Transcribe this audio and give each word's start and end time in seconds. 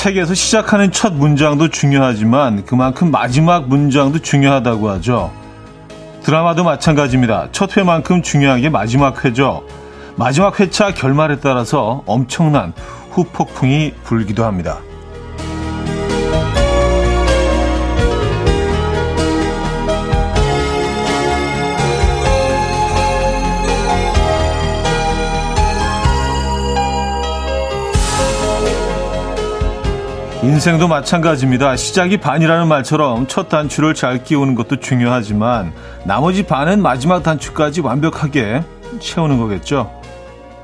책에서 0.00 0.32
시작하는 0.32 0.92
첫 0.92 1.12
문장도 1.12 1.68
중요하지만 1.68 2.64
그만큼 2.64 3.10
마지막 3.10 3.68
문장도 3.68 4.20
중요하다고 4.20 4.88
하죠. 4.92 5.30
드라마도 6.22 6.64
마찬가지입니다. 6.64 7.48
첫 7.52 7.76
회만큼 7.76 8.22
중요한 8.22 8.62
게 8.62 8.70
마지막 8.70 9.22
회죠. 9.26 9.62
마지막 10.16 10.58
회차 10.58 10.94
결말에 10.94 11.40
따라서 11.40 12.02
엄청난 12.06 12.72
후폭풍이 13.10 13.92
불기도 14.02 14.46
합니다. 14.46 14.78
인생도 30.42 30.88
마찬가지입니다. 30.88 31.76
시작이 31.76 32.16
반이라는 32.16 32.66
말처럼 32.66 33.26
첫 33.26 33.50
단추를 33.50 33.92
잘 33.92 34.24
끼우는 34.24 34.54
것도 34.54 34.76
중요하지만 34.76 35.74
나머지 36.04 36.46
반은 36.46 36.80
마지막 36.80 37.22
단추까지 37.22 37.82
완벽하게 37.82 38.62
채우는 39.00 39.38
거겠죠. 39.38 39.92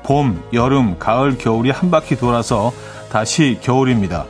봄, 0.01 0.41
여름, 0.51 0.97
가을, 0.97 1.37
겨울이 1.37 1.69
한 1.69 1.91
바퀴 1.91 2.15
돌아서 2.15 2.73
다시 3.11 3.59
겨울입니다. 3.61 4.25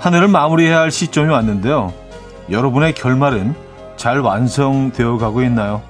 하늘을 0.00 0.26
마무리해야 0.26 0.80
할 0.80 0.90
시점이 0.90 1.28
왔는데요. 1.30 1.92
여러분의 2.50 2.94
결말은 2.94 3.54
잘 3.96 4.18
완성되어 4.18 5.18
가고 5.18 5.42
있나요? 5.42 5.82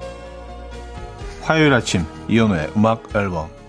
화요일 1.41 1.73
아침 1.73 2.05
이연우의 2.29 2.69
음악 2.77 3.01
앨범 3.15 3.60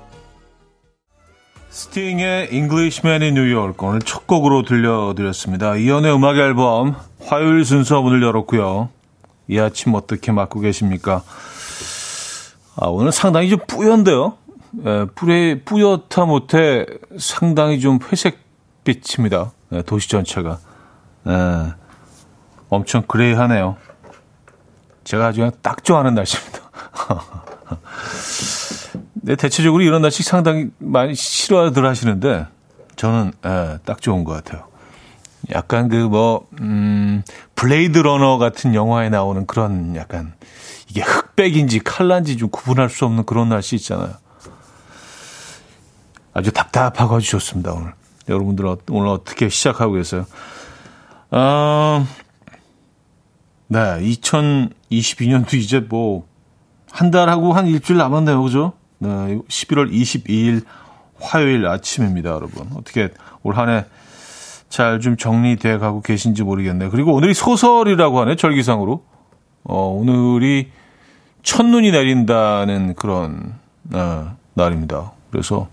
스팅의 1.73 2.51
Englishman 2.53 3.23
in 3.23 3.35
New 3.35 3.51
York 3.51 3.79
오늘 3.89 4.01
첫 4.01 4.27
곡으로 4.27 4.63
들려드렸습니다. 4.63 5.77
이연의 5.77 6.15
음악 6.15 6.37
앨범 6.37 6.95
화요일 7.25 7.65
순서 7.65 8.03
문을 8.03 8.23
열었고요. 8.23 8.91
이 9.49 9.59
아침 9.59 9.95
어떻게 9.95 10.33
맞고 10.33 10.61
계십니까? 10.61 11.23
아, 12.77 12.87
오늘 12.89 13.11
상당히 13.11 13.49
좀 13.49 13.59
뿌연데요. 13.67 14.35
예, 14.85 15.07
뿌레, 15.15 15.63
뿌옇다 15.65 16.27
못해 16.27 16.85
상당히 17.19 17.81
좀 17.81 17.99
회색빛입니다. 18.01 19.53
예, 19.73 19.83
도시 19.83 20.11
전체가. 20.11 20.59
예, 21.27 21.73
엄청 22.69 23.03
그레이하네요. 23.03 23.79
제가 25.05 25.29
아주 25.29 25.51
딱 25.63 25.83
좋아하는 25.83 26.15
날씨입니다. 26.15 26.61
네, 29.23 29.37
대체적으로 29.37 29.83
이런 29.83 30.03
날씨 30.03 30.23
상당히 30.23 30.69
많이 30.79 31.15
싫어들 31.15 31.87
하시는데 31.87 32.47
저는 32.97 33.33
예, 33.47 33.79
딱 33.85 34.01
좋은 34.01 34.25
것 34.25 34.33
같아요. 34.33 34.65
약간 35.53 35.89
그 35.89 35.97
뭐, 35.97 36.47
음, 36.61 37.23
블레이드 37.55 37.99
러너 37.99 38.39
같은 38.39 38.75
영화에 38.75 39.09
나오는 39.09 39.47
그런 39.47 39.97
약간 39.97 40.35
이게 40.89 41.03
흑백인지 41.03 41.81
칼란지 41.81 42.37
좀 42.37 42.49
구분할 42.51 42.91
수 42.91 43.05
없는 43.05 43.25
그런 43.25 43.49
날씨 43.49 43.77
있잖아요. 43.77 44.15
아주 46.35 46.53
답답하고 46.53 47.17
아주 47.17 47.31
좋습니다, 47.31 47.73
오늘. 47.73 47.93
여러분들 48.29 48.67
은 48.67 48.77
오늘 48.91 49.09
어떻게 49.09 49.49
시작하고 49.49 49.95
계세요? 49.95 50.27
어, 51.31 52.07
네, 53.69 53.79
2022년도 53.79 55.55
이제 55.55 55.81
뭐, 55.81 56.27
한 56.91 57.11
달하고 57.11 57.53
한 57.53 57.67
일주일 57.67 57.99
남았네요, 57.99 58.43
그죠? 58.43 58.75
네, 59.03 59.09
11월 59.49 59.91
22일 59.93 60.65
화요일 61.21 61.67
아침입니다, 61.67 62.31
여러분. 62.31 62.69
어떻게 62.77 63.09
올 63.43 63.55
한 63.59 63.69
해 63.69 63.85
잘 64.69 65.01
좀 65.01 65.17
정리돼 65.19 65.77
가고 65.79 66.01
계신지 66.01 66.43
모르겠네요. 66.45 66.91
그리고 66.91 67.13
오늘이 67.13 67.35
소설이라고 67.35 68.21
하네, 68.21 68.37
절기상으로. 68.37 69.05
어, 69.65 69.87
오늘이 69.89 70.71
첫눈이 71.43 71.91
내린다는 71.91 72.95
그런, 72.95 73.55
어, 73.93 74.35
날입니다. 74.55 75.13
그래서 75.31 75.69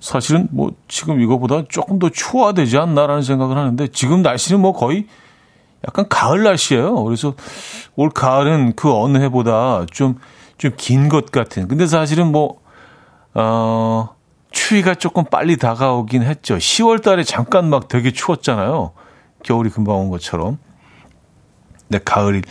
사실은 0.00 0.48
뭐 0.50 0.72
지금 0.88 1.20
이거보다 1.22 1.62
조금 1.68 1.98
더 1.98 2.10
추워야 2.10 2.52
되지 2.52 2.76
않나라는 2.76 3.22
생각을 3.22 3.56
하는데 3.56 3.86
지금 3.88 4.20
날씨는 4.22 4.60
뭐 4.60 4.72
거의 4.72 5.06
약간 5.86 6.08
가을 6.10 6.42
날씨예요. 6.42 7.04
그래서 7.04 7.34
올 7.96 8.10
가을은 8.10 8.74
그 8.76 8.92
어느 8.92 9.16
해보다 9.18 9.86
좀 9.90 10.16
좀 10.58 10.72
긴 10.76 11.08
것 11.08 11.30
같은. 11.30 11.68
근데 11.68 11.86
사실은 11.86 12.30
뭐, 12.32 12.60
어, 13.34 14.10
추위가 14.50 14.94
조금 14.94 15.24
빨리 15.24 15.56
다가오긴 15.56 16.22
했죠. 16.22 16.56
10월 16.56 17.02
달에 17.02 17.22
잠깐 17.22 17.68
막 17.70 17.88
되게 17.88 18.10
추웠잖아요. 18.12 18.92
겨울이 19.44 19.70
금방 19.70 19.96
온 19.96 20.10
것처럼. 20.10 20.58
근데 21.88 22.02
가을이, 22.04 22.42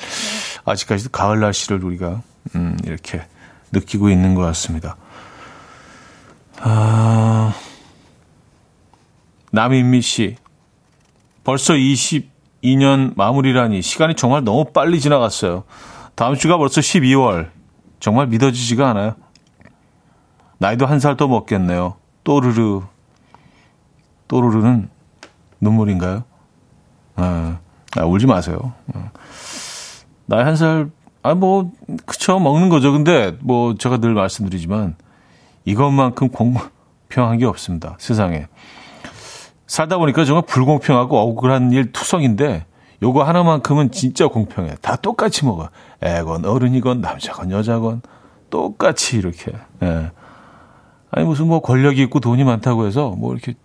아직까지도 0.66 1.10
가을 1.12 1.40
날씨를 1.40 1.84
우리가, 1.84 2.22
음, 2.56 2.78
이렇게 2.86 3.22
느끼고 3.72 4.10
있는 4.10 4.36
것 4.36 4.42
같습니다. 4.42 4.96
아, 6.62 7.54
남인미 9.52 10.02
씨. 10.02 10.38
벌써 11.44 11.74
22년 11.74 13.14
마무리라니 13.16 13.82
시간이 13.82 14.16
정말 14.16 14.44
너무 14.44 14.66
빨리 14.74 15.00
지나갔어요. 15.00 15.64
다음 16.16 16.36
주가 16.36 16.58
벌써 16.58 16.82
12월. 16.82 17.50
정말 18.00 18.28
믿어지지가 18.28 18.90
않아요. 18.90 19.16
나이도 20.60 20.86
한 20.86 21.00
살 21.00 21.16
더 21.18 21.28
먹겠네요. 21.28 21.96
또르르. 22.24 22.82
또르르는 24.28 24.90
눈물인가요? 25.62 26.24
아, 27.16 27.60
아 27.96 28.06
울지 28.06 28.26
마세요. 28.28 28.74
아. 28.94 29.12
나이 30.26 30.44
한 30.44 30.56
살, 30.56 30.90
아, 31.24 31.34
뭐, 31.34 31.72
그쵸, 32.06 32.38
먹는 32.40 32.70
거죠. 32.70 32.92
근데, 32.92 33.38
뭐, 33.42 33.76
제가 33.76 33.98
늘 33.98 34.14
말씀드리지만, 34.14 34.96
이것만큼 35.64 36.30
공평한 36.30 37.38
게 37.38 37.46
없습니다. 37.46 37.96
세상에. 38.00 38.48
살다 39.68 39.98
보니까 39.98 40.26
정말 40.26 40.44
불공평하고 40.46 41.18
억울한 41.18 41.72
일 41.72 41.92
투성인데, 41.94 42.66
요거 43.02 43.24
하나만큼은 43.24 43.92
진짜 43.92 44.28
공평해. 44.28 44.76
다 44.82 44.96
똑같이 44.98 45.46
먹어. 45.46 45.70
애건 46.02 46.46
어른이건 46.46 47.02
남자건 47.02 47.52
여자건 47.52 48.02
똑같이 48.50 49.18
이렇게. 49.18 49.54
예. 49.84 50.12
아니 51.12 51.26
무슨 51.26 51.48
뭐 51.48 51.62
권력이 51.62 52.02
있고 52.04 52.20
돈이 52.20 52.44
많다고 52.44 52.86
해서 52.86 53.12
뭐 53.12 53.34
이렇게 53.34 53.56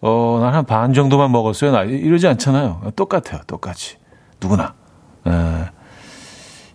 어 0.00 0.38
난 0.40 0.54
한 0.54 0.64
반 0.66 0.92
정도만 0.92 1.32
먹었어요. 1.32 1.72
나 1.72 1.82
이러지 1.82 2.26
않잖아요. 2.28 2.92
똑같아요. 2.96 3.40
똑같이 3.46 3.96
누구나. 4.40 4.74
예. 5.26 5.70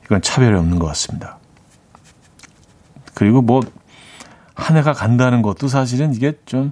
이건 0.05 0.21
차별이 0.21 0.55
없는 0.57 0.79
것 0.79 0.87
같습니다. 0.87 1.37
그리고 3.13 3.41
뭐 3.41 3.61
한 4.57 4.77
해가 4.77 4.93
간다는 4.93 5.41
것도 5.41 5.67
사실은 5.67 6.13
이게 6.13 6.33
좀 6.45 6.71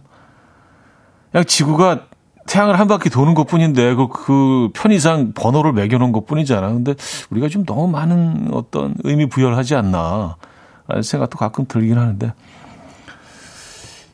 그냥 1.32 1.44
지구가 1.44 2.06
태양을 2.46 2.80
한 2.80 2.88
바퀴 2.88 3.10
도는 3.10 3.34
것 3.34 3.48
뿐인데, 3.48 3.96
그, 3.96 4.08
그 4.08 4.70
편의상 4.74 5.34
번호를 5.34 5.74
매겨놓은 5.74 6.12
것 6.12 6.26
뿐이잖아. 6.26 6.68
근데 6.70 6.96
우리가 7.30 7.50
좀 7.50 7.66
너무 7.66 7.88
많은 7.88 8.50
어떤 8.52 8.96
의미 9.04 9.28
부여를 9.28 9.58
하지 9.58 9.76
않나. 9.76 10.36
생각도 11.02 11.38
가끔 11.38 11.66
들긴 11.68 11.98
하는데, 11.98 12.34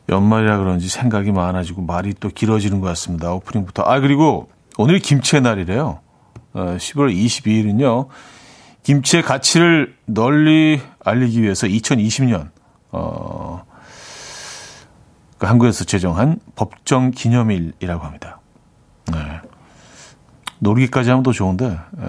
연말이라 0.09 0.57
그런지 0.57 0.89
생각이 0.89 1.31
많아지고 1.31 1.83
말이 1.83 2.13
또 2.19 2.29
길어지는 2.29 2.81
것 2.81 2.87
같습니다. 2.87 3.31
오프닝부터. 3.33 3.83
아, 3.83 3.99
그리고 3.99 4.49
오늘 4.77 4.99
김치의 4.99 5.41
날이래요. 5.41 5.99
어, 6.53 6.61
11월 6.77 7.15
22일은요. 7.15 8.07
김치의 8.83 9.23
가치를 9.23 9.95
널리 10.05 10.81
알리기 11.03 11.41
위해서 11.41 11.67
2020년, 11.67 12.49
어, 12.91 13.63
그 15.39 15.47
한국에서 15.47 15.85
제정한 15.85 16.39
법정 16.55 17.11
기념일이라고 17.11 18.05
합니다. 18.05 18.39
네. 19.11 19.17
놀기까지 20.59 21.09
하면 21.09 21.23
더 21.23 21.31
좋은데, 21.31 21.65
에, 21.65 22.05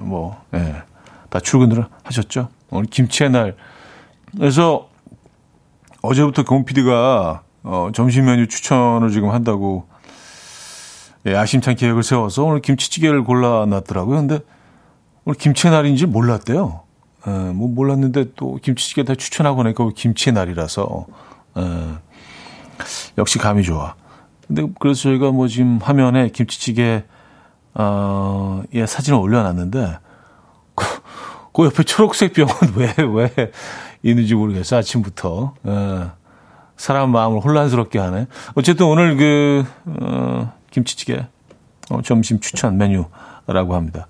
뭐, 0.00 0.40
예. 0.54 0.82
다 1.30 1.40
출근을 1.40 1.86
하셨죠? 2.04 2.50
오늘 2.70 2.86
김치의 2.86 3.30
날. 3.30 3.56
그래서 4.36 4.90
어제부터 6.02 6.44
공 6.44 6.64
PD가 6.64 7.42
어, 7.62 7.88
점심 7.94 8.26
메뉴 8.26 8.46
추천을 8.46 9.10
지금 9.10 9.30
한다고 9.30 9.88
예, 11.26 11.34
아심찬 11.34 11.74
계획을 11.74 12.02
세워서 12.02 12.44
오늘 12.44 12.60
김치찌개를 12.60 13.24
골라놨더라고요. 13.24 14.16
근데 14.18 14.38
오늘 15.24 15.36
김치의 15.36 15.72
날인지 15.72 16.06
몰랐대요. 16.06 16.82
에, 17.26 17.30
뭐 17.30 17.68
몰랐는데 17.68 18.34
또 18.36 18.56
김치찌개 18.62 19.02
다 19.02 19.14
추천하고 19.14 19.62
나니까 19.62 19.88
김치의 19.94 20.34
날이라서. 20.34 21.06
에, 21.56 22.05
역시 23.18 23.38
감이 23.38 23.62
좋아. 23.62 23.94
근데 24.46 24.66
그래서 24.78 25.02
저희가 25.02 25.30
뭐 25.32 25.48
지금 25.48 25.78
화면에 25.82 26.28
김치찌개 26.28 27.04
어, 27.74 28.62
예, 28.74 28.86
사진을 28.86 29.18
올려놨는데 29.18 29.98
그, 30.74 30.84
그 31.52 31.64
옆에 31.64 31.82
초록색 31.82 32.32
병은 32.32 32.52
왜, 32.76 32.94
왜 33.12 33.52
있는지 34.02 34.34
모르겠어, 34.34 34.76
아침부터. 34.76 35.54
예, 35.66 36.06
사람 36.76 37.10
마음을 37.10 37.40
혼란스럽게 37.40 37.98
하네. 37.98 38.26
어쨌든 38.54 38.86
오늘 38.86 39.16
그, 39.16 39.64
어, 39.86 40.52
김치찌개 40.70 41.26
어, 41.90 42.02
점심 42.02 42.40
추천 42.40 42.76
메뉴라고 42.76 43.74
합니다. 43.74 44.06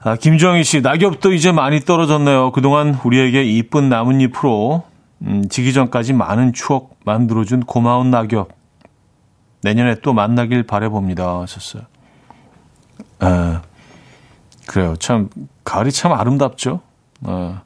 아, 0.00 0.16
김정희 0.16 0.64
씨, 0.64 0.80
낙엽도 0.80 1.32
이제 1.32 1.52
많이 1.52 1.80
떨어졌네요. 1.80 2.50
그동안 2.50 2.98
우리에게 3.04 3.44
이쁜 3.44 3.88
나뭇잎으로 3.88 4.84
음, 5.24 5.48
지기 5.48 5.72
전까지 5.72 6.12
많은 6.12 6.52
추억 6.52 6.96
만들어준 7.04 7.60
고마운 7.64 8.10
낙엽. 8.10 8.48
내년에 9.62 9.96
또 10.02 10.12
만나길 10.12 10.64
바래봅니다. 10.64 11.40
하셨어요. 11.40 11.84
아, 13.20 13.62
그래요. 14.66 14.96
참, 14.96 15.28
가을이 15.64 15.92
참 15.92 16.12
아름답죠. 16.12 16.80
아, 17.24 17.62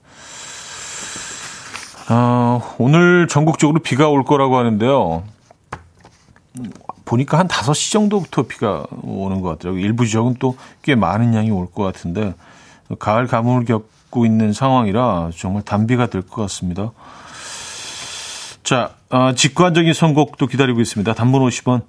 아, 2.09 2.61
오늘 2.79 3.27
전국적으로 3.29 3.81
비가 3.81 4.09
올 4.09 4.25
거라고 4.25 4.59
하는데요. 4.59 5.25
보니까 7.05 7.39
한 7.39 7.49
5시 7.49 7.93
정도부터 7.93 8.43
비가 8.43 8.85
오는 9.03 9.41
것 9.41 9.51
같더라고요. 9.51 9.83
일부 9.83 10.07
지역은 10.07 10.35
또 10.39 10.57
꽤 10.83 10.95
많은 10.95 11.35
양이 11.35 11.51
올 11.51 11.67
것 11.71 11.83
같은데, 11.83 12.35
가을 12.99 13.27
가뭄을 13.27 13.65
겪고 13.65 14.25
있는 14.27 14.53
상황이라 14.53 15.31
정말 15.37 15.63
단비가 15.63 16.07
될 16.07 16.23
것 16.23 16.43
같습니다. 16.43 16.93
자, 18.67 18.97
어, 19.11 19.33
직관적인 19.33 19.93
선곡도 19.93 20.49
기다리고 20.49 20.81
있습니다. 20.81 21.15
단문 21.15 21.41
50원, 21.41 21.83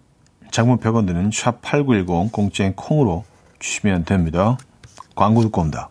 장문 0.52 0.78
100원 0.78 1.08
드는 1.08 1.32
샵8910 1.32 2.32
공짜인 2.32 2.76
콩으로 2.76 3.26
주시면 3.58 4.06
됩니다. 4.06 4.60
광고 5.16 5.42
듣고 5.42 5.62
옵니다. 5.62 5.90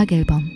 음악 0.00 0.12
앨범 0.12 0.48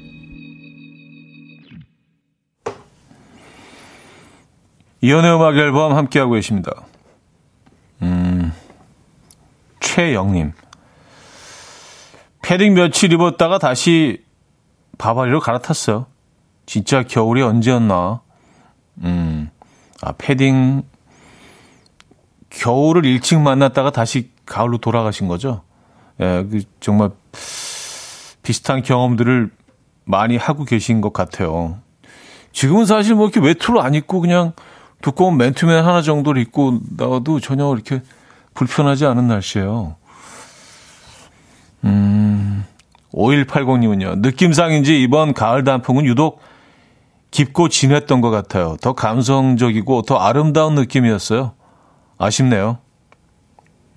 이연의 5.02 5.34
음악 5.34 5.56
앨범 5.56 5.94
함께하고 5.94 6.32
계십니다. 6.32 6.72
음, 8.00 8.54
최영님. 9.80 10.52
패딩 12.40 12.72
며칠 12.72 13.12
입었다가 13.12 13.58
다시 13.58 14.24
바바리로 14.96 15.40
갈아탔어요. 15.40 16.06
진짜 16.64 17.02
겨울이 17.02 17.42
언제였나. 17.42 18.22
음, 19.02 19.50
아, 20.00 20.12
패딩, 20.12 20.84
겨울을 22.48 23.04
일찍 23.04 23.38
만났다가 23.40 23.90
다시 23.90 24.30
가을로 24.46 24.78
돌아가신 24.78 25.28
거죠? 25.28 25.62
예, 26.20 26.46
그, 26.50 26.62
정말, 26.80 27.10
비슷한 28.44 28.82
경험들을 28.82 29.50
많이 30.04 30.36
하고 30.36 30.64
계신 30.64 31.00
것 31.00 31.12
같아요. 31.12 31.78
지금은 32.52 32.86
사실 32.86 33.16
뭐 33.16 33.26
이렇게 33.26 33.44
외투를 33.44 33.80
안 33.80 33.94
입고 33.94 34.20
그냥 34.20 34.52
두꺼운 35.02 35.36
맨투맨 35.36 35.84
하나 35.84 36.02
정도를 36.02 36.40
입고 36.42 36.78
나와도 36.96 37.40
전혀 37.40 37.72
이렇게 37.74 38.02
불편하지 38.54 39.06
않은 39.06 39.26
날씨예요. 39.26 39.96
음, 41.84 42.64
5180님은요. 43.12 44.20
느낌상인지 44.20 45.02
이번 45.02 45.34
가을 45.34 45.64
단풍은 45.64 46.04
유독 46.04 46.40
깊고 47.30 47.68
진했던 47.68 48.20
것 48.20 48.30
같아요. 48.30 48.76
더 48.80 48.92
감성적이고 48.92 50.02
더 50.02 50.16
아름다운 50.16 50.74
느낌이었어요. 50.76 51.54
아쉽네요. 52.18 52.78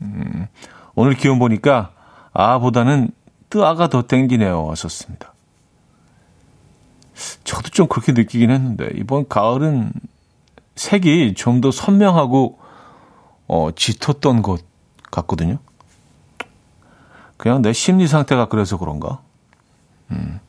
음, 0.02 0.48
오늘 0.96 1.14
기온 1.14 1.38
보니까 1.38 1.92
아보다는 2.34 3.12
뜨아가 3.50 3.88
더 3.90 4.04
땡기네요. 4.08 4.66
왔었습니다. 4.66 5.34
저도 7.44 7.70
좀 7.70 7.88
그렇게 7.88 8.12
느끼긴 8.12 8.52
했는데, 8.52 8.90
이번 8.96 9.28
가을은 9.28 9.92
색이 10.76 11.34
좀 11.36 11.62
더 11.62 11.72
선명하고, 11.72 12.60
어, 13.48 13.70
짙었던 13.76 14.42
것 14.42 14.62
같거든요. 15.12 15.58
그냥 17.38 17.62
내 17.62 17.74
심리 17.74 18.08
상태가 18.08 18.48
그래서 18.50 18.78
그런가? 18.78 19.22
음. 20.12 20.40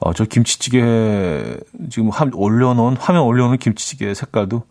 어, 0.00 0.12
저 0.14 0.24
김치찌개, 0.24 1.56
지금 1.90 2.10
화, 2.10 2.26
올려놓은, 2.32 2.96
화면 2.96 3.22
올려놓은 3.22 3.58
김치찌개 3.58 4.12
색깔도 4.14 4.64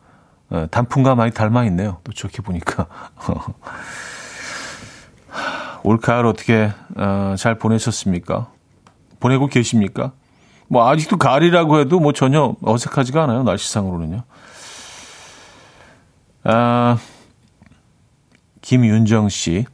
어, 0.50 0.68
단풍과 0.70 1.16
많이 1.16 1.32
닮아 1.32 1.64
있네요. 1.66 2.00
또 2.04 2.12
좋게 2.12 2.42
보니까. 2.42 2.88
올 5.84 6.00
가을 6.00 6.26
어떻게 6.26 6.72
어, 6.96 7.36
잘 7.38 7.56
보내셨습니까? 7.56 8.52
보내고 9.20 9.48
계십니까? 9.48 10.12
뭐 10.68 10.90
아직도 10.90 11.18
가을이라고 11.18 11.80
해도 11.80 12.00
뭐 12.00 12.14
전혀 12.14 12.56
어색하지가 12.62 13.24
않아요. 13.24 13.44
날씨상으로는요. 13.44 14.24
아, 16.44 16.98
김윤정 18.62 19.30
씨. 19.30 19.66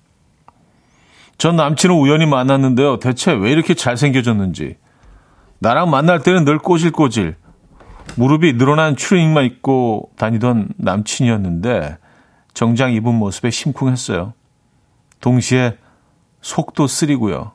전 1.37 1.55
남친을 1.55 1.95
우연히 1.95 2.25
만났는데요. 2.25 2.97
대체 2.97 3.31
왜 3.31 3.51
이렇게 3.51 3.73
잘생겨졌는지. 3.73 4.77
나랑 5.59 5.89
만날 5.89 6.23
때는 6.23 6.45
늘 6.45 6.57
꼬질꼬질. 6.57 7.35
무릎이 8.15 8.57
늘어난 8.57 8.95
추링만 8.95 9.45
입고 9.45 10.11
다니던 10.15 10.69
남친이었는데 10.77 11.97
정장 12.53 12.93
입은 12.93 13.13
모습에 13.13 13.51
심쿵했어요. 13.51 14.33
동시에 15.19 15.77
속도 16.41 16.87
쓰리고요. 16.87 17.51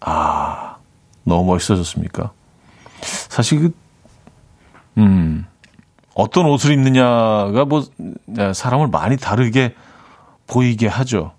아, 0.00 0.76
너무 1.24 1.44
멋있어졌습니까? 1.52 2.32
사실 3.02 3.60
그, 3.60 3.74
음, 4.98 5.46
어떤 6.14 6.46
옷을 6.46 6.72
입느냐가 6.72 7.64
뭐, 7.64 7.84
네, 8.26 8.52
사람을 8.52 8.88
많이 8.88 9.16
다르게 9.16 9.74
보이게 10.46 10.86
하죠. 10.86 11.32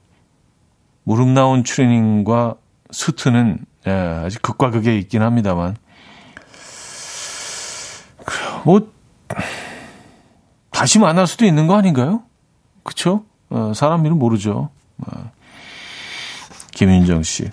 무릎 1.03 1.29
나온 1.29 1.63
트레이닝과 1.63 2.55
수트는 2.91 3.65
예, 3.87 3.91
아직 3.91 4.41
극과 4.41 4.71
극에 4.71 4.97
있긴 4.97 5.21
합니다만. 5.21 5.77
뭐, 8.63 8.91
다시 10.71 10.97
만날 10.97 11.27
수도 11.27 11.45
있는 11.45 11.67
거 11.67 11.75
아닌가요? 11.77 12.23
그쵸? 12.83 13.23
어, 13.49 13.73
사람 13.75 14.05
일은 14.05 14.17
모르죠. 14.17 14.69
어. 14.97 15.31
김윤정 16.75 17.23
씨. 17.23 17.49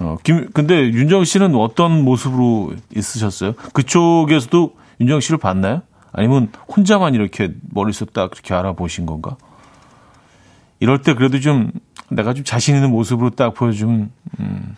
어, 0.00 0.18
김, 0.22 0.50
근데 0.52 0.82
윤정 0.90 1.24
씨는 1.24 1.54
어떤 1.54 2.04
모습으로 2.04 2.74
있으셨어요? 2.94 3.54
그쪽에서도 3.72 4.76
윤정 5.00 5.20
씨를 5.20 5.38
봤나요? 5.38 5.82
아니면 6.12 6.50
혼자만 6.68 7.14
이렇게 7.14 7.52
머릿속 7.70 8.12
딱 8.12 8.30
그렇게 8.30 8.52
알아보신 8.52 9.06
건가? 9.06 9.36
이럴 10.80 11.00
때 11.00 11.14
그래도 11.14 11.40
좀 11.40 11.70
내가 12.10 12.34
좀 12.34 12.44
자신 12.44 12.74
있는 12.74 12.90
모습으로 12.90 13.30
딱 13.30 13.54
보여주면, 13.54 14.10
음, 14.40 14.76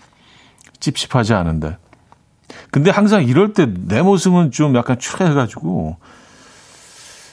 찝찝하지 0.79 1.35
않은데. 1.35 1.79
근데 2.71 2.91
항상 2.91 3.25
이럴 3.25 3.53
때 3.55 3.67
내 3.67 4.03
모습은 4.03 4.51
좀 4.53 4.77
약간 4.77 4.99
추해가지고, 4.99 5.97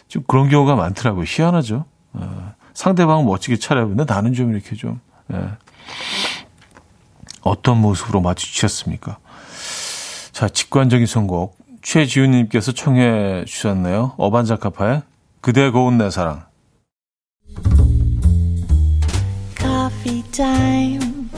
좀 0.08 0.24
그런 0.28 0.50
경우가 0.50 0.76
많더라고요. 0.76 1.26
희한하죠. 1.28 1.86
어, 2.14 2.54
상대방은 2.74 3.26
멋지게 3.26 3.58
차려입는데 3.58 4.06
나는 4.12 4.34
좀 4.34 4.54
이렇게 4.54 4.76
좀, 4.76 5.00
예. 5.34 5.38
어떤 7.44 7.78
모습으로 7.78 8.22
마주치셨습니까? 8.22 9.18
자, 10.32 10.50
직관적인 10.50 11.06
선곡. 11.06 11.58
최지훈님께서 11.82 12.72
청해 12.72 13.46
주셨네요. 13.46 14.14
어반자카파의 14.18 15.04
그대 15.42 15.70
고운 15.70 15.98
내 15.98 16.10
사랑. 16.10 16.46
Coffee 19.58 20.24
time. 20.32 21.30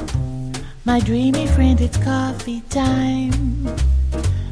My 0.86 1.02
dreamy 1.02 1.46
friend, 1.46 1.84
it's 1.84 1.98
coffee 1.98 2.62
time. 2.70 3.66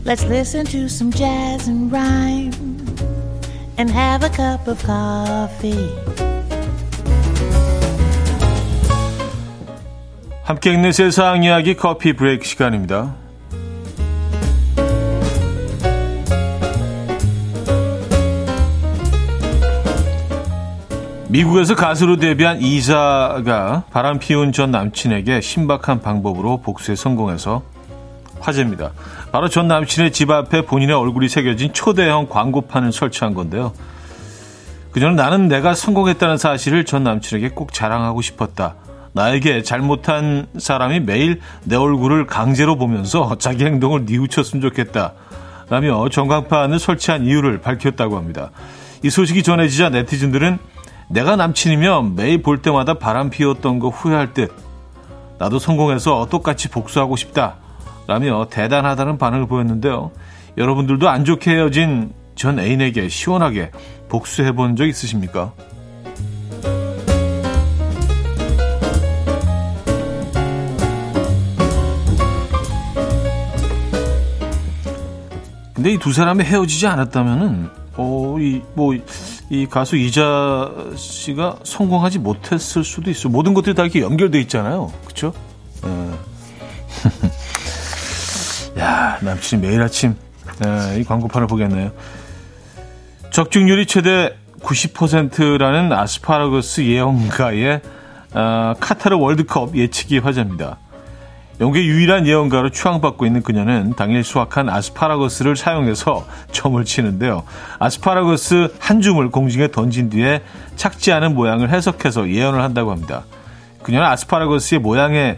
Let's 0.04 0.26
listen 0.26 0.66
to 0.66 0.86
some 0.86 1.12
jazz 1.12 1.70
and 1.70 1.92
rhyme 1.92 2.52
and 3.78 3.90
have 3.92 4.26
a 4.26 4.30
cup 4.30 4.68
of 4.68 4.84
coffee. 4.84 6.13
함께 10.44 10.74
읽는 10.74 10.92
세상 10.92 11.42
이야기 11.44 11.74
커피 11.74 12.12
브레이크 12.12 12.44
시간입니다. 12.44 13.16
미국에서 21.30 21.76
가수로 21.76 22.18
데뷔한 22.18 22.62
이자가 22.62 23.86
바람 23.90 24.20
피운 24.20 24.52
전 24.52 24.72
남친에게 24.72 25.40
신박한 25.40 26.02
방법으로 26.02 26.58
복수에 26.58 26.96
성공해서 26.96 27.64
화제입니다. 28.42 28.92
바로 29.32 29.48
전 29.48 29.70
남친의 29.70 30.12
집 30.12 30.30
앞에 30.30 30.64
본인의 30.64 30.94
얼굴이 30.94 31.30
새겨진 31.30 31.72
초대형 31.72 32.28
광고판을 32.28 32.92
설치한 32.92 33.34
건데요. 33.34 33.72
그녀는 34.92 35.16
나는 35.16 35.48
내가 35.48 35.74
성공했다는 35.74 36.38
사실을 36.38 36.84
전 36.84 37.06
남친에게 37.06 37.52
꼭 37.52 37.72
자랑하고 37.72 38.22
싶었다. 38.22 38.76
나에게 39.14 39.62
잘못한 39.64 40.48
사람이 40.58 41.02
매일 41.02 41.40
내 41.64 41.76
얼굴을 41.76 42.26
강제로 42.28 42.76
보면서 42.76 43.36
자기 43.40 43.66
행동을 43.66 44.06
뉘우쳤으면 44.06 44.62
좋겠다. 44.62 45.14
라며 45.70 46.10
전광판을 46.10 46.78
설치한 46.80 47.26
이유를 47.26 47.62
밝혔다고 47.62 48.18
합니다. 48.18 48.52
이 49.04 49.10
소식이 49.10 49.44
전해지자 49.44 49.90
네티즌들은 49.90 50.60
내가 51.10 51.36
남친이면 51.36 52.16
매일 52.16 52.42
볼 52.42 52.62
때마다 52.62 52.96
바람 52.96 53.30
피웠던 53.30 53.80
거 53.80 53.90
후회할 53.90 54.34
듯. 54.34 54.52
나도 55.40 55.60
성공해서 55.60 56.28
똑같이 56.30 56.70
복수하고 56.70 57.16
싶다. 57.16 57.56
라며 58.08 58.48
대단하다는 58.50 59.18
반응을 59.18 59.48
보였는데요. 59.48 60.12
여러분들도 60.58 61.10
안 61.10 61.24
좋게 61.26 61.52
헤어진 61.52 62.14
전 62.36 62.60
애인에게 62.60 63.10
시원하게 63.10 63.72
복수해 64.10 64.52
본 64.52 64.76
적 64.76 64.86
있으십니까? 64.88 65.54
근데 75.84 75.96
이 75.96 75.98
두 75.98 76.14
사람이 76.14 76.46
헤어지지 76.46 76.88
않았다면은, 76.88 77.70
어, 77.98 78.38
이, 78.40 78.62
뭐, 78.74 78.94
이 79.50 79.68
가수 79.70 79.98
이자 79.98 80.72
씨가 80.96 81.58
성공하지 81.64 82.20
못했을 82.20 82.86
수도 82.86 83.12
있어. 83.12 83.28
모든 83.28 83.54
것들이 83.54 83.76
다 83.76 83.84
이렇게 83.84 84.00
연결돼 84.00 84.40
있잖아요. 84.44 84.94
예. 85.86 85.90
야, 88.80 89.18
남친이 89.20 89.62
매일 89.62 89.82
아침, 89.82 90.16
예, 90.66 91.02
이 91.02 91.04
광고판을 91.04 91.48
보겠네요. 91.48 91.92
적중률이 93.32 93.86
최대 93.86 94.38
90%라는 94.62 95.92
아스파라거스 95.92 96.86
예언가의 96.86 97.82
어, 98.34 98.74
카타르 98.80 99.18
월드컵 99.18 99.76
예측이 99.76 100.20
화제입니다. 100.20 100.78
영국의 101.64 101.88
유일한 101.88 102.28
예언가로 102.28 102.72
추앙받고 102.72 103.26
있는 103.26 103.42
그녀는 103.42 103.94
당일 103.96 104.26
수확한 104.26 104.68
아스파라거스를 104.68 105.56
사용해서 105.56 106.26
점을 106.52 106.84
치는데요. 106.84 107.44
아스파라거스 107.80 108.74
한 108.80 109.02
줌을 109.02 109.30
공중에 109.30 109.70
던진 109.70 110.10
뒤에 110.10 110.42
착지 110.76 111.14
않은 111.14 111.34
모양을 111.36 111.70
해석해서 111.70 112.30
예언을 112.30 112.62
한다고 112.62 112.92
합니다. 112.92 113.24
그녀는 113.82 114.06
아스파라거스의 114.08 114.82
모양의 114.82 115.38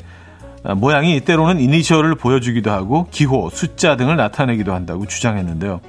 아, 0.64 0.74
모양이 0.74 1.20
때로는 1.20 1.60
이니셜을 1.60 2.16
보여주기도 2.16 2.72
하고 2.72 3.08
기호, 3.12 3.52
숫자 3.52 3.96
등을 3.96 4.16
나타내기도 4.16 4.74
한다고 4.74 5.06
주장했는데요. 5.06 5.80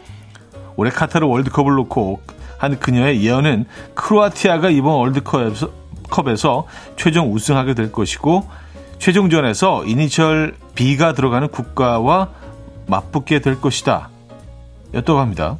올해 0.76 0.90
카타르 0.90 1.26
월드컵을 1.26 1.75
놓고 1.76 2.21
한 2.59 2.78
그녀의 2.78 3.23
예언은 3.23 3.64
크로아티아가 3.95 4.69
이번 4.69 4.97
월드컵에서 4.97 5.71
컵에서 6.11 6.66
최종 6.97 7.33
우승하게 7.33 7.73
될 7.73 7.90
것이고 7.90 8.65
최종전에서 8.98 9.84
이니셜 9.84 10.56
B가 10.74 11.12
들어가는 11.14 11.48
국가와 11.48 12.30
맞붙게 12.86 13.40
될 13.40 13.60
것이다. 13.60 14.10
였다고 14.94 15.18
합니다. 15.18 15.58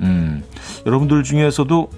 음, 0.00 0.42
여러분들 0.86 1.22
중에서도 1.22 1.90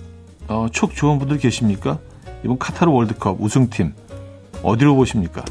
어, 0.49 0.67
촉 0.73 0.95
좋은 0.95 1.19
분들 1.19 1.39
계십니까? 1.39 1.99
이번 2.45 2.59
카타르 2.59 2.91
월드컵 2.91 3.41
우승팀 3.41 3.95
어디로 4.63 4.95
보십니까? 4.95 5.45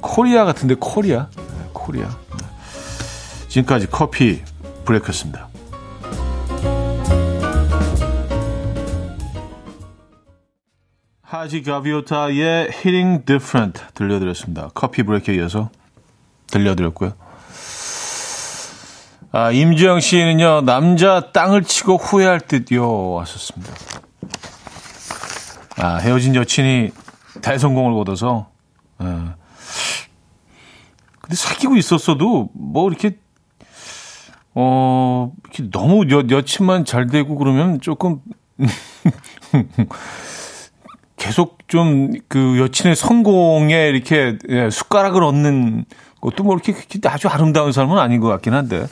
코리아 0.00 0.44
같은데 0.44 0.74
코리아, 0.78 1.28
네, 1.36 1.42
코리아. 1.72 2.06
네. 2.06 2.46
지금까지 3.48 3.88
커피 3.90 4.42
브레이크였습니다. 4.84 5.48
하지 11.28 11.62
가비오타의 11.62 12.70
Hitting 12.72 13.26
Different 13.26 13.82
들려드렸습니다. 13.92 14.70
커피 14.72 15.02
브레이크에 15.02 15.34
이어서 15.34 15.68
들려드렸고요. 16.46 17.12
아, 19.32 19.50
임지영 19.50 20.00
씨는요, 20.00 20.62
남자 20.62 21.30
땅을 21.32 21.64
치고 21.64 21.96
후회할 21.96 22.40
듯요, 22.40 23.10
왔었습니다. 23.10 23.74
아, 25.76 25.96
헤어진 25.96 26.34
여친이 26.34 26.92
대성공을 27.42 27.92
거둬서, 27.92 28.48
예. 29.02 29.04
근데 31.20 31.36
사귀고 31.36 31.76
있었어도, 31.76 32.48
뭐, 32.54 32.88
이렇게, 32.88 33.18
어, 34.54 35.30
이렇게 35.44 35.70
너무 35.70 36.10
여, 36.10 36.22
여친만 36.30 36.86
잘 36.86 37.06
되고 37.06 37.36
그러면 37.36 37.82
조금, 37.82 38.22
계속 41.18 41.68
좀 41.68 42.12
그 42.28 42.58
여친의 42.58 42.96
성공에 42.96 43.88
이렇게 43.88 44.38
예, 44.48 44.70
숟가락을 44.70 45.22
얻는 45.22 45.84
것도 46.20 46.44
뭐 46.44 46.56
이렇게 46.56 46.74
아주 47.06 47.28
아름다운 47.28 47.72
사람은 47.72 47.98
아닌 47.98 48.20
것 48.20 48.28
같긴 48.28 48.54
한데 48.54 48.86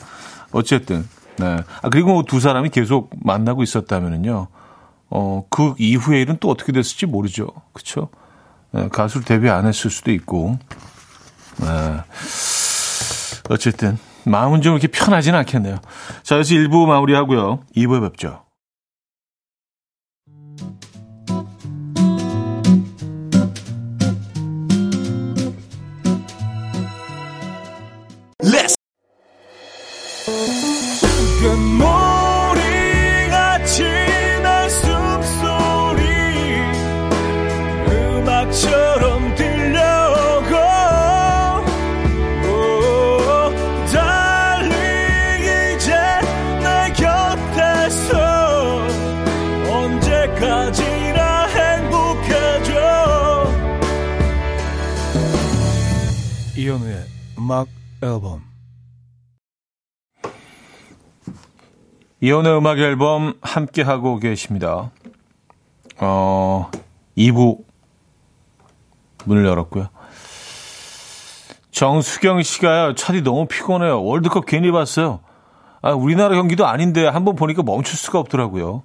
어쨌든 0.52 1.09
네. 1.38 1.56
아 1.83 1.88
그리고 1.88 2.23
두 2.23 2.40
사람이 2.40 2.71
계속 2.71 3.11
만나고 3.23 3.62
있었다면은요. 3.62 4.49
어, 5.09 5.45
그 5.50 5.75
이후의 5.78 6.23
일은 6.23 6.38
또 6.40 6.50
어떻게 6.50 6.73
됐을지 6.73 7.06
모르죠. 7.06 7.49
그쵸? 7.73 8.09
네, 8.73 8.88
가수를 8.88 9.25
데뷔 9.25 9.49
안 9.49 9.66
했을 9.66 9.90
수도 9.90 10.11
있고. 10.11 10.59
네. 11.59 11.66
어쨌든, 13.49 13.99
마음은 14.25 14.62
좀 14.62 14.73
이렇게 14.73 14.88
편하진 14.88 15.35
않겠네요. 15.37 15.76
자, 16.25 16.35
그래서 16.35 16.54
1부 16.54 16.87
마무리하고요. 16.87 17.61
2부에 17.76 18.00
뵙죠. 18.02 18.42
음악 31.45 31.96
앨범 58.03 58.43
이혼의 62.21 62.57
음악 62.57 62.79
앨범 62.79 63.35
함께 63.43 63.83
하고 63.83 64.19
계십니다. 64.19 64.91
어, 65.99 66.71
2부 67.17 67.62
문을 69.26 69.45
열었고요. 69.45 69.88
정수경 71.71 72.43
씨가요, 72.43 72.95
차디 72.95 73.23
너무 73.23 73.47
피곤해요. 73.47 74.03
월드컵 74.03 74.47
괜히 74.47 74.73
봤어요. 74.73 75.21
아, 75.83 75.93
우리나라 75.93 76.35
경기도 76.35 76.67
아닌데 76.67 77.07
한번 77.07 77.37
보니까 77.37 77.62
멈출 77.62 77.99
수가 77.99 78.19
없더라고요. 78.19 78.83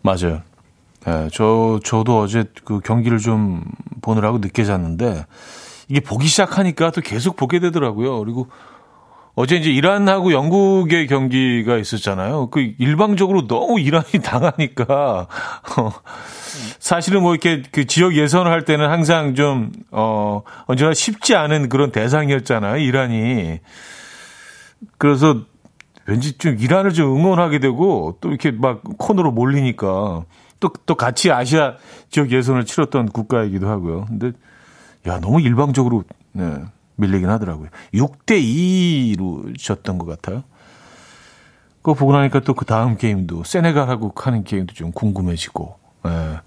맞아요. 0.00 0.42
네, 1.04 1.28
저, 1.32 1.80
저도 1.84 2.20
어제 2.20 2.44
그 2.64 2.80
경기를 2.80 3.18
좀 3.18 3.62
보느라고 4.00 4.38
늦게 4.38 4.64
잤는데, 4.64 5.26
이게 5.92 6.00
보기 6.00 6.26
시작하니까 6.26 6.90
또 6.90 7.02
계속 7.02 7.36
보게 7.36 7.58
되더라고요. 7.58 8.18
그리고 8.20 8.48
어제 9.34 9.56
이제 9.56 9.70
이란하고 9.70 10.32
영국의 10.32 11.06
경기가 11.06 11.76
있었잖아요. 11.76 12.48
그 12.48 12.72
일방적으로 12.78 13.46
너무 13.46 13.78
이란이 13.78 14.12
당하니까 14.24 15.28
어, 15.76 15.92
사실은 16.78 17.20
뭐 17.20 17.34
이렇게 17.34 17.62
그 17.70 17.84
지역 17.86 18.16
예선을 18.16 18.50
할 18.50 18.64
때는 18.64 18.88
항상 18.88 19.34
좀 19.34 19.70
어, 19.90 20.40
언제나 20.64 20.94
쉽지 20.94 21.34
않은 21.34 21.68
그런 21.68 21.92
대상이었잖아요. 21.92 22.78
이란이. 22.78 23.60
그래서 24.96 25.42
왠지 26.06 26.38
좀 26.38 26.56
이란을 26.58 26.94
좀 26.94 27.14
응원하게 27.14 27.58
되고 27.58 28.16
또 28.22 28.30
이렇게 28.30 28.50
막 28.50 28.80
코너로 28.96 29.30
몰리니까 29.32 30.24
또 30.58 30.70
또 30.86 30.94
같이 30.94 31.30
아시아 31.30 31.74
지역 32.08 32.30
예선을 32.30 32.64
치렀던 32.64 33.10
국가이기도 33.10 33.68
하고요. 33.68 34.06
근데 34.06 34.32
야, 35.06 35.18
너무 35.20 35.40
일방적으로 35.40 36.04
네, 36.32 36.62
밀리긴 36.96 37.28
하더라고요. 37.28 37.68
6대 37.94 38.40
2로 38.42 39.58
졌던 39.58 39.98
것 39.98 40.06
같아요. 40.06 40.44
그거 41.78 41.94
보고 41.94 42.12
나니까 42.12 42.40
또 42.40 42.54
그 42.54 42.64
다음 42.64 42.96
게임도 42.96 43.42
세네갈하고 43.44 44.12
하는 44.14 44.44
게임도 44.44 44.74
좀 44.74 44.92
궁금해지고. 44.92 45.76
예. 46.06 46.40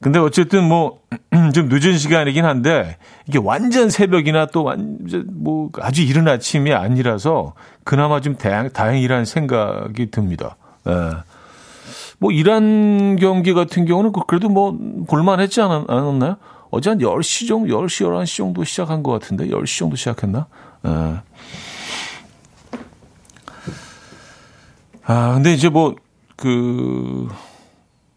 근데 0.00 0.18
어쨌든 0.18 0.68
뭐 0.68 1.00
좀 1.54 1.68
늦은 1.68 1.96
시간이긴 1.98 2.44
한데 2.44 2.96
이게 3.26 3.38
완전 3.42 3.88
새벽이나 3.90 4.46
또 4.46 4.64
완전 4.64 5.26
뭐 5.32 5.70
아주 5.80 6.02
이른 6.02 6.26
아침이 6.28 6.72
아니라서 6.72 7.54
그나마 7.84 8.20
좀 8.20 8.36
다행, 8.36 8.70
다행이라는 8.70 9.24
생각이 9.24 10.10
듭니다. 10.10 10.56
예. 10.88 10.92
뭐 12.18 12.30
이란 12.30 13.16
경기 13.16 13.52
같은 13.52 13.84
경우는 13.84 14.12
그 14.12 14.20
그래도 14.28 14.48
뭐 14.48 14.78
볼만했지 15.08 15.60
않았, 15.60 15.86
나요 16.18 16.36
어제 16.72 16.88
한 16.88 16.98
10시 16.98 17.46
정도, 17.48 17.68
10시, 17.68 18.06
11시 18.06 18.38
정도 18.38 18.64
시작한 18.64 19.02
것 19.02 19.12
같은데 19.12 19.46
10시 19.48 19.78
정도 19.78 19.94
시작했나? 19.94 20.46
예. 20.86 21.20
아, 25.04 25.34
근데 25.34 25.52
이제 25.52 25.68
뭐, 25.68 25.94
그, 26.34 27.28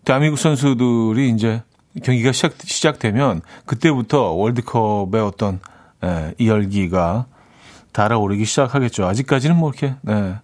대한민국 0.06 0.38
선수들이 0.38 1.32
이제 1.32 1.64
경기가 2.02 2.32
시작, 2.32 2.54
시작되면 2.64 3.42
그때부터 3.66 4.32
월드컵의 4.32 5.22
어떤 5.22 5.60
예, 6.06 6.34
이 6.38 6.48
열기가 6.48 7.26
달아오르기 7.92 8.46
시작하겠죠. 8.46 9.06
아직까지는 9.06 9.58
뭐 9.58 9.70
이렇게 9.70 9.96
네. 10.02 10.36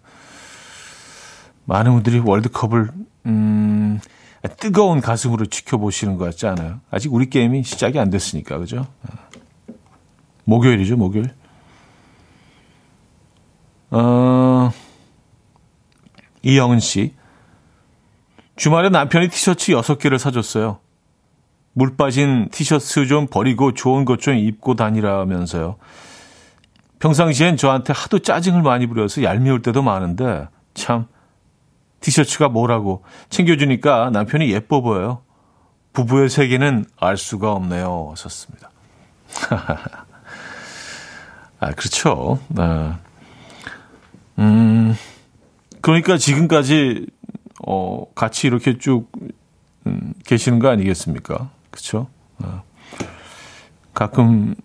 많은 1.65 1.93
분들이 1.93 2.19
월드컵을 2.19 2.89
음, 3.27 3.99
뜨거운 4.57 5.01
가슴으로 5.01 5.45
지켜보시는 5.45 6.17
것 6.17 6.25
같지 6.25 6.47
않아요? 6.47 6.79
아직 6.89 7.13
우리 7.13 7.29
게임이 7.29 7.63
시작이 7.63 7.99
안 7.99 8.09
됐으니까 8.09 8.57
그죠? 8.57 8.87
예. 9.07 9.73
목요일이죠, 10.45 10.97
목요일. 10.97 11.33
어, 13.91 14.71
이영은 16.43 16.79
씨. 16.79 17.13
주말에 18.55 18.89
남편이 18.89 19.29
티셔츠 19.29 19.71
6개를 19.73 20.17
사줬어요. 20.17 20.79
물 21.73 21.95
빠진 21.95 22.49
티셔츠 22.51 23.07
좀 23.07 23.27
버리고 23.27 23.73
좋은 23.73 24.05
것 24.05 24.17
좀 24.19 24.35
입고 24.35 24.75
다니라면서요. 24.75 25.77
평상시엔 26.99 27.57
저한테 27.57 27.93
하도 27.93 28.19
짜증을 28.19 28.61
많이 28.61 28.87
부려서 28.87 29.23
얄미울 29.23 29.61
때도 29.61 29.81
많은데 29.81 30.47
참 30.73 31.07
티셔츠가 32.01 32.49
뭐라고 32.49 33.03
챙겨주니까 33.29 34.09
남편이 34.11 34.51
예뻐 34.51 34.81
보여요. 34.81 35.21
부부의 35.93 36.29
세계는 36.29 36.85
알 36.99 37.17
수가 37.17 37.53
없네요. 37.53 38.09
하셨습니다. 38.11 38.69
아, 41.59 41.71
그렇죠. 41.71 42.39
네. 42.49 42.93
음, 44.39 44.95
그러니까 45.81 46.17
지금까지, 46.17 47.05
어, 47.67 48.05
같이 48.15 48.47
이렇게 48.47 48.77
쭉, 48.79 49.11
음, 49.85 50.13
계시는 50.25 50.59
거 50.59 50.69
아니겠습니까? 50.69 51.51
그쵸? 51.69 52.07
어. 52.39 52.63
가끔, 53.93 54.55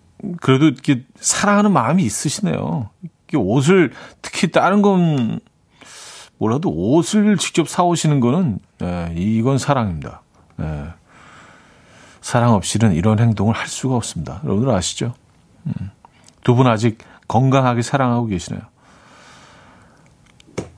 그래도 0.41 0.65
이렇게 0.65 1.03
사랑하는 1.19 1.71
마음이 1.71 2.03
있으시네요. 2.03 2.89
이렇게 3.03 3.37
옷을, 3.37 3.91
특히 4.21 4.49
다른 4.51 4.81
건 4.81 5.39
몰라도 6.37 6.69
옷을 6.69 7.37
직접 7.37 7.67
사오시는 7.67 8.19
거는, 8.19 8.59
예, 8.83 9.13
이건 9.15 9.57
사랑입니다. 9.57 10.21
예. 10.61 10.87
사랑 12.21 12.53
없이는 12.53 12.93
이런 12.93 13.19
행동을 13.19 13.55
할 13.55 13.67
수가 13.67 13.95
없습니다. 13.95 14.41
여러분들 14.43 14.73
아시죠? 14.73 15.13
음. 15.65 15.91
두분 16.43 16.67
아직 16.67 16.99
건강하게 17.27 17.81
사랑하고 17.81 18.27
계시네요. 18.27 18.61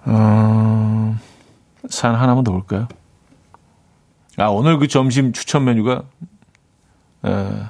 어, 0.05 1.17
산 1.89 2.15
하나만 2.15 2.43
더 2.43 2.51
볼까요? 2.51 2.87
아, 4.37 4.45
오늘 4.47 4.79
그 4.79 4.87
점심 4.87 5.33
추천 5.33 5.65
메뉴가, 5.65 6.03
에, 7.25 7.63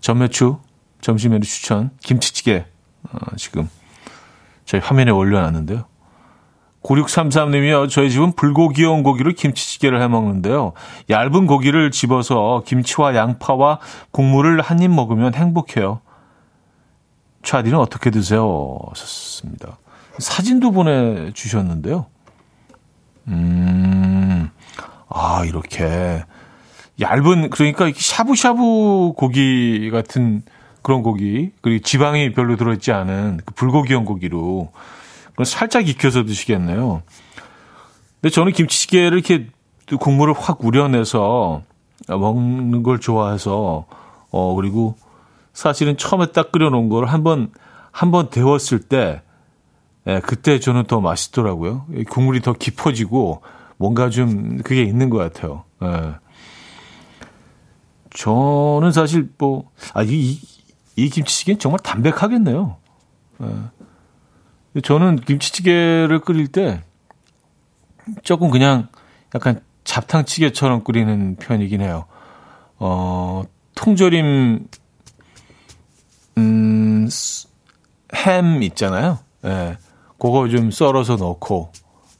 전매추 0.00 0.58
점심 1.00 1.32
메뉴 1.32 1.44
추천, 1.44 1.90
김치찌개, 2.00 2.64
어, 3.02 3.36
지금 3.36 3.68
저희 4.64 4.80
화면에 4.80 5.10
올려놨는데요. 5.10 5.89
9633님이요. 6.82 7.90
저희 7.90 8.10
집은 8.10 8.32
불고기용 8.32 9.02
고기로 9.02 9.32
김치찌개를 9.32 10.00
해 10.00 10.08
먹는데요. 10.08 10.72
얇은 11.10 11.46
고기를 11.46 11.90
집어서 11.90 12.62
김치와 12.66 13.14
양파와 13.14 13.80
국물을 14.10 14.60
한 14.62 14.80
입 14.80 14.90
먹으면 14.90 15.34
행복해요. 15.34 16.00
차디는 17.42 17.78
어떻게 17.78 18.10
드세요? 18.10 18.78
썼습니다. 18.94 19.78
사진도 20.18 20.70
보내주셨는데요. 20.72 22.06
음, 23.28 24.50
아, 25.08 25.44
이렇게. 25.44 26.24
얇은, 27.00 27.50
그러니까 27.50 27.90
샤브샤브 27.94 29.12
고기 29.16 29.90
같은 29.90 30.42
그런 30.82 31.02
고기, 31.02 31.52
그리고 31.60 31.82
지방이 31.82 32.32
별로 32.32 32.56
들어있지 32.56 32.92
않은 32.92 33.40
그 33.44 33.54
불고기용 33.54 34.04
고기로 34.06 34.72
살짝 35.44 35.88
익혀서 35.88 36.24
드시겠네요. 36.24 37.02
근데 38.20 38.32
저는 38.32 38.52
김치찌개를 38.52 39.18
이렇게 39.18 39.48
국물을 39.98 40.34
확 40.36 40.64
우려내서 40.64 41.62
먹는 42.08 42.82
걸 42.82 43.00
좋아해서, 43.00 43.86
어, 44.30 44.54
그리고 44.54 44.96
사실은 45.52 45.96
처음에 45.96 46.26
딱 46.32 46.52
끓여놓은 46.52 46.88
걸 46.88 47.06
한번, 47.06 47.50
한번 47.90 48.30
데웠을 48.30 48.80
때, 48.80 49.22
예, 50.06 50.20
그때 50.20 50.60
저는 50.60 50.84
더 50.84 51.00
맛있더라고요. 51.00 51.86
국물이 52.08 52.40
더 52.40 52.52
깊어지고 52.52 53.42
뭔가 53.76 54.10
좀 54.10 54.58
그게 54.58 54.82
있는 54.82 55.10
것 55.10 55.18
같아요. 55.18 55.64
예. 55.82 56.14
저는 58.14 58.92
사실 58.92 59.30
뭐, 59.38 59.70
아, 59.94 60.02
이, 60.02 60.38
이 60.96 61.08
김치찌개는 61.08 61.58
정말 61.58 61.80
담백하겠네요. 61.80 62.76
예. 63.42 63.46
저는 64.82 65.16
김치찌개를 65.16 66.20
끓일 66.20 66.48
때 66.48 66.82
조금 68.22 68.50
그냥 68.50 68.88
약간 69.34 69.60
잡탕찌개처럼 69.84 70.84
끓이는 70.84 71.36
편이긴 71.36 71.80
해요. 71.80 72.04
어, 72.78 73.42
통조림, 73.74 74.66
음, 76.38 77.08
햄 78.14 78.62
있잖아요. 78.62 79.18
예. 79.44 79.76
그거 80.18 80.48
좀 80.48 80.70
썰어서 80.70 81.16
넣고, 81.16 81.72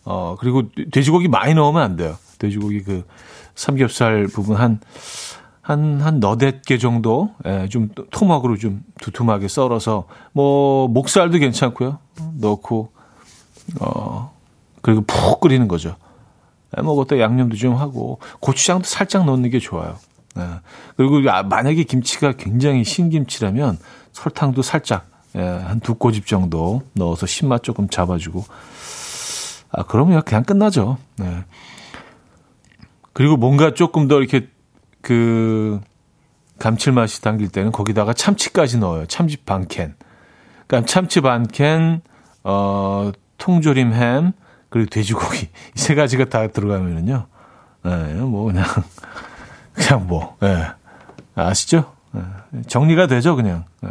어, 0.04 0.36
그리고 0.38 0.64
돼지고기 0.90 1.28
많이 1.28 1.54
넣으면 1.54 1.82
안 1.82 1.96
돼요. 1.96 2.16
돼지고기 2.38 2.82
그 2.82 3.06
삼겹살 3.54 4.26
부분 4.26 4.56
한, 4.56 4.80
한, 5.60 6.00
한 6.00 6.18
너댓 6.18 6.62
개 6.62 6.78
정도, 6.78 7.34
예, 7.46 7.68
좀 7.68 7.90
토막으로 8.10 8.56
좀 8.56 8.82
두툼하게 9.00 9.48
썰어서, 9.48 10.06
뭐, 10.32 10.88
목살도 10.88 11.38
괜찮고요. 11.38 11.98
넣고, 12.34 12.92
어, 13.80 14.32
그리고 14.82 15.02
푹 15.02 15.40
끓이는 15.40 15.68
거죠. 15.68 15.96
예, 16.76 16.82
뭐, 16.82 17.04
양념도 17.10 17.56
좀 17.56 17.76
하고, 17.76 18.18
고추장도 18.40 18.84
살짝 18.84 19.24
넣는 19.24 19.50
게 19.50 19.58
좋아요. 19.58 19.96
예. 20.38 20.42
그리고 20.96 21.28
아, 21.30 21.42
만약에 21.42 21.82
김치가 21.84 22.32
굉장히 22.32 22.84
신김치라면 22.84 23.78
설탕도 24.12 24.62
살짝 24.62 25.06
예, 25.36 25.40
한 25.40 25.80
두 25.80 25.94
꼬집 25.94 26.26
정도 26.26 26.82
넣어서 26.94 27.26
신맛 27.26 27.62
조금 27.62 27.88
잡아주고. 27.88 28.44
아, 29.72 29.82
그러면 29.84 30.22
그냥 30.22 30.44
끝나죠. 30.44 30.98
네. 31.16 31.44
그리고 33.12 33.36
뭔가 33.36 33.74
조금 33.74 34.08
더 34.08 34.18
이렇게 34.18 34.48
그 35.00 35.80
감칠맛이 36.58 37.22
당길 37.22 37.48
때는 37.48 37.72
거기다가 37.72 38.12
참치까지 38.12 38.78
넣어요. 38.78 39.06
참치 39.06 39.36
반 39.38 39.66
캔. 39.68 39.94
그러니까 40.66 40.90
참치 40.90 41.20
반 41.20 41.46
캔, 41.46 42.02
어, 42.44 43.10
통조림 43.38 43.92
햄, 43.92 44.32
그리고 44.68 44.88
돼지고기. 44.90 45.48
이 45.76 45.78
세 45.78 45.94
가지가 45.94 46.26
다 46.26 46.46
들어가면은요. 46.48 47.26
네, 47.84 48.14
뭐 48.20 48.44
그냥, 48.46 48.64
그냥 49.72 50.06
뭐, 50.06 50.36
예. 50.42 50.46
네. 50.46 50.66
아시죠? 51.34 51.92
네. 52.12 52.22
정리가 52.66 53.06
되죠, 53.06 53.36
그냥. 53.36 53.64
네. 53.82 53.90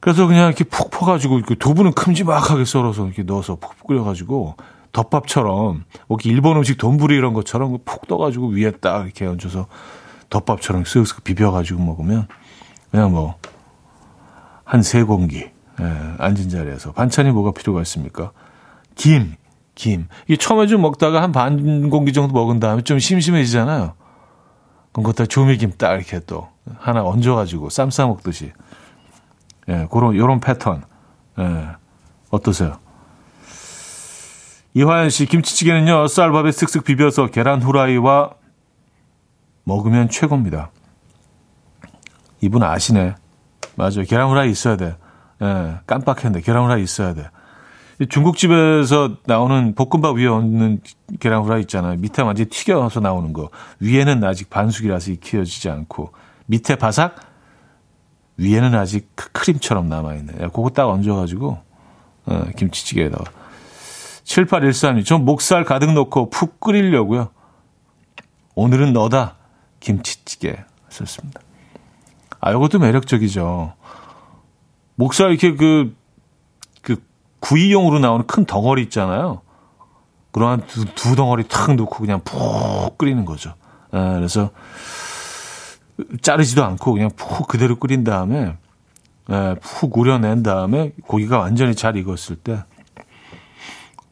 그래서 0.00 0.26
그냥 0.26 0.46
이렇게 0.46 0.64
푹 0.64 0.90
퍼가지고 0.90 1.42
그 1.46 1.58
두부는 1.58 1.92
큼지막하게 1.92 2.64
썰어서 2.64 3.06
이렇게 3.06 3.22
넣어서 3.24 3.56
푹 3.56 3.86
끓여가지고 3.86 4.56
덮밥처럼 4.92 5.84
여기 6.10 6.28
일본 6.30 6.56
음식 6.56 6.78
돈부리 6.78 7.14
이런 7.16 7.34
것처럼 7.34 7.78
푹 7.84 8.06
떠가지고 8.06 8.48
위에 8.48 8.70
딱 8.80 9.04
이렇게 9.04 9.26
얹어서 9.26 9.66
덮밥처럼 10.30 10.84
쓱쓱 10.84 11.24
비벼가지고 11.24 11.82
먹으면 11.82 12.28
그냥 12.90 13.12
뭐 13.12 13.36
한 14.64 14.82
세 14.82 15.02
공기 15.02 15.50
예, 15.80 16.14
앉은 16.18 16.48
자리에서 16.48 16.92
반찬이 16.92 17.30
뭐가 17.30 17.52
필요가 17.52 17.80
있습니까? 17.82 18.32
김, 18.94 19.34
김. 19.74 20.08
이게 20.26 20.36
처음에 20.36 20.66
좀 20.66 20.82
먹다가 20.82 21.22
한 21.22 21.32
반 21.32 21.88
공기 21.90 22.12
정도 22.12 22.32
먹은 22.34 22.58
다음에 22.60 22.82
좀 22.82 22.98
심심해지잖아요. 22.98 23.94
그럼 24.92 25.04
그것다 25.04 25.26
조미김 25.26 25.74
딱 25.78 25.94
이렇게 25.94 26.18
또 26.26 26.48
하나 26.78 27.04
얹어가지고 27.04 27.70
쌈 27.70 27.90
싸 27.90 28.06
먹듯이 28.06 28.52
예, 29.68 29.86
그런, 29.90 30.16
요런 30.16 30.40
패턴. 30.40 30.82
예, 31.38 31.68
어떠세요? 32.30 32.78
이화연 34.74 35.10
씨, 35.10 35.26
김치찌개는요, 35.26 36.06
쌀밥에 36.08 36.50
쓱쓱 36.50 36.84
비벼서 36.84 37.26
계란 37.28 37.62
후라이와 37.62 38.30
먹으면 39.64 40.08
최고입니다. 40.08 40.70
이분 42.40 42.62
아시네. 42.62 43.14
맞아요. 43.76 44.04
계란 44.06 44.28
후라이 44.28 44.50
있어야 44.50 44.76
돼. 44.76 44.96
예, 45.42 45.78
깜빡했는데 45.86 46.40
계란 46.40 46.64
후라이 46.64 46.82
있어야 46.82 47.14
돼. 47.14 47.28
중국집에서 48.08 49.16
나오는 49.26 49.74
볶음밥 49.74 50.16
위에 50.16 50.26
얹는 50.26 50.80
계란 51.18 51.42
후라이 51.42 51.62
있잖아요. 51.62 51.96
밑에 51.96 52.22
완전 52.22 52.46
히 52.46 52.50
튀겨서 52.50 53.00
나오는 53.00 53.32
거. 53.32 53.50
위에는 53.80 54.22
아직 54.24 54.50
반숙이라서 54.50 55.12
익혀지지 55.12 55.68
않고 55.68 56.12
밑에 56.46 56.76
바삭, 56.76 57.16
위에는 58.36 58.74
아직 58.74 59.10
크림처럼 59.32 59.88
남아있네. 59.88 60.32
예, 60.40 60.46
그거 60.46 60.70
딱 60.70 60.88
얹어가지고 60.88 61.58
어, 62.26 62.44
김치찌개에다가 62.56 63.24
7813님, 64.24 65.04
전 65.04 65.24
목살 65.24 65.64
가득 65.64 65.92
넣고 65.92 66.30
푹 66.30 66.60
끓이려고요. 66.60 67.30
오늘은 68.54 68.92
너다. 68.92 69.36
김치찌개 69.80 70.56
썼습니다. 70.90 71.40
아, 72.40 72.50
이것도 72.52 72.78
매력적이죠. 72.78 73.74
목살 74.98 75.30
이렇게 75.30 75.54
그, 75.54 75.94
그 76.82 77.00
구이용으로 77.38 78.00
나오는 78.00 78.26
큰 78.26 78.44
덩어리 78.44 78.82
있잖아요. 78.82 79.42
그러한 80.32 80.66
두, 80.66 80.84
두 80.86 81.14
덩어리 81.14 81.46
탁 81.46 81.76
넣고 81.76 82.00
그냥 82.00 82.20
푹 82.24 82.98
끓이는 82.98 83.24
거죠. 83.24 83.54
아, 83.92 84.14
그래서 84.14 84.50
자르지도 86.20 86.64
않고 86.64 86.94
그냥 86.94 87.10
푹 87.16 87.46
그대로 87.46 87.76
끓인 87.76 88.02
다음에 88.02 88.56
에, 89.30 89.54
푹 89.62 89.96
우려낸 89.96 90.42
다음에 90.42 90.92
고기가 91.06 91.38
완전히 91.38 91.76
잘 91.76 91.96
익었을 91.96 92.34
때 92.34 92.64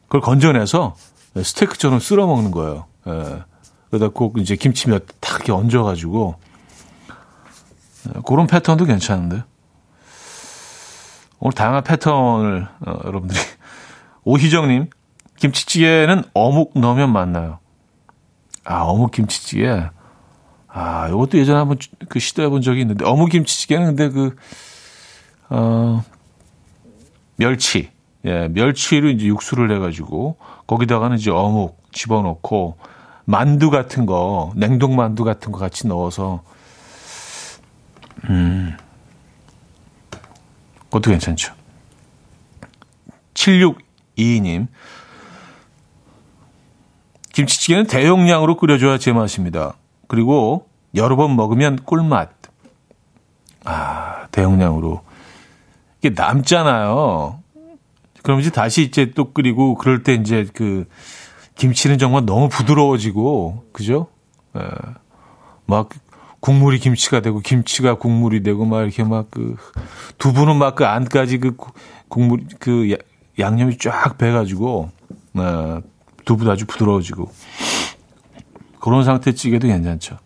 그걸 0.03 0.21
건져내서 0.21 0.95
스테이크처럼 1.35 1.99
쓸어 1.99 2.27
먹는 2.27 2.51
거예요. 2.51 2.85
에, 3.07 3.43
그러다 3.89 4.07
꼭 4.13 4.37
이제 4.37 4.55
김치면 4.55 5.01
탁 5.19 5.35
이렇게 5.35 5.51
얹어가지고 5.51 6.35
그런 8.25 8.47
패턴도 8.47 8.85
괜찮은데 8.85 9.43
오늘 11.39 11.53
다양한 11.53 11.83
패턴을 11.83 12.67
어, 12.85 12.99
여러분들이. 13.05 13.39
오희정님 14.23 14.89
김치찌개는 15.37 16.23
어묵 16.33 16.77
넣으면 16.77 17.11
맞나요? 17.11 17.59
아 18.65 18.81
어묵 18.83 19.11
김치찌개. 19.11 19.83
아 20.67 21.07
이것도 21.07 21.37
예전에 21.37 21.59
한번 21.59 21.77
그 22.09 22.19
시도해 22.19 22.49
본 22.49 22.61
적이 22.61 22.81
있는데 22.81 23.05
어묵 23.05 23.29
김치찌개는 23.29 23.95
근데 23.95 24.09
그 24.09 24.35
어, 25.49 26.03
멸치. 27.37 27.91
예 28.25 28.47
멸치로 28.47 29.09
이제 29.09 29.27
육수를 29.27 29.67
내가지고 29.67 30.37
거기다가는 30.65 31.17
이제 31.17 31.31
어묵 31.31 31.77
집어넣고 31.93 32.77
만두 33.25 33.69
같은 33.69 34.05
거 34.05 34.51
냉동 34.55 34.95
만두 34.95 35.23
같은 35.23 35.51
거 35.51 35.59
같이 35.59 35.87
넣어서 35.87 36.41
음 38.29 38.75
그것도 40.87 41.11
괜찮죠. 41.11 41.53
7622님. 43.33 44.67
김치찌개는 47.33 47.87
대용량으로 47.87 48.57
끓여줘야 48.57 48.97
제맛입니다. 48.97 49.75
그리고 50.07 50.67
여러 50.95 51.15
번 51.15 51.35
먹으면 51.35 51.77
꿀맛. 51.83 52.31
아, 53.65 54.27
대용량으로. 54.31 55.03
이게 55.99 56.09
남잖아요. 56.09 57.39
그럼 58.23 58.39
이제 58.39 58.49
다시 58.49 58.83
이제 58.83 59.11
또 59.11 59.33
끓이고 59.33 59.75
그럴 59.75 60.03
때 60.03 60.13
이제 60.13 60.47
그 60.53 60.87
김치는 61.55 61.97
정말 61.97 62.25
너무 62.25 62.49
부드러워지고, 62.49 63.65
그죠? 63.71 64.07
에, 64.55 64.59
예. 64.61 64.67
막 65.65 65.89
국물이 66.47 66.79
김치가 66.79 67.19
되고 67.19 67.41
김치가 67.41 67.95
국물이 67.95 68.41
되고 68.41 68.63
막 68.65 68.83
이렇게 68.83 69.03
막 69.03 69.27
그 69.29 69.57
두부는 70.17 70.55
막 70.55 70.75
그 70.75 70.85
안까지 70.85 71.39
그 71.39 71.57
국물 72.07 72.45
그 72.57 72.95
양념이 73.37 73.77
쫙 73.77 74.17
배가지고 74.17 74.89
어, 75.33 75.81
두부도 76.23 76.49
아주 76.49 76.65
부드러워지고 76.65 77.29
그런 78.79 79.03
상태 79.03 79.33
찌개도 79.33 79.67
괜찮죠. 79.67 80.19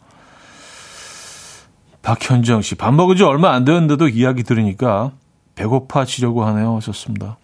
박현정 2.03 2.61
씨, 2.61 2.75
밥 2.75 2.93
먹은 2.93 3.15
지 3.15 3.23
얼마 3.23 3.53
안 3.53 3.65
되었는데도 3.65 4.07
이야기 4.07 4.43
들으니까 4.43 5.13
배고파지려고 5.55 6.45
하네요. 6.45 6.75
하셨습니다. 6.75 7.37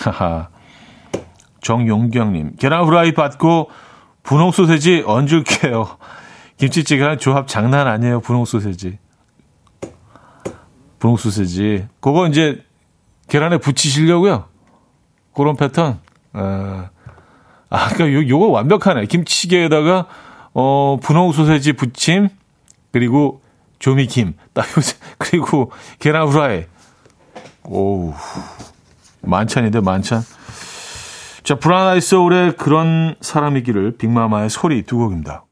하하. 0.00 0.48
정용경님, 1.62 2.56
계란 2.58 2.84
후라이 2.84 3.14
받고 3.14 3.70
분홍 4.22 4.50
소세지 4.50 5.02
얹을게요. 5.06 5.96
김치찌개랑 6.58 7.18
조합 7.18 7.48
장난 7.48 7.86
아니에요. 7.86 8.20
분홍 8.20 8.44
소세지. 8.44 8.98
분홍 10.98 11.16
소세지. 11.16 11.86
그거 12.00 12.26
이제 12.26 12.64
계란에 13.28 13.58
붙이시려고요. 13.58 14.46
그런 15.34 15.56
패턴. 15.56 16.00
아, 16.32 16.90
아 17.70 17.88
그러니까 17.90 18.12
요, 18.12 18.28
요거 18.28 18.46
완벽하네. 18.48 19.06
김치찌개에다가 19.06 20.06
어, 20.52 20.98
분홍 21.00 21.32
소세지 21.32 21.74
부침 21.74 22.28
그리고 22.90 23.40
조미김 23.78 24.34
딱 24.52 24.66
그리고 25.18 25.70
계란 26.00 26.26
후라이. 26.26 26.64
오우. 27.64 28.14
만찬인데 29.22 29.80
만찬. 29.80 30.22
자, 31.44 31.54
브라운 31.54 31.88
아이 31.88 32.00
소울의 32.00 32.56
그런 32.56 33.14
사람이기를 33.20 33.96
빅마마의 33.98 34.50
소리 34.50 34.82
두 34.82 34.98
곡입니다. 34.98 35.44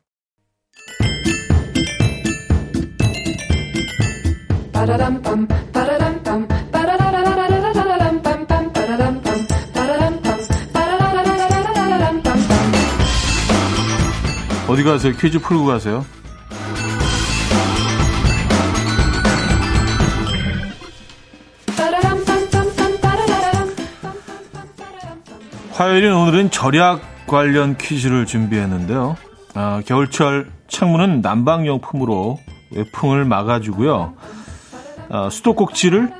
어디 14.68 14.84
가세요? 14.84 15.12
퀴즈 15.18 15.38
풀고 15.40 15.66
가세요. 15.66 16.04
화요일인 25.72 26.12
오늘은 26.12 26.50
절약 26.50 27.26
관련 27.26 27.76
퀴즈를 27.76 28.24
준비했는데요. 28.24 29.16
아, 29.54 29.82
겨울철 29.84 30.50
창문은 30.68 31.20
난방용품으로 31.20 32.38
외풍을 32.70 33.24
막아주고요. 33.24 34.14
어, 35.08 35.28
수도꼭지를 35.30 36.12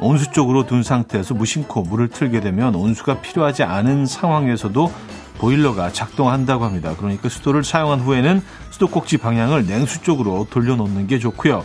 온수 0.00 0.30
쪽으로 0.32 0.66
둔 0.66 0.82
상태에서 0.82 1.34
무심코 1.34 1.82
물을 1.82 2.08
틀게 2.08 2.40
되면 2.40 2.74
온수가 2.74 3.20
필요하지 3.20 3.62
않은 3.62 4.06
상황에서도 4.06 4.92
보일러가 5.38 5.92
작동한다고 5.92 6.64
합니다. 6.64 6.94
그러니까 6.96 7.28
수도를 7.28 7.64
사용한 7.64 8.00
후에는 8.00 8.42
수도꼭지 8.70 9.18
방향을 9.18 9.66
냉수 9.66 10.02
쪽으로 10.02 10.46
돌려놓는 10.50 11.06
게 11.06 11.18
좋고요. 11.18 11.64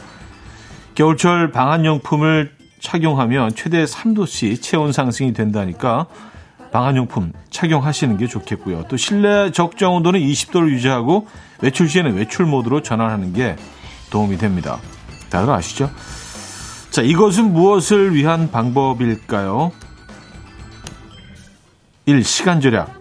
겨울철 0.96 1.52
방한용품을 1.52 2.52
착용하면 2.82 3.56
최대 3.56 3.84
3도씨 3.86 4.62
체온 4.62 4.92
상승이 4.92 5.34
된다니까 5.34 6.08
방한용품 6.72 7.34
착용하시는 7.50 8.18
게 8.18 8.28
좋겠고요. 8.28 8.86
또 8.90 8.98
실내 8.98 9.52
적정 9.52 9.96
온도는 9.96 10.20
20도를 10.20 10.70
유지하고 10.72 11.28
외출 11.62 11.90
시에는 11.90 12.16
외출 12.16 12.46
모드로 12.46 12.82
전환하는 12.82 13.34
게 13.34 13.56
도움이 14.12 14.38
됩니다. 14.38 14.80
다들 15.30 15.52
아시죠? 15.52 15.90
자, 16.92 17.04
이것은 17.04 17.54
무엇을 17.54 18.16
위한 18.16 18.50
방법일까요? 18.50 19.72
1. 22.08 22.24
시간 22.24 22.60
절약 22.62 22.92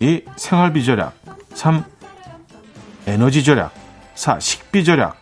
2. 0.00 0.24
생활비 0.36 0.82
절약 0.82 1.12
3. 1.52 1.84
에너지 3.06 3.44
절약 3.44 3.72
4. 4.14 4.40
식비 4.40 4.82
절약 4.82 5.18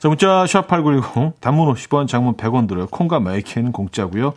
자, 0.00 0.08
문자 0.08 0.44
샵8910 0.44 1.34
단문 1.40 1.72
50원 1.74 2.08
장문 2.08 2.36
100원 2.36 2.66
들어요. 2.66 2.88
콩과 2.88 3.20
마이키는 3.20 3.70
공짜고요. 3.70 4.34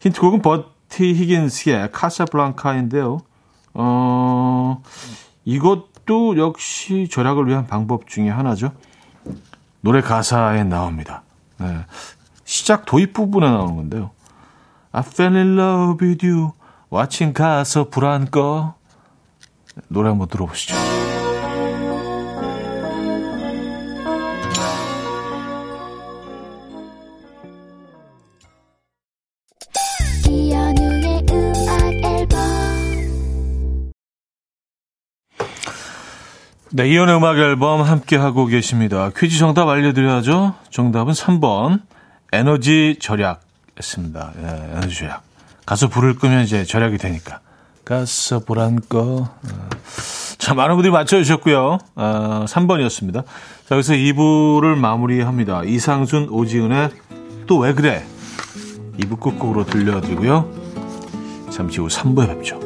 힌트곡은 0.00 0.42
버티 0.42 1.14
히긴스의 1.14 1.90
카사블랑카인데요. 1.92 3.20
어, 3.74 4.82
이것도 5.44 6.38
역시 6.38 7.08
절약을 7.08 7.46
위한 7.46 7.68
방법 7.68 8.08
중에 8.08 8.30
하나죠. 8.30 8.72
노래 9.80 10.00
가사에 10.00 10.64
나옵니다. 10.64 11.22
네. 11.58 11.84
시작 12.44 12.84
도입 12.84 13.12
부분에 13.12 13.48
나오는 13.50 13.76
건데요. 13.76 14.10
I 14.92 15.02
fell 15.04 15.36
in 15.36 15.58
love 15.58 16.06
with 16.06 16.26
you. 16.26 16.52
watching 16.92 17.32
가서 17.32 17.88
불안 17.90 18.30
꺼. 18.30 18.74
노래 19.88 20.08
한번 20.08 20.28
들어보시죠. 20.28 20.95
네, 36.72 36.88
이연의 36.88 37.16
음악 37.16 37.38
앨범 37.38 37.82
함께하고 37.82 38.46
계십니다. 38.46 39.10
퀴즈 39.16 39.38
정답 39.38 39.68
알려드려야죠. 39.68 40.54
정답은 40.70 41.12
3번. 41.12 41.80
에너지 42.32 42.96
절약했습니다. 43.00 44.32
예, 44.42 44.72
에너지 44.76 44.96
절약. 44.96 45.22
가서 45.64 45.88
불을 45.88 46.16
끄면 46.16 46.42
이제 46.44 46.64
절약이 46.64 46.98
되니까. 46.98 47.40
가서 47.84 48.40
불안 48.40 48.80
꺼. 48.88 48.98
어. 49.28 49.68
자, 50.38 50.54
많은 50.54 50.74
분들이 50.74 50.90
맞춰주셨고요. 50.92 51.78
어, 51.94 52.44
3번이었습니다. 52.48 53.24
자, 53.68 53.74
여기서 53.74 53.92
2부를 53.94 54.76
마무리합니다. 54.76 55.62
이상순, 55.64 56.28
오지은의 56.30 56.90
또 57.46 57.58
왜 57.58 57.74
그래? 57.74 58.04
2부 58.98 59.20
끝곡으로 59.20 59.64
들려드리고요. 59.66 60.50
잠시 61.50 61.80
후 61.80 61.86
3부에 61.86 62.26
뵙죠. 62.26 62.65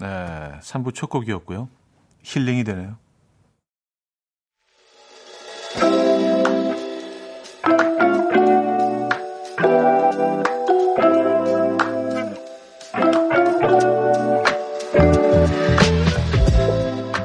네, 0.00 0.06
3부 0.60 0.94
첫 0.94 1.08
곡이었고요. 1.08 1.68
힐링이 2.22 2.64
되네요. 2.64 2.96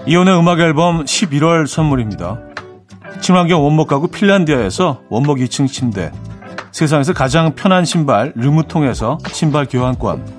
이혼의 0.05 0.39
음악 0.39 0.59
앨범 0.59 1.05
11월 1.05 1.67
선물입니다. 1.67 2.39
친환경 3.21 3.63
원목 3.63 3.87
가구 3.87 4.07
핀란디아에서 4.07 5.03
원목 5.09 5.37
2층 5.37 5.67
침대, 5.67 6.11
세상에서 6.71 7.13
가장 7.13 7.53
편한 7.53 7.85
신발 7.85 8.33
르무통에서 8.35 9.19
신발 9.27 9.67
교환권, 9.67 10.38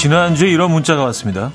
지난주에 0.00 0.48
이런 0.48 0.72
문자가 0.72 1.04
왔습니다. 1.04 1.52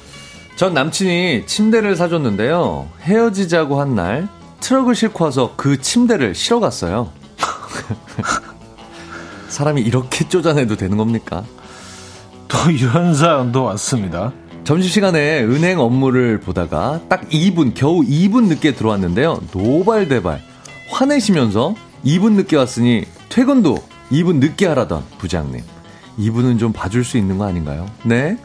전 0.56 0.76
남친이 0.76 1.48
침대를 1.48 1.96
사줬는데요. 1.96 2.88
헤어지자고 3.02 3.82
한 3.82 3.96
날 3.96 4.28
트럭을 4.60 4.94
싣고 4.94 5.26
와서 5.26 5.54
그 5.58 5.82
침대를 5.82 6.36
실어 6.36 6.60
갔어요. 6.60 7.12
사람이 9.50 9.82
이렇게 9.82 10.30
쪼잔해도 10.30 10.76
되는 10.76 10.96
겁니까? 10.96 11.44
또 12.48 12.70
이런 12.70 13.16
사연도 13.16 13.64
왔습니다. 13.64 14.32
점심시간에 14.64 15.42
은행 15.42 15.80
업무를 15.80 16.40
보다가 16.40 17.00
딱 17.10 17.28
2분, 17.30 17.74
겨우 17.74 18.02
2분 18.02 18.46
늦게 18.46 18.76
들어왔는데요. 18.76 19.40
노발대발. 19.54 20.40
화내시면서 20.92 21.74
2분 22.06 22.34
늦게 22.34 22.58
왔으니 22.58 23.06
퇴근도 23.30 23.84
2분 24.12 24.36
늦게 24.36 24.68
하라던 24.68 25.04
부장님. 25.18 25.64
이분은 26.18 26.58
좀 26.58 26.72
봐줄 26.72 27.04
수 27.04 27.18
있는 27.18 27.38
거 27.38 27.46
아닌가요? 27.46 27.86
네? 28.04 28.38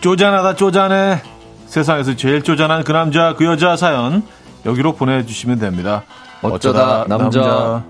쪼잔하다 0.00 0.56
쪼잔해. 0.56 1.22
세상에서 1.66 2.16
제일 2.16 2.42
쪼잔한 2.42 2.84
그 2.84 2.92
남자 2.92 3.34
그 3.34 3.44
여자 3.44 3.76
사연 3.76 4.22
여기로 4.64 4.94
보내주시면 4.94 5.58
됩니다. 5.58 6.02
어쩌다, 6.42 7.02
어쩌다 7.02 7.04
남자. 7.08 7.40
남자. 7.40 7.84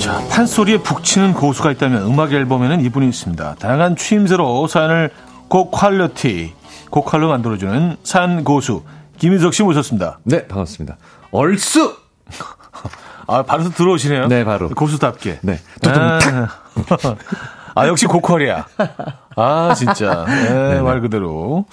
자, 0.00 0.20
판소리에 0.30 0.78
북치는 0.78 1.34
고수가 1.34 1.70
있다면 1.72 2.02
음악 2.02 2.32
앨범에는 2.32 2.84
이분이 2.84 3.08
있습니다. 3.08 3.56
다양한 3.58 3.96
취임새로 3.96 4.66
사연을 4.66 5.10
고퀄리티, 5.48 6.52
고퀄로 6.90 7.28
만들어주는 7.28 7.96
산 8.02 8.44
고수 8.44 8.82
김인석 9.18 9.54
씨 9.54 9.62
모셨습니다. 9.62 10.18
네, 10.24 10.46
반갑습니다. 10.46 10.96
얼쑤! 11.30 11.96
아, 13.26 13.42
바로 13.42 13.70
들어오시네요. 13.70 14.28
네, 14.28 14.44
바로. 14.44 14.68
고수답게. 14.68 15.40
네. 15.42 15.58
아, 15.86 16.48
아, 17.74 17.88
역시 17.88 18.06
고퀄이야. 18.06 18.66
아, 19.36 19.74
진짜. 19.74 20.24
네, 20.28 20.80
말 20.80 21.00
그대로. 21.00 21.64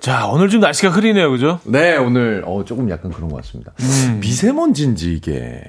자, 0.00 0.26
오늘 0.26 0.50
좀 0.50 0.60
날씨가 0.60 0.90
흐리네요, 0.90 1.30
그죠? 1.30 1.60
네, 1.64 1.96
오늘 1.96 2.42
어 2.46 2.62
조금 2.66 2.90
약간 2.90 3.10
그런 3.10 3.30
것 3.30 3.36
같습니다. 3.36 3.72
미세먼지인지 4.20 5.14
이게 5.14 5.62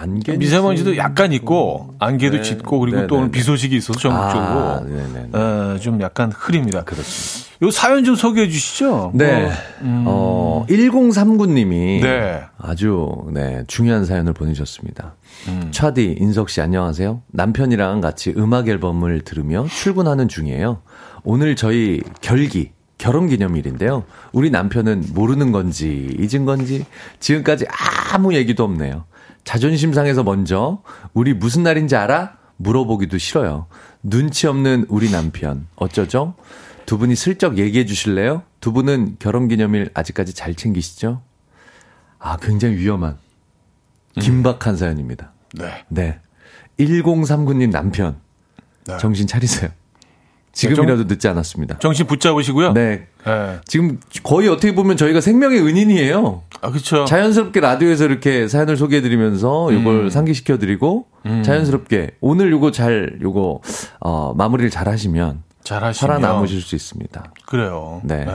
안개 0.00 0.36
미세먼지도 0.36 0.96
약간 0.96 1.32
있고, 1.32 1.94
안개도 1.98 2.36
네. 2.36 2.42
짙고, 2.42 2.78
그리고 2.80 3.00
네, 3.00 3.06
또 3.06 3.16
네, 3.16 3.20
오늘 3.20 3.32
네. 3.32 3.38
비 3.38 3.42
소식이 3.42 3.76
있어서 3.76 3.98
전국적으로. 3.98 4.46
아, 4.46 4.80
네네네. 4.80 5.28
어, 5.32 5.78
좀 5.80 6.00
약간 6.00 6.30
흐립니다. 6.30 6.84
그렇습니다. 6.84 7.48
요 7.62 7.70
사연 7.72 8.04
좀 8.04 8.14
소개해 8.14 8.48
주시죠. 8.48 9.10
네. 9.14 9.50
어, 9.82 10.64
1039님이 10.68 12.00
네. 12.02 12.42
아주 12.56 13.26
네, 13.32 13.64
중요한 13.66 14.04
사연을 14.04 14.32
보내주셨습니다. 14.32 15.16
차디, 15.72 16.18
인석 16.20 16.50
씨 16.50 16.60
안녕하세요. 16.60 17.22
남편이랑 17.32 18.00
같이 18.00 18.32
음악 18.36 18.68
앨범을 18.68 19.22
들으며 19.22 19.66
출근하는 19.66 20.28
중이에요. 20.28 20.82
오늘 21.24 21.56
저희 21.56 22.00
결기 22.20 22.70
결혼 22.96 23.28
기념일인데요. 23.28 24.04
우리 24.32 24.50
남편은 24.50 25.06
모르는 25.14 25.52
건지 25.52 26.16
잊은 26.18 26.44
건지 26.44 26.84
지금까지 27.20 27.66
아무 28.12 28.34
얘기도 28.34 28.64
없네요. 28.64 29.04
자존심 29.48 29.94
상해서 29.94 30.24
먼저 30.24 30.82
우리 31.14 31.32
무슨 31.32 31.62
날인지 31.62 31.96
알아? 31.96 32.36
물어보기도 32.58 33.16
싫어요. 33.16 33.66
눈치 34.02 34.46
없는 34.46 34.84
우리 34.90 35.10
남편 35.10 35.66
어쩌죠? 35.76 36.34
두 36.84 36.98
분이 36.98 37.16
슬쩍 37.16 37.56
얘기해 37.56 37.86
주실래요? 37.86 38.42
두 38.60 38.74
분은 38.74 39.16
결혼 39.18 39.48
기념일 39.48 39.88
아직까지 39.94 40.34
잘 40.34 40.54
챙기시죠? 40.54 41.22
아, 42.18 42.36
굉장히 42.36 42.76
위험한 42.76 43.16
긴박한 44.20 44.76
사연입니다. 44.76 45.32
네. 45.54 45.82
네. 45.88 46.20
1039님 46.78 47.70
남편 47.70 48.20
네. 48.86 48.98
정신 48.98 49.26
차리세요. 49.26 49.70
지금이라도 50.58 51.04
늦지 51.04 51.28
않았습니다. 51.28 51.78
정신 51.78 52.06
붙잡으시고요. 52.06 52.72
네. 52.72 53.06
네. 53.24 53.58
지금 53.66 54.00
거의 54.24 54.48
어떻게 54.48 54.74
보면 54.74 54.96
저희가 54.96 55.20
생명의 55.20 55.60
은인이에요. 55.60 56.42
아, 56.60 56.70
그쵸. 56.70 57.04
자연스럽게 57.04 57.60
라디오에서 57.60 58.06
이렇게 58.06 58.48
사연을 58.48 58.76
소개해 58.76 59.00
드리면서 59.02 59.68
음. 59.68 59.74
요걸 59.74 60.10
상기시켜 60.10 60.58
드리고 60.58 61.06
자연스럽게 61.44 62.12
오늘 62.20 62.50
요거 62.50 62.72
잘 62.72 63.18
요거 63.22 63.60
어, 64.00 64.34
마무리를 64.36 64.70
잘 64.70 64.88
하시면 64.88 65.42
잘 65.62 65.84
하시면. 65.84 66.18
살아남으실 66.18 66.60
수 66.60 66.74
있습니다. 66.74 67.32
그래요. 67.46 68.00
네. 68.02 68.26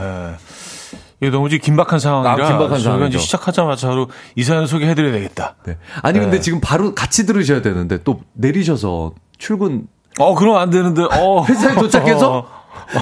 이게 1.20 1.30
너무 1.30 1.48
지금 1.48 1.62
긴박한 1.62 1.98
상황이라 1.98 2.46
아, 2.46 2.48
긴박한 2.48 2.80
저희가. 2.80 3.06
이제 3.08 3.18
시작하자마자 3.18 3.88
바로 3.88 4.08
이 4.34 4.44
사연 4.44 4.66
소개해드려야 4.66 5.12
되겠다. 5.12 5.56
네. 5.66 5.76
아니 6.02 6.18
근데 6.20 6.36
네. 6.36 6.40
지금 6.40 6.60
바로 6.60 6.94
같이 6.94 7.26
들으셔야 7.26 7.60
되는데 7.62 8.02
또 8.02 8.20
내리셔서 8.32 9.12
출근 9.36 9.86
어, 10.18 10.34
그럼 10.34 10.56
안 10.56 10.70
되는데, 10.70 11.02
어. 11.02 11.44
회사에 11.48 11.74
도착해서 11.74 12.46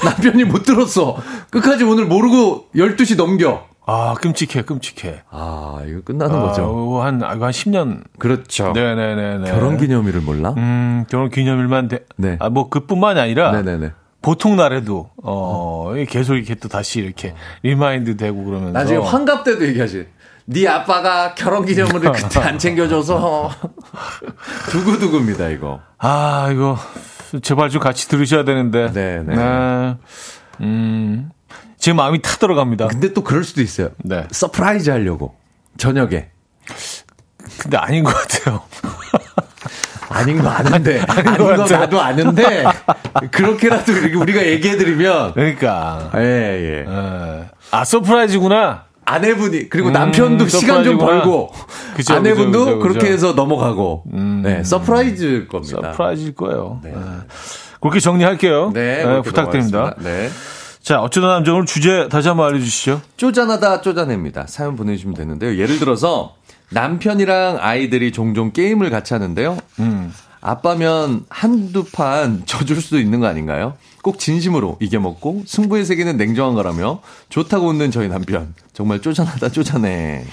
남편이 0.05 0.45
못 0.45 0.63
들었어. 0.65 1.17
끝까지 1.51 1.85
오늘 1.85 2.07
모르고 2.07 2.67
12시 2.75 3.17
넘겨. 3.17 3.65
아, 3.85 4.15
끔찍해, 4.21 4.63
끔찍해. 4.63 5.23
아, 5.31 5.81
이거 5.87 6.01
끝나는 6.05 6.37
아, 6.37 6.43
거죠. 6.43 6.63
이거 6.63 7.03
한, 7.05 7.23
아, 7.23 7.35
이거 7.35 7.47
한 7.47 7.51
10년. 7.53 8.03
그렇죠. 8.19 8.73
네네네네. 8.73 9.51
결혼 9.51 9.77
기념일을 9.77 10.21
몰라? 10.21 10.55
음, 10.57 11.05
결혼 11.11 11.31
기념일만 11.31 11.89
돼. 11.89 12.01
네. 12.17 12.37
아, 12.41 12.49
뭐, 12.49 12.69
그뿐만이 12.69 13.19
아니라. 13.19 13.51
네네네. 13.51 13.91
보통 14.23 14.55
날에도, 14.55 15.11
어, 15.25 15.91
이게 15.97 16.05
계속 16.05 16.37
이렇게 16.37 16.55
또 16.55 16.69
다시 16.69 17.01
이렇게 17.01 17.35
remind 17.65 18.17
되고 18.17 18.45
그러면서. 18.45 18.73
나중에 18.73 18.99
환갑 19.05 19.43
때도 19.43 19.67
얘기하지. 19.67 20.07
네 20.45 20.67
아빠가 20.67 21.35
결혼 21.35 21.65
기념일을 21.65 22.11
그때 22.13 22.41
안 22.41 22.59
챙겨줘서 22.59 23.49
두고두고입니다 24.71 25.49
이거. 25.51 25.81
아, 26.05 26.51
이거, 26.53 26.77
제발 27.43 27.71
좀 27.71 27.81
같이 27.81 28.09
들으셔야 28.09 28.45
되는데. 28.45 28.91
네, 28.93 29.23
네. 29.25 29.97
음, 30.61 31.31
지금 31.79 31.97
마음이 31.97 32.21
타 32.21 32.37
들어갑니다. 32.37 32.89
근데 32.89 33.13
또 33.13 33.23
그럴 33.23 33.45
수도 33.45 33.63
있어요. 33.63 33.91
네. 33.99 34.27
surprise 34.33 34.91
하려고 34.91 35.37
저녁에 35.79 36.29
근데 37.59 37.77
아닌 37.77 38.03
것 38.03 38.13
같아요. 38.15 38.63
아닌 40.11 40.43
거 40.43 40.49
아는데 40.49 41.01
아닌, 41.09 41.25
것거 41.25 41.57
같아요. 41.57 41.79
나도 41.81 42.01
아는데 42.01 42.65
그렇게라도 43.31 43.93
우리가 44.21 44.45
얘기해드리면 44.45 45.33
그러니까. 45.33 46.11
예 46.17 46.21
예. 46.21 46.85
예. 46.87 47.49
아, 47.71 47.85
surprise구나. 47.85 48.85
아내분이 49.05 49.69
그리고 49.69 49.89
음, 49.89 49.93
남편도 49.93 50.49
시간 50.49 50.85
좀. 50.85 50.99
벌고 50.99 51.53
그죠, 51.97 52.15
아내분도 52.15 52.59
그죠, 52.59 52.79
그죠. 52.79 52.89
그렇게 52.89 53.13
해서 53.13 53.33
넘어가고 53.33 54.05
네 54.43 54.63
surprise일 54.65 55.49
겁니다. 55.49 55.93
surprise일 55.93 56.35
거예요. 56.35 56.81
예. 56.87 56.95
그렇게 57.81 57.99
정리할게요. 58.01 58.71
네, 58.73 59.01
예, 59.01 59.03
그렇게 59.05 59.23
부탁드립니다. 59.23 59.95
네. 59.99 60.31
자, 60.83 61.01
어쩌다 61.01 61.29
남자 61.29 61.53
오늘 61.53 61.67
주제 61.67 62.09
다시 62.09 62.29
한번 62.29 62.49
알려주시죠. 62.49 63.01
쪼잔하다 63.17 63.83
쪼잔합니다. 63.83 64.47
사연 64.49 64.77
보내주시면 64.77 65.15
되는데요. 65.15 65.57
예를 65.57 65.79
들어서 65.79 66.35
남편이랑 66.71 67.59
아이들이 67.61 68.13
종종 68.13 68.53
게임을 68.53 68.91
같이 68.91 69.15
하는데요. 69.15 69.59
음. 69.81 70.13
아빠면 70.41 71.25
한두 71.29 71.85
판 71.85 72.43
져줄 72.47 72.81
수도 72.81 72.99
있는 72.99 73.21
거 73.21 73.27
아닌가요? 73.27 73.75
꼭 74.03 74.19
진심으로 74.19 74.77
이겨먹고 74.81 75.45
승부의 75.47 75.85
세계는 75.85 76.17
냉정한 76.17 76.55
거라며 76.55 77.01
좋다고 77.29 77.69
웃는 77.69 77.91
저희 77.91 78.09
남편. 78.09 78.55
정말 78.73 79.01
쪼잔하다 79.01 79.49
쪼잔해. 79.51 80.25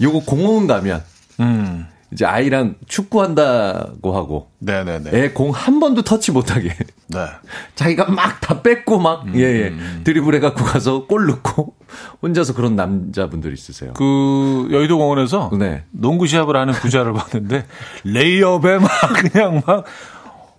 요거 0.00 0.20
공원 0.20 0.66
가면 0.66 1.02
음. 1.40 1.86
이제 2.12 2.26
아이랑 2.26 2.74
축구한다고 2.88 4.14
하고 4.14 4.50
네네네. 4.58 5.10
애 5.14 5.32
공 5.32 5.50
한 5.50 5.80
번도 5.80 6.02
터치 6.02 6.30
못하게 6.32 6.68
네. 7.08 7.18
자기가 7.74 8.10
막 8.10 8.40
다 8.40 8.60
뺏고 8.60 8.98
막 8.98 9.34
예예 9.34 9.72
드리블 10.04 10.34
해 10.34 10.40
갖고 10.40 10.62
가서 10.64 11.06
골 11.06 11.26
넣고 11.26 11.74
혼자서 12.22 12.54
그런 12.54 12.76
남자분들 12.76 13.52
있으세요. 13.52 13.92
그, 13.94 14.68
여의도 14.72 14.98
공원에서 14.98 15.50
네. 15.58 15.84
농구 15.90 16.26
시합을 16.26 16.56
하는 16.56 16.72
부자를 16.74 17.12
봤는데, 17.12 17.66
레이업에 18.04 18.78
막 18.78 18.88
그냥 19.14 19.62
막, 19.66 19.84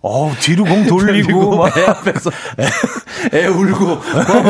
어 0.03 0.31
뒤로 0.39 0.65
공 0.65 0.85
돌리고, 0.85 1.57
막. 1.57 1.77
애 1.77 1.85
앞에서 1.85 2.29
애, 2.59 3.37
애 3.37 3.47
울고 3.47 4.01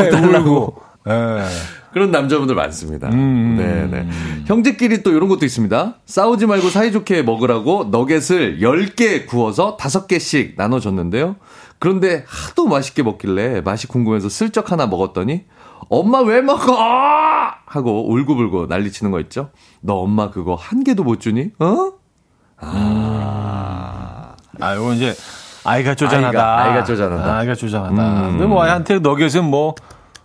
애막 0.08 0.46
울고. 0.46 0.82
예. 1.08 1.44
그런 1.92 2.10
남자분들 2.10 2.56
많습니다. 2.56 3.08
음. 3.10 3.54
네 3.56 3.86
네. 3.86 4.08
형제끼리 4.46 5.04
또 5.04 5.12
이런 5.12 5.28
것도 5.28 5.44
있습니다. 5.46 5.94
싸우지 6.06 6.46
말고 6.46 6.68
사이좋게 6.70 7.22
먹으라고 7.22 7.84
너겟을 7.84 8.58
10개 8.60 9.26
구워서 9.26 9.76
5개씩 9.76 10.54
나눠줬는데요. 10.56 11.36
그런데 11.78 12.24
하도 12.26 12.66
맛있게 12.66 13.04
먹길래 13.04 13.60
맛이 13.60 13.86
궁금해서 13.86 14.28
슬쩍 14.28 14.72
하나 14.72 14.86
먹었더니 14.86 15.44
엄마 15.88 16.20
왜 16.20 16.40
먹어? 16.40 16.74
하고 17.66 18.10
울고불고 18.10 18.66
난리치는 18.66 19.12
거 19.12 19.20
있죠. 19.20 19.50
너 19.80 19.94
엄마 19.94 20.30
그거 20.30 20.56
한 20.56 20.82
개도 20.82 21.04
못 21.04 21.20
주니? 21.20 21.50
어? 21.60 21.92
아, 24.60 24.76
요거 24.76 24.94
이제, 24.94 25.14
아이가 25.64 25.94
쪼잔하다. 25.94 26.56
아이가- 26.64 26.84
쪼잔하다. 26.84 27.36
아이가 27.38 27.54
쪼잔하다. 27.54 27.92
음. 27.92 28.30
근데 28.32 28.46
뭐 28.46 28.62
아이한테 28.62 28.98
너겟은 28.98 29.44
뭐, 29.44 29.74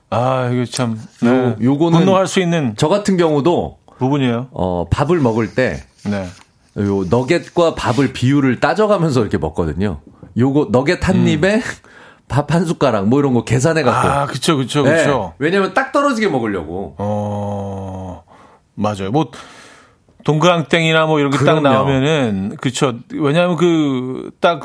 아, 0.10 0.50
이거 0.52 0.66
참, 0.66 1.00
네. 1.22 1.30
요- 1.30 1.56
요거는- 1.60 1.94
분노할 1.94 2.28
수 2.28 2.40
있는 2.40 2.74
저 2.78 2.88
같은 2.90 3.16
경우도 3.18 3.78
부분이에요. 3.98 4.48
어, 4.52 4.86
밥을 4.90 5.20
먹을 5.20 5.54
때 5.56 5.84
네. 6.06 6.26
요 6.78 7.04
너겟과 7.10 7.76
밥을 7.76 8.14
비율을 8.14 8.60
따져가면서 8.60 9.22
이렇게 9.22 9.38
먹거든요. 9.38 10.00
요거 10.38 10.70
너겟 10.72 11.00
한 11.08 11.28
입에 11.28 11.62
밥 12.30 12.52
한 12.54 12.64
숟가락 12.66 13.08
뭐 13.08 13.20
이런 13.20 13.34
거 13.34 13.44
계산해 13.44 13.82
갖고. 13.84 14.08
아, 14.08 14.26
그쵸, 14.28 14.56
그쵸, 14.58 14.84
네. 14.84 14.98
그쵸. 14.98 15.34
왜냐면 15.40 15.74
딱 15.74 15.92
떨어지게 15.92 16.28
먹으려고. 16.30 16.96
어, 17.00 18.24
맞아요. 18.76 19.12
뭐, 19.12 19.32
동그랑땡이나 20.26 21.06
뭐 21.08 21.20
이런 21.20 21.32
게딱 21.32 21.44
그럼요. 21.46 21.62
나오면은, 21.70 22.56
그쵸. 22.62 22.94
왜냐하면 23.14 23.56
그, 23.56 24.32
딱, 24.40 24.64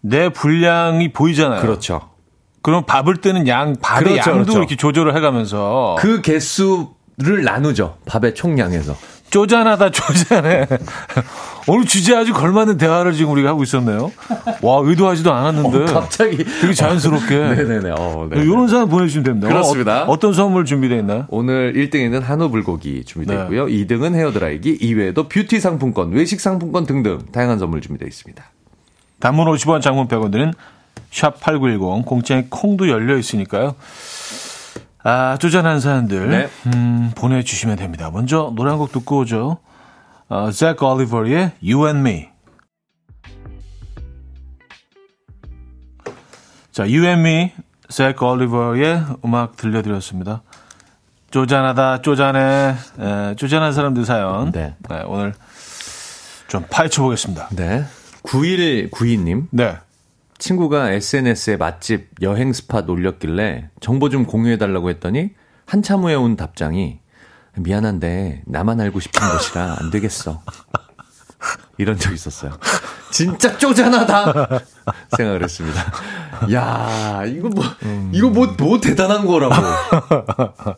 내 0.00 0.28
분량이 0.30 1.12
보이잖아요. 1.12 1.60
그렇죠. 1.60 2.10
그럼 2.62 2.84
밥을 2.84 3.18
뜨는 3.18 3.48
양, 3.48 3.76
밥의 3.80 4.12
그렇죠, 4.12 4.30
양도 4.30 4.44
그렇죠. 4.44 4.58
이렇게 4.58 4.76
조절을 4.76 5.16
해가면서. 5.16 5.96
그 5.98 6.20
개수를 6.20 7.44
나누죠. 7.44 7.96
밥의 8.06 8.34
총량에서. 8.34 8.96
쪼잔하다, 9.30 9.90
쪼잔해. 9.92 10.66
오늘 11.68 11.86
주제 11.86 12.16
아주 12.16 12.32
걸맞는 12.32 12.78
대화를 12.78 13.12
지금 13.12 13.30
우리가 13.32 13.50
하고 13.50 13.62
있었네요. 13.62 14.10
와, 14.60 14.80
의도하지도 14.82 15.32
않았는데. 15.32 15.82
어, 15.82 15.86
갑자기 15.86 16.38
되게 16.38 16.74
자연스럽게. 16.74 17.36
네네네. 17.38 17.94
어, 17.96 18.28
네. 18.28 18.40
이런 18.42 18.66
사연 18.66 18.88
보내주시면 18.88 19.24
됩니다. 19.24 19.48
그렇습니다. 19.48 20.04
어, 20.06 20.18
떤 20.18 20.32
선물 20.34 20.64
준비되어 20.64 20.98
있나요? 20.98 21.26
오늘 21.28 21.74
1등에는 21.74 22.20
한우 22.22 22.50
불고기 22.50 23.04
준비되어 23.04 23.36
네. 23.36 23.42
있고요. 23.44 23.66
2등은 23.66 24.14
헤어드라이기, 24.14 24.78
이외에도 24.80 25.28
뷰티 25.28 25.60
상품권, 25.60 26.10
외식 26.10 26.40
상품권 26.40 26.84
등등 26.84 27.20
다양한 27.30 27.60
선물 27.60 27.80
준비되어 27.80 28.08
있습니다. 28.08 28.44
단문 29.20 29.46
50원, 29.46 29.80
장문 29.82 30.08
100원 30.08 30.32
드는 30.32 30.52
샵8910, 31.12 32.04
공짜인 32.04 32.48
콩도 32.50 32.88
열려 32.88 33.16
있으니까요. 33.18 33.74
아, 35.02 35.36
쪼잔한 35.38 35.80
사연들 35.80 36.28
네. 36.28 36.48
음, 36.66 37.12
보내주시면 37.14 37.76
됩니다. 37.76 38.10
먼저 38.10 38.52
노래 38.54 38.70
한 38.70 38.78
곡 38.78 38.92
듣고 38.92 39.18
오죠. 39.20 39.58
어, 40.28 40.50
잭 40.52 40.82
올리버의 40.82 41.52
You 41.62 41.86
and 41.86 42.00
Me. 42.08 42.28
자, 46.72 46.84
You 46.84 47.04
and 47.06 47.20
Me, 47.20 47.52
잭 47.88 48.22
올리버의 48.22 49.02
음악 49.24 49.56
들려드렸습니다. 49.56 50.42
쪼잔하다, 51.30 52.02
쪼잔해, 52.02 52.74
에, 52.98 53.34
쪼잔한 53.36 53.72
사람들 53.72 54.04
사연. 54.04 54.52
네. 54.52 54.74
네, 54.88 55.02
오늘 55.06 55.32
좀 56.48 56.64
파헤쳐 56.68 57.02
보겠습니다. 57.02 57.48
네. 57.52 57.84
9192님. 58.22 59.48
네. 59.50 59.76
친구가 60.38 60.92
SNS에 60.92 61.56
맛집 61.56 62.08
여행 62.22 62.52
스팟 62.52 62.84
올렸길래 62.88 63.68
정보 63.80 64.08
좀 64.08 64.24
공유해달라고 64.24 64.88
했더니 64.90 65.30
한참 65.66 66.02
후에 66.02 66.14
온 66.14 66.36
답장이 66.36 66.98
미안한데 67.56 68.42
나만 68.46 68.80
알고 68.80 69.00
싶은 69.00 69.20
것이라 69.20 69.76
안 69.80 69.90
되겠어. 69.90 70.42
이런 71.78 71.98
적 71.98 72.12
있었어요. 72.12 72.58
진짜 73.10 73.56
쪼잔하다 73.56 74.60
생각을 75.16 75.42
했습니다. 75.42 75.92
야 76.52 77.24
이거 77.26 77.48
뭐 77.48 77.64
음. 77.82 78.10
이거 78.14 78.28
뭐뭐 78.28 78.54
뭐 78.58 78.80
대단한 78.80 79.26
거라고. 79.26 79.54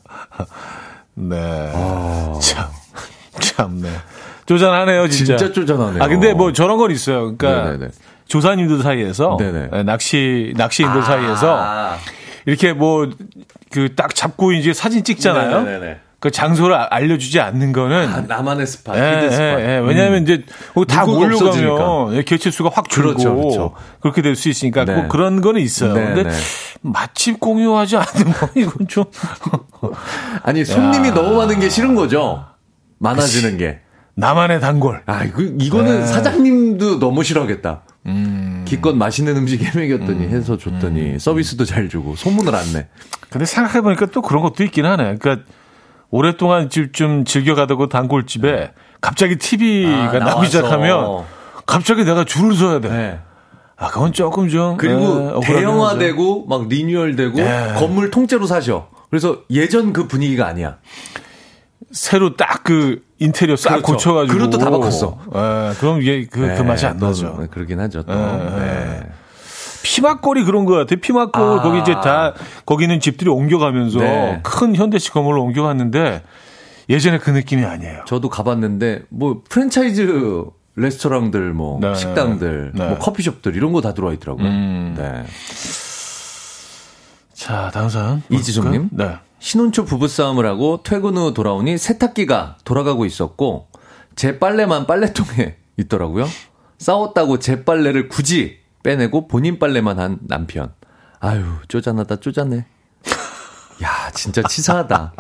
네. 1.14 1.72
어... 1.74 2.38
참 2.42 2.70
참네. 3.40 3.90
쪼잔하네요, 4.46 5.08
진짜. 5.08 5.36
진짜 5.36 5.52
쪼잔하네요. 5.52 6.02
아 6.02 6.08
근데 6.08 6.32
뭐 6.34 6.52
저런 6.52 6.78
건 6.78 6.90
있어요. 6.90 7.36
그러니까 7.36 7.70
네네네. 7.72 7.88
조사님들 8.26 8.82
사이에서 8.82 9.36
네네. 9.38 9.68
네, 9.72 9.82
낚시 9.84 10.52
낚시인들 10.56 11.00
아~ 11.00 11.04
사이에서 11.04 11.96
이렇게 12.46 12.72
뭐 12.72 13.06
그 13.70 13.88
딱 13.96 14.14
잡고 14.14 14.52
이제 14.52 14.74
사진 14.74 15.02
찍잖아요. 15.02 15.62
네네네. 15.62 15.96
그 16.20 16.30
장소를 16.30 16.76
알려주지 16.76 17.40
않는 17.40 17.72
거는 17.72 18.08
아, 18.08 18.20
나만의 18.20 18.64
스팟, 18.66 18.94
예, 18.96 19.28
스팟. 19.30 19.42
예, 19.42 19.64
예. 19.64 19.78
왜냐하면 19.78 20.18
음. 20.18 20.22
이제 20.22 20.44
다 20.86 21.04
몰려가면 21.04 22.14
예, 22.14 22.22
개체수가 22.22 22.70
확 22.72 22.88
줄고 22.88 23.08
그렇죠, 23.14 23.34
그렇죠. 23.34 23.74
그렇게 24.00 24.22
될 24.22 24.36
수 24.36 24.48
있으니까 24.48 24.84
네. 24.84 24.94
꼭 24.94 25.08
그런 25.08 25.40
거는 25.40 25.60
있어요. 25.60 25.94
네, 25.94 26.04
근데 26.04 26.22
네. 26.24 26.30
맛집 26.82 27.40
공유하지 27.40 27.96
않는 27.96 28.32
거 28.34 28.48
이건 28.54 28.86
좀 28.86 29.04
아니 30.44 30.64
손님이 30.64 31.08
야. 31.08 31.14
너무 31.14 31.36
많은 31.38 31.58
게 31.58 31.68
싫은 31.68 31.94
거죠. 31.96 32.44
많아지는 32.98 33.56
게. 33.58 33.80
나만의 34.14 34.60
단골. 34.60 35.02
아, 35.06 35.24
이거, 35.24 35.42
이거는 35.42 36.00
네. 36.00 36.06
사장님도 36.06 36.98
너무 36.98 37.22
싫어하겠다. 37.22 37.82
음. 38.06 38.64
기껏 38.66 38.94
맛있는 38.94 39.36
음식 39.36 39.62
해먹였더니 39.62 40.26
음. 40.26 40.30
해서 40.30 40.56
줬더니 40.56 41.12
음. 41.12 41.18
서비스도 41.18 41.64
잘 41.64 41.88
주고 41.88 42.14
소문을 42.16 42.54
안 42.54 42.72
내. 42.72 42.88
근데 43.30 43.44
생각해보니까 43.44 44.06
또 44.06 44.20
그런 44.22 44.42
것도 44.42 44.64
있긴 44.64 44.84
하네. 44.84 45.16
그러니까 45.18 45.46
오랫동안 46.10 46.68
좀 46.68 47.24
즐겨가다고 47.24 47.88
단골집에 47.88 48.52
네. 48.52 48.72
갑자기 49.00 49.36
TV가 49.36 50.16
아, 50.16 50.18
나오기 50.18 50.46
시작하면 50.46 51.24
갑자기 51.64 52.04
내가 52.04 52.24
줄을 52.24 52.54
서야 52.54 52.80
돼. 52.80 52.88
네. 52.88 53.18
아, 53.76 53.88
그건 53.88 54.12
조금 54.12 54.48
좀. 54.48 54.76
그리고 54.76 55.40
네, 55.40 55.46
대형화되고 55.46 56.46
막 56.46 56.68
리뉴얼되고 56.68 57.36
네. 57.36 57.74
건물 57.78 58.10
통째로 58.10 58.46
사셔. 58.46 58.88
그래서 59.10 59.40
예전 59.50 59.92
그 59.92 60.06
분위기가 60.06 60.46
아니야. 60.46 60.78
새로 61.92 62.36
딱 62.36 62.62
그 62.64 63.02
인테리어 63.18 63.56
싹 63.56 63.70
그렇죠. 63.76 63.92
고쳐가지고. 63.92 64.32
그릇도 64.38 64.58
다 64.58 64.70
바꿨어. 64.70 65.18
예, 65.34 65.74
그럼 65.78 66.00
이게 66.00 66.26
그, 66.26 66.40
그 66.40 66.46
네, 66.46 66.56
그 66.56 66.62
맛이 66.62 66.86
안 66.86 66.96
나죠. 66.96 67.36
네, 67.40 67.46
그러긴 67.50 67.78
하죠. 67.80 68.02
또. 68.02 68.12
네. 68.14 68.36
네. 68.58 69.08
피막골이 69.84 70.44
그런 70.44 70.64
것 70.64 70.74
같아요. 70.74 71.00
피막골 71.00 71.42
아. 71.42 71.62
거기 71.62 71.80
이제 71.80 71.92
다 71.94 72.34
거기는 72.66 72.98
집들이 73.00 73.28
옮겨가면서 73.30 73.98
네. 73.98 74.40
큰 74.44 74.74
현대식 74.76 75.12
건물로 75.12 75.42
옮겨갔는데 75.42 76.22
예전에 76.88 77.18
그 77.18 77.30
느낌이 77.30 77.64
아니에요. 77.64 78.04
저도 78.06 78.28
가봤는데 78.28 79.02
뭐 79.08 79.42
프랜차이즈 79.48 80.44
레스토랑들 80.76 81.52
뭐 81.52 81.78
네. 81.80 81.94
식당들 81.94 82.72
네. 82.74 82.88
뭐 82.88 82.98
커피숍들 82.98 83.56
이런 83.56 83.72
거 83.72 83.80
다 83.80 83.92
들어와 83.92 84.12
있더라고요. 84.14 84.46
음. 84.46 84.94
네. 84.96 85.24
자 87.34 87.70
다음 87.74 87.88
사연 87.88 88.22
이지종님. 88.30 88.88
네. 88.92 89.16
신혼초 89.42 89.86
부부싸움을 89.86 90.46
하고 90.46 90.84
퇴근 90.84 91.16
후 91.16 91.34
돌아오니 91.34 91.76
세탁기가 91.76 92.58
돌아가고 92.64 93.04
있었고 93.04 93.66
제 94.14 94.38
빨래만 94.38 94.86
빨래통에 94.86 95.56
있더라고요. 95.78 96.28
싸웠다고 96.78 97.40
제 97.40 97.64
빨래를 97.64 98.08
굳이 98.08 98.60
빼내고 98.84 99.26
본인 99.26 99.58
빨래만 99.58 99.98
한 99.98 100.18
남편. 100.28 100.72
아유, 101.18 101.44
쪼잔하다, 101.66 102.16
쪼잔해. 102.16 102.66
야, 103.82 104.10
진짜 104.14 104.42
치사하다. 104.42 105.12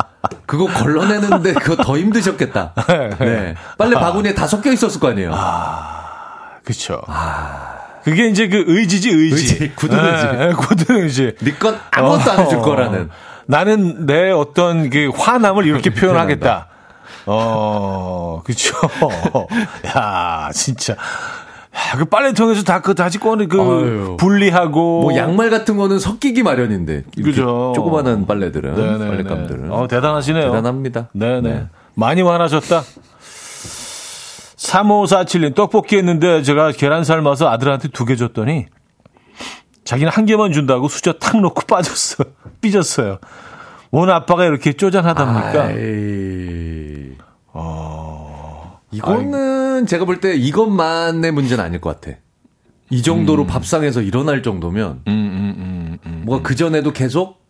그거 0.46 0.66
걸러내는데 0.66 1.54
그거 1.54 1.82
더 1.82 1.98
힘드셨겠다. 1.98 2.74
네. 3.18 3.56
빨래 3.76 3.96
바구니에 3.96 4.34
다 4.34 4.46
섞여 4.46 4.70
있었을 4.70 5.00
거 5.00 5.08
아니에요. 5.08 5.32
아, 5.34 6.60
그쵸. 6.62 7.02
아. 7.08 7.72
그게 8.04 8.28
이제 8.28 8.48
그 8.48 8.64
의지지, 8.66 9.10
의지. 9.10 9.54
의지 9.54 9.74
굳은 9.74 9.98
의지. 9.98 10.26
네, 10.26 10.52
굳은 10.52 10.96
의지. 11.02 11.34
네건 11.40 11.80
아무것도 11.90 12.30
어, 12.30 12.34
안 12.34 12.40
해줄 12.44 12.58
거라는. 12.60 13.10
나는 13.52 14.06
내 14.06 14.30
어떤 14.30 14.88
그 14.88 15.10
화남을 15.14 15.66
이렇게 15.66 15.90
표현하겠다. 15.94 16.68
어, 17.26 18.40
그쵸. 18.44 18.74
야, 19.94 20.48
진짜. 20.54 20.94
야, 20.94 21.96
그 21.98 22.06
빨래통에서 22.06 22.62
다그 22.64 22.94
다시 22.94 23.18
꺼내 23.18 23.46
그 23.46 23.60
아유. 23.60 24.16
분리하고 24.18 25.02
뭐 25.02 25.16
양말 25.16 25.50
같은 25.50 25.76
거는 25.76 25.98
섞이기 25.98 26.42
마련인데 26.42 27.04
그죠 27.24 27.72
조그마한 27.74 28.26
빨래들은 28.26 28.74
네네네. 28.74 29.06
빨래감들은 29.08 29.72
어 29.72 29.88
대단하시네요 29.88 30.50
대단합니다 30.52 31.08
네네 31.14 31.40
네. 31.40 31.66
많이 31.94 32.22
많아졌다 32.22 32.82
3547님 34.56 35.54
떡볶이 35.54 35.96
했는데 35.96 36.42
제가 36.42 36.72
계란 36.72 37.04
삶아서 37.04 37.48
아들한테 37.48 37.88
두 37.88 38.04
개 38.04 38.16
줬더니 38.16 38.66
자기는 39.84 40.10
한 40.12 40.26
개만 40.26 40.52
준다고 40.52 40.88
수저 40.88 41.14
탁 41.14 41.40
놓고 41.40 41.62
빠졌어 41.66 42.24
삐졌어요 42.60 43.18
오늘 43.90 44.14
아빠가 44.14 44.44
이렇게 44.44 44.72
쪼잔하답니까 44.72 45.64
아이... 45.64 47.12
어... 47.52 48.80
이거는 48.90 49.82
아이. 49.82 49.86
제가 49.86 50.04
볼 50.04 50.20
때 50.20 50.34
이것만의 50.34 51.32
문제는 51.32 51.64
아닐 51.64 51.80
것 51.80 52.00
같아. 52.00 52.16
이 52.90 53.02
정도로 53.02 53.44
음. 53.44 53.46
밥상에서 53.46 54.02
일어날 54.02 54.42
정도면 54.42 55.00
음, 55.08 55.12
음, 55.12 55.54
음, 55.58 55.98
음 56.04 56.22
뭐가 56.26 56.42
그 56.42 56.54
전에도 56.54 56.92
계속 56.92 57.42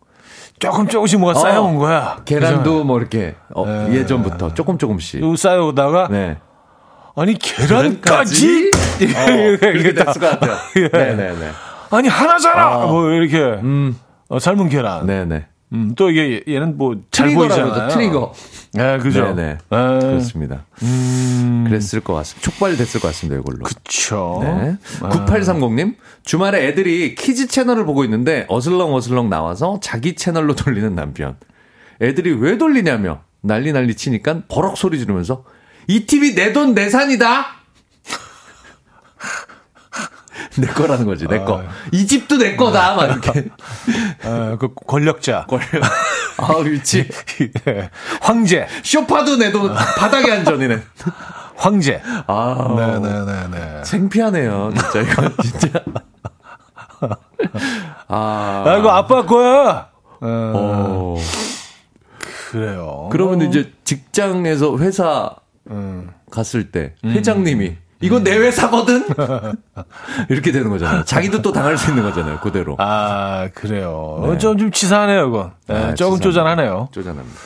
조금 0.57 0.87
조금씩 0.87 1.19
뭐가 1.19 1.37
어, 1.37 1.41
쌓여온 1.41 1.77
거야. 1.77 2.21
계란도 2.25 2.71
그죠? 2.71 2.83
뭐 2.85 2.97
이렇게 2.99 3.35
어, 3.53 3.65
네. 3.65 3.95
예전부터 3.95 4.53
조금 4.53 4.77
조금씩 4.77 5.21
쌓여오다가 5.37 6.07
네. 6.09 6.37
아니 7.15 7.37
계란까지, 7.37 8.71
계란까지? 8.71 8.71
어, 9.15 9.57
그렇게 9.59 9.93
됐을 9.93 10.21
것 10.21 10.39
같아요. 10.39 10.57
예. 10.77 10.87
네네네. 10.87 11.51
아니 11.95 12.07
하나잖아. 12.07 12.77
어. 12.77 12.91
뭐 12.91 13.11
이렇게 13.11 13.37
음. 13.39 13.95
어, 14.29 14.39
삶은 14.39 14.69
계란. 14.69 15.05
네네. 15.05 15.45
음, 15.73 15.93
또 15.95 16.09
이게 16.11 16.43
얘는 16.47 16.77
뭐 16.77 16.95
잘 17.11 17.33
보이잖아요. 17.33 17.89
트리거. 17.89 18.33
네, 18.73 18.97
그죠. 18.99 19.33
네네. 19.33 19.57
네. 19.57 19.57
그렇습니다. 19.69 20.65
음... 20.83 21.65
그랬을 21.67 21.99
것 22.01 22.13
같습니다. 22.15 22.43
촉발됐을 22.49 22.99
것 22.99 23.07
같습니다, 23.09 23.39
이걸로. 23.39 23.63
그쵸. 23.63 24.39
네. 24.43 24.75
아... 25.01 25.09
9830님, 25.09 25.95
주말에 26.25 26.67
애들이 26.67 27.15
kids 27.15 27.47
채널을 27.47 27.85
보고 27.85 28.03
있는데 28.03 28.45
어슬렁 28.49 28.93
어슬렁 28.93 29.29
나와서 29.29 29.79
자기 29.81 30.15
채널로 30.15 30.55
돌리는 30.55 30.93
남편. 30.95 31.37
애들이 32.01 32.33
왜 32.33 32.57
돌리냐며 32.57 33.21
난리 33.41 33.71
난리 33.71 33.95
치니까 33.95 34.41
버럭 34.47 34.77
소리 34.77 34.97
지르면서 34.99 35.43
이 35.87 36.05
TV 36.05 36.33
내 36.35 36.53
돈 36.53 36.73
내산이다! 36.73 37.45
내 40.59 40.67
거라는 40.67 41.05
거지, 41.05 41.27
내 41.27 41.39
거. 41.39 41.59
아, 41.59 41.65
이 41.91 42.05
집도 42.05 42.37
내 42.37 42.55
거다, 42.55 42.95
막 42.95 43.05
이렇게. 43.05 43.49
어, 44.23 44.57
그 44.59 44.73
권력자. 44.73 45.45
권력. 45.49 45.67
아, 46.37 46.55
그렇지. 46.55 47.07
네. 47.65 47.89
황제. 48.21 48.67
쇼파도 48.83 49.37
내돈 49.37 49.73
바닥에 49.73 50.31
앉아니네. 50.31 50.81
황제. 51.55 52.01
아, 52.27 52.75
네네네네. 52.75 53.83
창피하네요, 53.83 54.73
진짜 54.75 55.01
이거 55.01 55.29
진짜. 55.41 55.83
아, 58.07 58.63
아 58.65 58.77
이거 58.77 58.89
아빠 58.89 59.25
거야. 59.25 59.89
어. 60.21 60.27
어. 60.55 61.17
그래요. 62.51 63.09
그러면 63.11 63.41
이제 63.41 63.71
직장에서 63.83 64.77
회사 64.77 65.35
음. 65.69 66.11
갔을 66.29 66.71
때 66.71 66.93
회장님이 67.03 67.67
음. 67.69 67.77
이건 68.03 68.23
내 68.23 68.35
회사거든? 68.37 69.07
이렇게 70.29 70.51
되는 70.51 70.69
거잖아요. 70.69 71.03
자기도 71.05 71.41
또 71.41 71.51
당할 71.51 71.77
수 71.77 71.89
있는 71.89 72.03
거잖아요. 72.03 72.39
그대로. 72.41 72.75
아, 72.79 73.47
그래요. 73.53 74.23
네. 74.29 74.37
좀, 74.37 74.57
좀 74.57 74.71
치사하네요, 74.71 75.27
이거. 75.27 75.51
네, 75.67 75.75
아, 75.75 75.93
조금. 75.95 76.19
쪼잔하네요. 76.19 76.89
쪼잔합니다. 76.91 77.39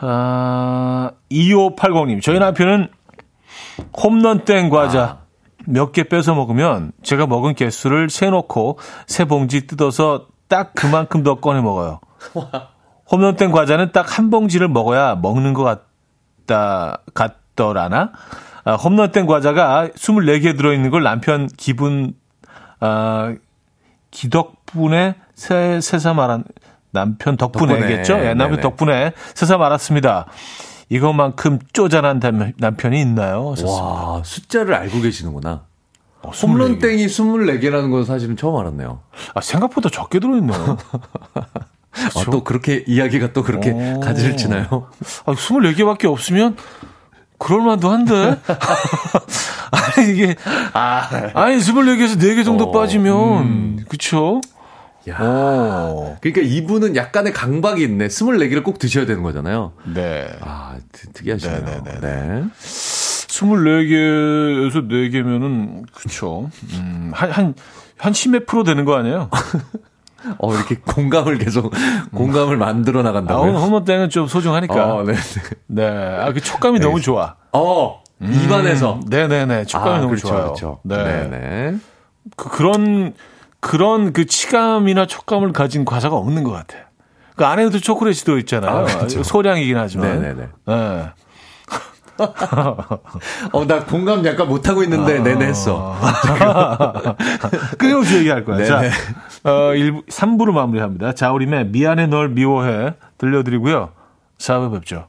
아, 0.00 1.10
2580님. 1.30 2.22
저희 2.22 2.38
남편은 2.38 2.88
홈런땡 4.02 4.68
과자 4.70 5.02
아. 5.02 5.18
몇개 5.66 6.04
뺏어 6.04 6.34
먹으면 6.34 6.92
제가 7.02 7.26
먹은 7.26 7.54
개수를 7.54 8.10
세놓고 8.10 8.78
세 9.06 9.24
봉지 9.24 9.66
뜯어서 9.66 10.26
딱 10.48 10.72
그만큼 10.74 11.22
더 11.22 11.36
꺼내 11.36 11.60
먹어요. 11.62 12.00
홈런 13.10 13.36
땡 13.36 13.50
과자는 13.52 13.92
딱 13.92 14.18
한 14.18 14.30
봉지를 14.30 14.68
먹어야 14.68 15.14
먹는 15.16 15.54
것 15.54 15.62
같다, 16.46 16.98
같더라나? 17.14 18.12
아, 18.64 18.74
홈런 18.74 19.12
땡 19.12 19.26
과자가 19.26 19.88
24개 19.94 20.56
들어있는 20.56 20.90
걸 20.90 21.02
남편 21.02 21.48
기분, 21.56 22.14
아, 22.80 23.34
기덕분에 24.10 25.16
새, 25.34 25.80
새삼 25.80 26.18
알았, 26.18 26.40
남편 26.90 27.36
덕분에겠죠? 27.36 28.12
덕분에. 28.14 28.30
예, 28.30 28.34
남편 28.34 28.50
네네. 28.56 28.62
덕분에 28.62 29.12
새삼 29.34 29.60
알았습니다. 29.60 30.26
이것만큼 30.88 31.58
쪼잔한 31.72 32.20
남편이 32.56 33.00
있나요? 33.00 33.54
와, 33.66 34.22
숫자를 34.24 34.74
알고 34.74 35.00
계시는구나. 35.00 35.62
어, 36.22 36.30
홈런 36.30 36.78
땡이 36.78 37.06
24개라는 37.06 37.90
건 37.90 38.04
사실은 38.04 38.36
처음 38.36 38.56
알았네요. 38.56 39.00
아, 39.34 39.40
생각보다 39.40 39.90
적게 39.90 40.20
들어있네요. 40.20 40.78
아, 42.16 42.24
또 42.30 42.44
그렇게 42.44 42.84
이야기가 42.86 43.32
또 43.32 43.42
그렇게 43.42 43.70
오. 43.70 44.00
가지를 44.00 44.36
치나요? 44.36 44.88
아, 45.26 45.32
24개밖에 45.32 46.06
없으면 46.06 46.56
그럴만도 47.44 47.90
한데. 47.90 48.36
아니, 49.70 50.12
이게. 50.12 50.34
아. 50.72 51.30
아니, 51.34 51.58
24개에서 51.58 52.18
4개 52.18 52.44
정도 52.44 52.64
어, 52.64 52.72
빠지면. 52.72 53.42
음. 53.42 53.84
그쵸? 53.88 54.40
야. 55.08 55.18
오. 55.20 56.16
그러니까 56.22 56.40
이분은 56.42 56.96
약간의 56.96 57.34
강박이 57.34 57.82
있네. 57.82 58.08
24개를 58.08 58.64
꼭 58.64 58.78
드셔야 58.78 59.04
되는 59.04 59.22
거잖아요. 59.22 59.72
네. 59.94 60.26
아, 60.40 60.76
특이하시네요. 61.12 61.60
네네네. 61.60 62.00
네. 62.00 62.44
24개에서 63.28 64.88
4개면은, 64.88 65.84
그쵸. 65.92 66.50
음, 66.72 67.10
한, 67.12 67.30
한, 67.30 67.54
한 67.98 68.12
10몇 68.12 68.46
프로 68.46 68.64
되는 68.64 68.86
거 68.86 68.96
아니에요? 68.96 69.28
어, 70.38 70.54
이렇게 70.54 70.76
공감을 70.86 71.38
계속, 71.38 71.72
공감을 72.14 72.56
만들어 72.56 73.02
나간다고요? 73.02 73.56
아, 73.56 73.60
홈런 73.60 73.84
땡은 73.84 74.10
좀 74.10 74.26
소중하니까. 74.26 74.94
어, 74.94 75.02
네. 75.04 75.14
네. 75.66 75.86
아, 75.86 76.32
그 76.32 76.40
촉감이 76.40 76.80
너무 76.80 77.00
좋아. 77.00 77.36
어, 77.52 78.02
음, 78.22 78.32
입안에서. 78.32 79.00
네네네. 79.08 79.64
촉감이 79.66 79.90
아, 79.90 79.98
너무 79.98 80.08
그렇죠, 80.08 80.28
좋아요. 80.28 80.42
그렇죠. 80.44 80.80
네. 80.82 81.02
네네. 81.02 81.76
그, 82.36 82.48
그런, 82.48 83.14
그런 83.60 84.12
그 84.12 84.26
치감이나 84.26 85.06
촉감을 85.06 85.52
가진 85.52 85.84
과자가 85.84 86.16
없는 86.16 86.44
것 86.44 86.52
같아. 86.52 86.76
그 87.36 87.44
안에도 87.44 87.78
초콜릿이 87.80 88.24
들어 88.24 88.38
있잖아요. 88.38 88.70
아, 88.70 88.84
그렇죠. 88.84 89.22
소량이긴 89.22 89.76
하지만. 89.76 90.20
네네네. 90.20 90.48
네. 90.66 91.08
어, 93.52 93.64
나 93.66 93.84
공감 93.84 94.24
약간 94.26 94.48
못하고 94.48 94.82
있는데, 94.84 95.18
아, 95.18 95.22
네네 95.22 95.46
했어. 95.46 95.96
끊임없이 97.78 98.18
얘기할 98.18 98.44
거야. 98.44 98.58
네네. 98.58 98.68
자, 98.68 99.50
어, 99.50 99.74
1, 99.74 100.02
3부로 100.06 100.52
마무리합니다. 100.52 101.14
자우림의 101.14 101.66
미안해 101.66 102.06
널 102.06 102.28
미워해 102.28 102.94
들려드리고요. 103.18 103.90
4부 104.38 104.72
뵙죠. 104.72 105.08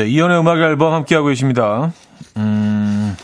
네, 0.00 0.08
이현우의 0.08 0.40
음악 0.40 0.56
앨범 0.60 0.94
함께하고 0.94 1.28
계십니다. 1.28 1.92
음, 2.38 3.14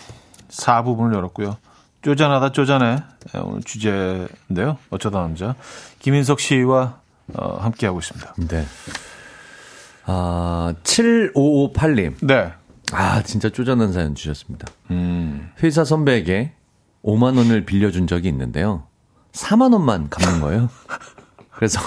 4부분을 0.50 1.14
열었고요. 1.14 1.56
쪼잔하다 2.02 2.52
쪼잔해 2.52 2.96
네, 3.32 3.40
오늘 3.40 3.62
주제인데요. 3.62 4.76
어쩌다 4.90 5.20
남자 5.20 5.54
김인석 6.00 6.38
씨와 6.38 6.98
어, 7.32 7.56
함께하고 7.62 8.00
있습니다. 8.00 8.34
네. 8.50 8.66
아, 10.04 10.74
7558님. 10.82 12.26
네. 12.26 12.52
아, 12.92 13.22
진짜 13.22 13.48
쪼잔한 13.48 13.94
사연 13.94 14.14
주셨습니다. 14.14 14.66
음. 14.90 15.50
회사 15.62 15.82
선배에게 15.82 16.52
5만 17.02 17.38
원을 17.38 17.64
빌려준 17.64 18.06
적이 18.06 18.28
있는데요. 18.28 18.82
4만 19.32 19.72
원만 19.72 20.10
갚는 20.10 20.40
거예요. 20.42 20.68
그래서 21.52 21.80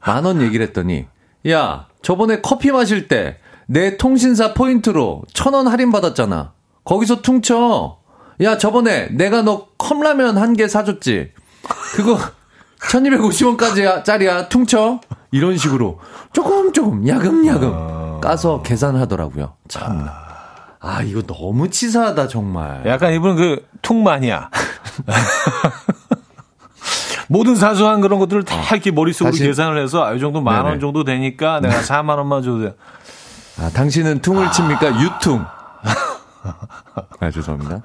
만 0.00 0.24
원 0.24 0.40
얘기를 0.40 0.66
했더니 0.66 1.04
야, 1.50 1.88
저번에 2.00 2.40
커피 2.40 2.70
마실 2.72 3.06
때 3.06 3.38
내 3.70 3.96
통신사 3.98 4.54
포인트로 4.54 5.22
천 5.34 5.52
원 5.54 5.68
할인 5.68 5.92
받았잖아. 5.92 6.52
거기서 6.84 7.20
퉁쳐. 7.22 7.98
야, 8.40 8.56
저번에 8.56 9.08
내가 9.08 9.42
너 9.42 9.66
컵라면 9.76 10.38
한 10.38 10.54
개 10.54 10.66
사줬지? 10.68 11.32
그거 11.94 12.18
1250원까지야, 12.90 14.04
짜리야, 14.04 14.48
퉁쳐? 14.48 15.00
이런 15.32 15.58
식으로 15.58 15.98
조금 16.32 16.72
조금 16.72 17.06
야금야금 17.06 17.72
아... 17.74 18.20
까서 18.22 18.62
계산하더라고요. 18.62 19.54
참. 19.68 20.06
아, 20.80 21.02
이거 21.02 21.20
너무 21.22 21.68
치사하다, 21.68 22.28
정말. 22.28 22.82
약간 22.86 23.12
이분은 23.12 23.36
그 23.36 23.66
퉁마니아. 23.82 24.48
모든 27.28 27.56
사소한 27.56 28.00
그런 28.00 28.18
것들을 28.18 28.44
다 28.44 28.56
어. 28.56 28.62
이렇게 28.72 28.90
머릿속으로 28.90 29.32
다시... 29.32 29.44
계산을 29.44 29.82
해서 29.82 30.02
아, 30.04 30.14
이 30.14 30.20
정도 30.20 30.40
만 30.40 30.64
원 30.64 30.80
정도 30.80 31.04
되니까 31.04 31.60
내가 31.60 31.80
4만 31.82 32.16
원만 32.16 32.42
줘도 32.42 32.60
돼. 32.62 32.74
아, 33.60 33.70
당신은 33.70 34.20
퉁을 34.20 34.50
칩니까? 34.52 34.86
아... 34.86 35.02
유퉁. 35.02 35.44
아, 37.20 37.30
죄송합니다. 37.30 37.82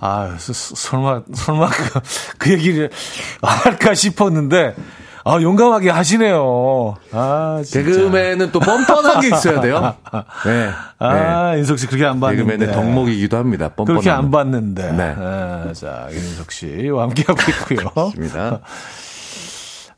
아, 0.00 0.36
설마, 0.38 1.22
설마 1.34 1.68
그, 1.68 2.00
그 2.38 2.52
얘기를 2.52 2.90
할까 3.42 3.94
싶었는데, 3.94 4.74
아, 5.24 5.40
용감하게 5.40 5.90
하시네요. 5.90 6.96
아, 7.12 7.60
진짜. 7.64 7.86
개그맨은 7.86 8.52
또 8.52 8.60
뻔뻔한 8.60 9.20
게 9.20 9.28
있어야 9.28 9.60
돼요. 9.60 9.94
네. 10.46 10.70
아, 10.98 11.52
네. 11.52 11.58
인석 11.58 11.78
씨 11.78 11.86
그렇게 11.86 12.06
안 12.06 12.20
봤는데. 12.20 12.44
개그맨의 12.56 12.74
덕목이기도 12.74 13.36
합니다. 13.36 13.68
뻔뻔한. 13.68 14.00
그렇게 14.02 14.10
안 14.10 14.30
봤는데. 14.30 14.92
네. 14.92 15.14
아, 15.18 15.72
자, 15.74 16.08
인석 16.10 16.50
씨와 16.50 17.02
함께하고 17.04 17.38
있고요. 17.50 17.90
그렇습니다. 17.92 18.60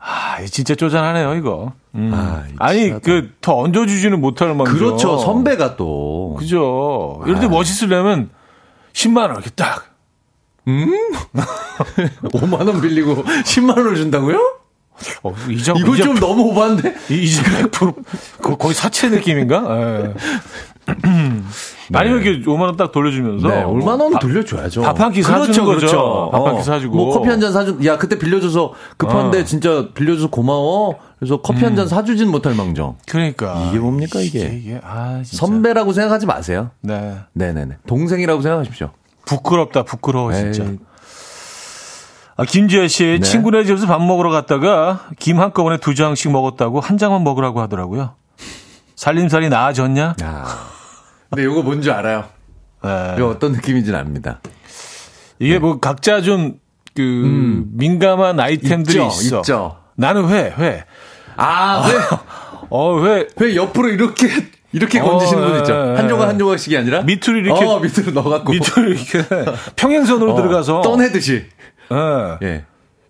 아, 0.05 0.45
진짜 0.47 0.75
쪼잔하네요, 0.75 1.35
이거. 1.37 1.73
음. 1.95 2.11
아, 2.59 2.73
니 2.73 3.01
그, 3.01 3.33
더 3.41 3.57
얹어주지는 3.59 4.21
못할 4.21 4.53
만큼. 4.55 4.75
그렇죠, 4.75 5.19
선배가 5.19 5.77
또. 5.77 6.37
그죠. 6.39 7.23
이럴 7.25 7.39
때 7.39 7.47
아. 7.47 7.49
멋있으려면 7.49 8.31
10만원 8.93 9.35
이렇게 9.35 9.51
딱. 9.51 9.95
음? 10.67 10.93
5만원 12.25 12.83
빌리고 12.83 13.23
10만원을 13.23 13.97
준다고요? 13.97 14.59
어, 15.23 15.35
이정, 15.51 15.77
이거 15.77 15.97
좀 15.97 16.15
너무 16.19 16.43
오반데? 16.51 16.95
이제 17.11 17.43
100% 17.43 18.03
거의 18.59 18.75
사채 18.75 19.09
느낌인가? 19.09 19.65
예. 19.71 20.15
네. 21.03 21.99
아니면 21.99 22.23
이렇게 22.23 22.45
5만 22.45 22.61
원 22.63 22.77
딱 22.77 22.93
돌려주면서 22.93 23.49
네, 23.49 23.63
5만 23.65 24.01
원 24.01 24.19
돌려줘야죠. 24.19 24.83
밥 24.83 25.01
한 25.01 25.13
끼 25.13 25.23
사주는 25.23 25.45
그렇죠, 25.53 25.65
거죠. 25.65 25.79
그렇죠. 25.79 26.31
밥 26.33 26.47
한끼 26.47 26.63
사주고. 26.63 26.97
뭐 26.97 27.13
커피 27.15 27.29
한 27.29 27.41
잔 27.41 27.53
사준. 27.53 27.85
야 27.85 27.99
그때 27.99 28.19
빌려줘서 28.19 28.73
급한데 28.97 29.41
어. 29.41 29.45
진짜 29.45 29.89
빌려줘서 29.95 30.31
고마워. 30.31 30.99
그래서 31.19 31.41
커피 31.43 31.61
음. 31.61 31.67
한잔 31.67 31.87
사주진 31.89 32.31
못할 32.31 32.55
망정. 32.55 32.97
그러니까 33.09 33.69
이게 33.69 33.79
뭡니까 33.79 34.21
이게? 34.21 34.41
이게, 34.61 34.81
아, 34.83 35.23
선배라고 35.25 35.93
생각하지 35.93 36.27
마세요. 36.27 36.71
네, 36.81 37.17
네 37.33 37.53
네 37.53 37.65
네. 37.67 37.77
동생이라고 37.87 38.43
생각하십시오. 38.43 38.91
부끄럽다 39.27 39.83
부끄러워 39.85 40.33
진짜. 40.33 40.65
에이. 40.65 40.79
아, 42.37 42.45
김지혜 42.45 42.89
씨 42.89 43.05
네. 43.05 43.21
친구네 43.21 43.65
집에서 43.65 43.87
밥 43.87 44.03
먹으러 44.03 44.31
갔다가 44.31 45.09
김 45.19 45.39
한꺼번에 45.39 45.77
두 45.77 45.95
장씩 45.95 46.33
먹었다고 46.33 46.81
한 46.81 46.97
장만 46.99 47.23
먹으라고 47.23 47.61
하더라고요. 47.61 48.15
살림살이 48.97 49.49
나아졌냐? 49.49 50.17
아. 50.23 50.72
근데 51.33 51.45
이거 51.51 51.63
뭔지 51.63 51.91
알아요. 51.91 52.25
네. 52.85 53.15
이거 53.17 53.29
어떤 53.29 53.53
느낌인지는 53.53 53.99
압니다. 53.99 54.41
이게 55.39 55.55
네. 55.55 55.59
뭐 55.59 55.81
각자 55.81 56.21
좀그 56.21 56.53
음. 56.99 57.71
민감한 57.73 58.39
아이템들이 58.39 59.03
있죠, 59.03 59.21
있어. 59.23 59.37
있죠. 59.39 59.77
나는 59.97 60.29
회, 60.29 60.53
회. 60.59 60.85
아, 61.37 61.89
회. 61.89 61.95
어, 62.69 63.03
회. 63.05 63.27
회 63.41 63.57
옆으로 63.57 63.89
이렇게 63.89 64.29
이렇게 64.73 65.01
어, 65.01 65.05
건지시는 65.05 65.49
분 65.49 65.59
있죠. 65.61 65.75
한 65.75 66.07
조각 66.07 66.29
한 66.29 66.39
조각씩이 66.39 66.77
아니라 66.77 67.01
밑으로 67.03 67.39
이렇게 67.39 67.65
어, 67.65 67.81
밑으로 67.81 68.13
넣어갖고 68.13 68.53
밑으로 68.53 68.91
이렇게 68.91 69.25
평행선으로 69.77 70.35
어, 70.35 70.37
들어가서 70.37 70.83
떠내듯이. 70.83 71.47
예. 71.93 72.47
예. 72.47 72.65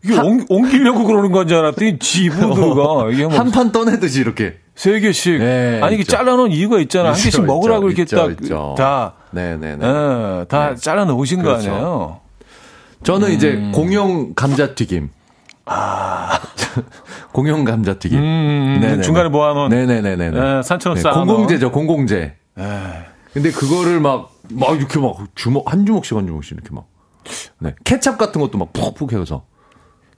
이게 0.05 0.17
옮, 0.19 0.45
옮기려고 0.49 1.05
그러는 1.05 1.31
건 1.33 1.49
줄 1.49 1.59
알았더니 1.59 1.99
지부드가 1.99 3.11
이게 3.13 3.27
뭐 3.27 3.37
한판 3.37 3.73
떠내듯이 3.73 4.21
이렇게. 4.21 4.59
세 4.75 5.01
개씩. 5.01 5.39
네, 5.39 5.81
아니, 5.83 5.97
이게 5.97 6.05
잘라놓은 6.05 6.51
이유가 6.51 6.79
있잖아. 6.81 7.11
있죠, 7.11 7.19
한 7.19 7.25
개씩 7.25 7.45
먹으라고 7.45 7.91
있죠, 7.91 8.03
이렇게 8.03 8.03
있죠, 8.03 8.17
딱, 8.17 8.31
있죠. 8.43 8.75
다. 8.77 9.15
네네네. 9.33 9.77
네, 9.77 10.45
다 10.49 10.71
네. 10.71 10.77
잘라놓으신 10.77 11.43
그렇죠. 11.43 11.69
거 11.69 11.75
아니에요? 11.75 12.21
저는 13.03 13.29
음. 13.29 13.33
이제 13.33 13.71
공용 13.73 14.35
감자튀김. 14.35 15.11
아. 15.67 16.41
공용 17.33 17.65
감자튀김. 17.65 18.19
음, 18.19 18.79
네네 18.81 19.03
중간에 19.03 19.29
모아놓은. 19.29 19.71
네네네네. 19.71 20.31
네, 20.31 20.63
산처럼 20.63 20.97
네. 20.97 21.11
공공재죠, 21.11 21.71
공공재. 21.71 22.35
네. 22.55 22.65
근데 23.33 23.51
그거를 23.51 24.01
막, 24.01 24.33
막 24.51 24.77
이렇게 24.77 24.99
막 24.99 25.17
주먹, 25.35 25.71
한 25.71 25.87
주먹씩 25.87 26.17
한 26.17 26.27
주먹씩 26.27 26.53
이렇게 26.53 26.71
막. 26.75 26.87
네. 27.59 27.75
케찹 27.85 28.19
같은 28.19 28.41
것도 28.41 28.59
막 28.59 28.73
푹푹 28.73 29.13
해서. 29.13 29.45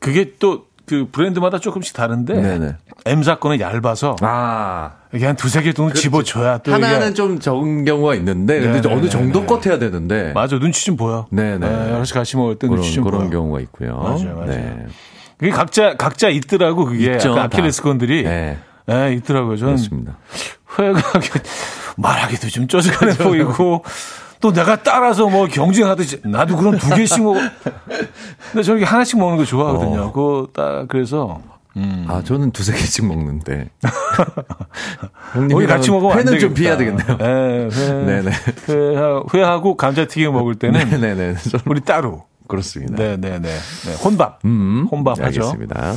그게 0.00 0.34
또 0.38 0.66
그 0.86 1.08
브랜드마다 1.10 1.58
조금씩 1.58 1.94
다른데. 1.96 2.34
네네. 2.34 2.76
M 3.06 3.22
사건은 3.22 3.60
얇아서. 3.60 4.16
아. 4.20 4.92
이게 5.14 5.26
한 5.26 5.36
두세 5.36 5.62
개 5.62 5.72
정도 5.72 5.90
그렇죠. 5.90 6.02
집어줘야 6.02 6.58
또. 6.58 6.72
하나는 6.72 7.08
이게... 7.08 7.14
좀 7.14 7.38
적은 7.38 7.84
경우가 7.84 8.14
있는데. 8.16 8.54
네네네네. 8.60 8.80
근데 8.80 8.94
어느 8.94 9.08
정도 9.08 9.46
껏 9.46 9.64
해야 9.66 9.78
되는데. 9.78 10.32
맞아. 10.34 10.58
눈치 10.58 10.84
좀 10.84 10.96
보여. 10.96 11.26
네네. 11.30 11.58
네, 11.58 11.90
여럿이 11.90 12.10
같이 12.10 12.36
먹을 12.36 12.56
때 12.56 12.66
눈치 12.66 12.92
좀 12.92 13.04
그런 13.04 13.20
보여. 13.22 13.30
경우가 13.30 13.60
있고요. 13.60 13.96
맞아요. 13.96 14.34
맞아요. 14.36 14.46
네. 14.46 14.86
그게 15.38 15.50
각자, 15.50 15.96
각자 15.96 16.28
있더라고. 16.28 16.84
그게. 16.84 17.14
있죠, 17.14 17.34
아킬레스건들이. 17.38 18.24
네. 18.24 18.58
네. 18.86 19.14
있더라고요. 19.14 19.56
저는. 19.56 19.76
그렇습니다. 19.76 20.18
회가 20.78 21.00
말하기도 21.96 22.48
좀 22.48 22.68
쪼직하네 22.68 23.16
보이고. 23.18 23.84
또 24.44 24.52
내가 24.52 24.76
따라서 24.82 25.26
뭐 25.26 25.46
경쟁하듯이 25.46 26.20
나도 26.22 26.58
그런 26.58 26.76
두 26.76 26.94
개씩 26.94 27.22
먹어. 27.22 27.40
근데 28.52 28.62
저렇게 28.62 28.84
하나씩 28.84 29.18
먹는 29.18 29.38
거 29.38 29.46
좋아하거든요. 29.46 30.02
어. 30.02 30.12
그거 30.12 30.48
딱 30.52 30.86
그래서 30.86 31.40
음. 31.78 32.04
아 32.06 32.22
저는 32.22 32.50
두세 32.50 32.72
개씩 32.74 33.06
먹는데. 33.06 33.70
우리 35.50 35.66
같이 35.66 35.90
먹으면 35.90 36.18
회는 36.18 36.38
좀 36.38 36.52
피해야 36.52 36.76
되겠네요. 36.76 37.16
네, 37.16 37.68
회, 37.72 38.04
네네. 38.04 38.30
회, 38.68 39.42
하고 39.42 39.78
감자튀김 39.78 40.30
먹을 40.30 40.56
때는 40.56 40.78
네네네. 40.90 41.36
우리 41.64 41.80
따로. 41.80 42.26
그렇습니다. 42.46 42.96
네네네. 42.96 43.40
네, 43.40 43.94
혼밥. 44.04 44.44
음, 44.44 44.86
혼밥 44.92 45.20
하죠. 45.20 45.40
알겠습니다. 45.40 45.94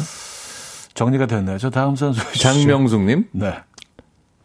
정리가 0.94 1.26
됐나요? 1.26 1.58
저 1.58 1.70
다음 1.70 1.98
선수. 1.98 2.22
장명숙님. 2.40 3.26
네. 3.34 3.56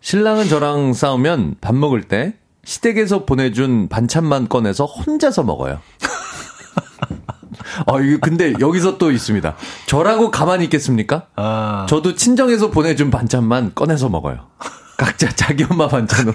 신랑은 0.00 0.48
저랑 0.48 0.92
싸우면 0.92 1.54
밥 1.60 1.76
먹을 1.76 2.02
때 2.02 2.34
시댁에서 2.64 3.24
보내준 3.24 3.88
반찬만 3.88 4.48
꺼내서 4.48 4.84
혼자서 4.84 5.42
먹어요. 5.42 5.80
어, 7.86 8.00
이거 8.00 8.18
근데 8.20 8.52
여기서 8.60 8.98
또 8.98 9.10
있습니다. 9.10 9.56
저라고 9.86 10.30
가만히 10.30 10.64
있겠습니까? 10.64 11.26
아. 11.36 11.86
저도 11.88 12.14
친정에서 12.14 12.70
보내준 12.70 13.10
반찬만 13.10 13.72
꺼내서 13.74 14.08
먹어요. 14.08 14.46
각자 14.96 15.28
자기 15.30 15.64
엄마 15.68 15.88
반찬으로. 15.88 16.34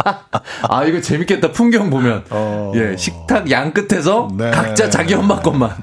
아, 0.68 0.84
이거 0.84 1.00
재밌겠다. 1.00 1.52
풍경 1.52 1.90
보면. 1.90 2.24
어. 2.30 2.72
예, 2.74 2.96
식탁 2.96 3.50
양 3.50 3.72
끝에서 3.72 4.28
네. 4.36 4.50
각자 4.50 4.90
자기 4.90 5.14
엄마 5.14 5.40
것만. 5.40 5.76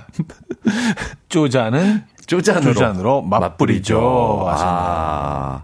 쪼자는 1.30 2.04
쪼잔으로, 2.26 2.74
쪼잔으로 2.74 3.22
맛뿌리죠. 3.22 4.46
아. 4.50 5.64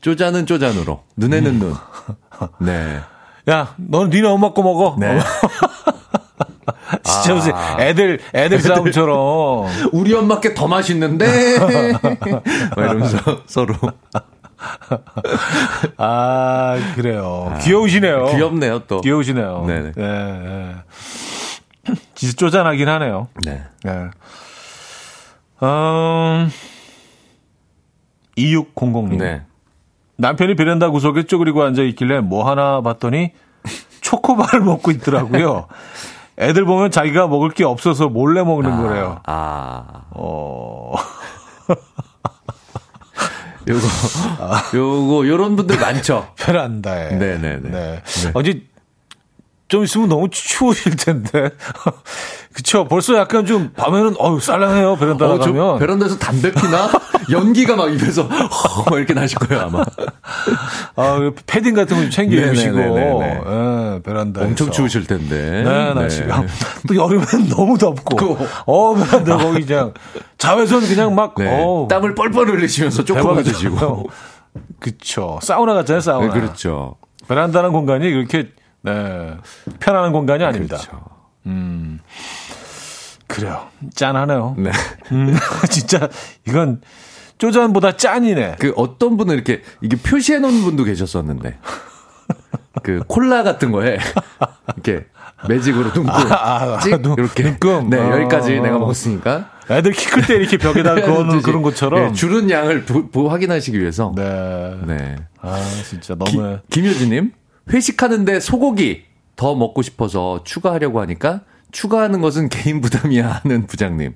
쪼잔은 0.00 0.46
쪼잔으로. 0.46 1.02
눈에는 1.16 1.50
음. 1.50 1.58
눈. 1.58 1.74
네. 2.60 3.00
야, 3.50 3.74
너는 3.76 4.10
니네 4.10 4.28
엄마 4.28 4.52
거 4.52 4.62
먹어. 4.62 4.96
네. 4.98 5.18
진짜 7.02 7.34
무슨 7.34 7.52
아. 7.54 7.76
애들 7.80 8.20
애들 8.34 8.60
싸움처럼 8.60 9.66
우리 9.92 10.14
엄마께 10.14 10.54
더 10.54 10.66
맛있는데 10.66 11.56
이러면서 12.76 13.42
서로 13.46 13.74
아 15.96 16.76
그래요 16.96 17.52
아, 17.52 17.58
귀여우시네요 17.58 18.26
귀엽네요 18.26 18.80
또 18.80 19.00
귀여우시네요 19.00 19.64
네네 19.66 19.92
네, 19.92 20.02
네. 20.02 21.94
진짜 22.14 22.36
쪼잔하긴 22.36 22.88
하네요 22.88 23.28
네, 23.44 23.62
네. 23.84 24.10
음, 25.62 26.50
2600님 28.36 29.18
네. 29.18 29.42
남편이 30.20 30.54
베란다 30.54 30.90
구석에 30.90 31.24
쪼그리고 31.24 31.62
앉아 31.62 31.82
있길래 31.82 32.20
뭐 32.20 32.48
하나 32.48 32.82
봤더니 32.82 33.32
초코바를 34.02 34.60
먹고 34.64 34.90
있더라고요. 34.90 35.66
애들 36.38 36.64
보면 36.64 36.90
자기가 36.90 37.26
먹을 37.26 37.50
게 37.50 37.64
없어서 37.64 38.08
몰래 38.08 38.42
먹는 38.42 38.72
아, 38.72 38.76
거래요. 38.82 39.20
아. 39.26 39.84
어. 40.10 40.94
요거, 43.68 43.80
아. 44.40 44.62
요거, 44.74 45.26
요런 45.26 45.56
분들 45.56 45.78
많죠. 45.78 46.28
베란다에. 46.40 47.16
네네네. 47.16 47.70
네. 47.70 48.02
네. 48.02 48.30
어제 48.34 48.62
좀 49.70 49.84
있으면 49.84 50.08
너무 50.08 50.28
추우실 50.30 50.96
텐데. 50.96 51.50
그쵸. 52.52 52.84
벌써 52.88 53.14
약간 53.16 53.46
좀 53.46 53.70
밤에는 53.76 54.16
어우 54.18 54.40
쌀랑해요. 54.40 54.96
베란다 54.96 55.26
어, 55.30 55.38
가면. 55.38 55.78
베란다에서 55.78 56.18
담배 56.18 56.50
피나 56.52 56.90
연기가 57.30 57.76
막 57.76 57.88
입에서 57.94 58.24
막 58.26 58.96
이렇게 58.96 59.14
나실 59.14 59.38
거예요 59.38 59.62
아마. 59.62 59.84
아그 60.96 61.36
패딩 61.46 61.74
같은 61.74 61.96
거 61.96 62.02
좀 62.02 62.10
챙겨 62.10 62.36
입으시고. 62.36 62.76
네, 62.76 64.00
베란다. 64.02 64.42
엄청 64.42 64.72
추우실 64.72 65.06
텐데. 65.06 65.62
네, 65.62 65.94
나 65.94 65.94
네. 65.94 66.08
지금 66.08 66.28
또 66.88 66.96
여름엔 66.96 67.48
너무 67.48 67.78
덥고. 67.78 68.16
그, 68.16 68.46
어 68.66 68.94
베란다 68.94 69.36
거기 69.36 69.64
그냥 69.64 69.94
자외선 70.36 70.80
그냥 70.80 71.14
막 71.14 71.34
네. 71.38 71.46
어, 71.48 71.86
땀을 71.88 72.16
뻘뻘 72.16 72.48
흘리시면서 72.48 73.04
조금 73.04 73.40
드시고. 73.44 74.08
그쵸. 74.80 75.38
사우나 75.42 75.74
같잖아요 75.74 76.00
사우나. 76.00 76.34
네, 76.34 76.40
그렇죠. 76.40 76.96
베란다는 77.28 77.70
공간이 77.70 78.10
그렇게 78.10 78.48
네, 78.82 79.36
편안한 79.78 80.12
공간이 80.12 80.44
아닙니다. 80.44 80.76
그렇죠. 80.76 81.04
음. 81.46 82.00
그래요. 83.26 83.68
짠하네요. 83.94 84.56
네. 84.58 84.70
음, 85.12 85.36
진짜 85.70 86.08
이건 86.46 86.80
쪼잔보다 87.38 87.96
짠이네. 87.96 88.56
그 88.58 88.72
어떤 88.76 89.16
분은 89.16 89.34
이렇게 89.34 89.62
이게 89.80 89.96
표시해 89.96 90.38
놓은 90.40 90.62
분도 90.62 90.84
계셨었는데. 90.84 91.58
그 92.82 93.02
콜라 93.08 93.42
같은 93.42 93.72
거에 93.72 93.98
이렇게 94.74 95.06
매직으로 95.48 95.92
둥금 95.92 96.10
아, 96.12 96.76
아, 96.76 96.78
찍 96.78 96.90
이렇게 97.18 97.42
둥금 97.42 97.90
네 97.90 97.98
어. 97.98 98.12
여기까지 98.16 98.60
내가 98.60 98.78
먹었으니까 98.78 99.50
애들 99.68 99.92
키 99.92 100.08
클 100.08 100.22
때 100.26 100.34
이렇게 100.36 100.56
벽에다 100.56 100.94
그어놓은 101.02 101.42
그런 101.42 101.62
것처럼 101.62 102.08
네, 102.08 102.12
줄은 102.12 102.48
양을 102.48 102.84
보, 102.84 103.08
보, 103.10 103.28
확인하시기 103.28 103.78
위해서 103.78 104.12
네. 104.16 104.76
네. 104.86 105.16
아 105.40 105.58
진짜 105.84 106.14
너무 106.14 106.58
김효진 106.70 107.10
님 107.10 107.32
회식하는데 107.72 108.40
소고기 108.40 109.04
더 109.36 109.54
먹고 109.54 109.82
싶어서 109.82 110.42
추가하려고 110.44 111.00
하니까 111.00 111.42
추가하는 111.72 112.20
것은 112.20 112.48
개인 112.48 112.80
부담이야 112.80 113.40
하는 113.42 113.66
부장님. 113.66 114.14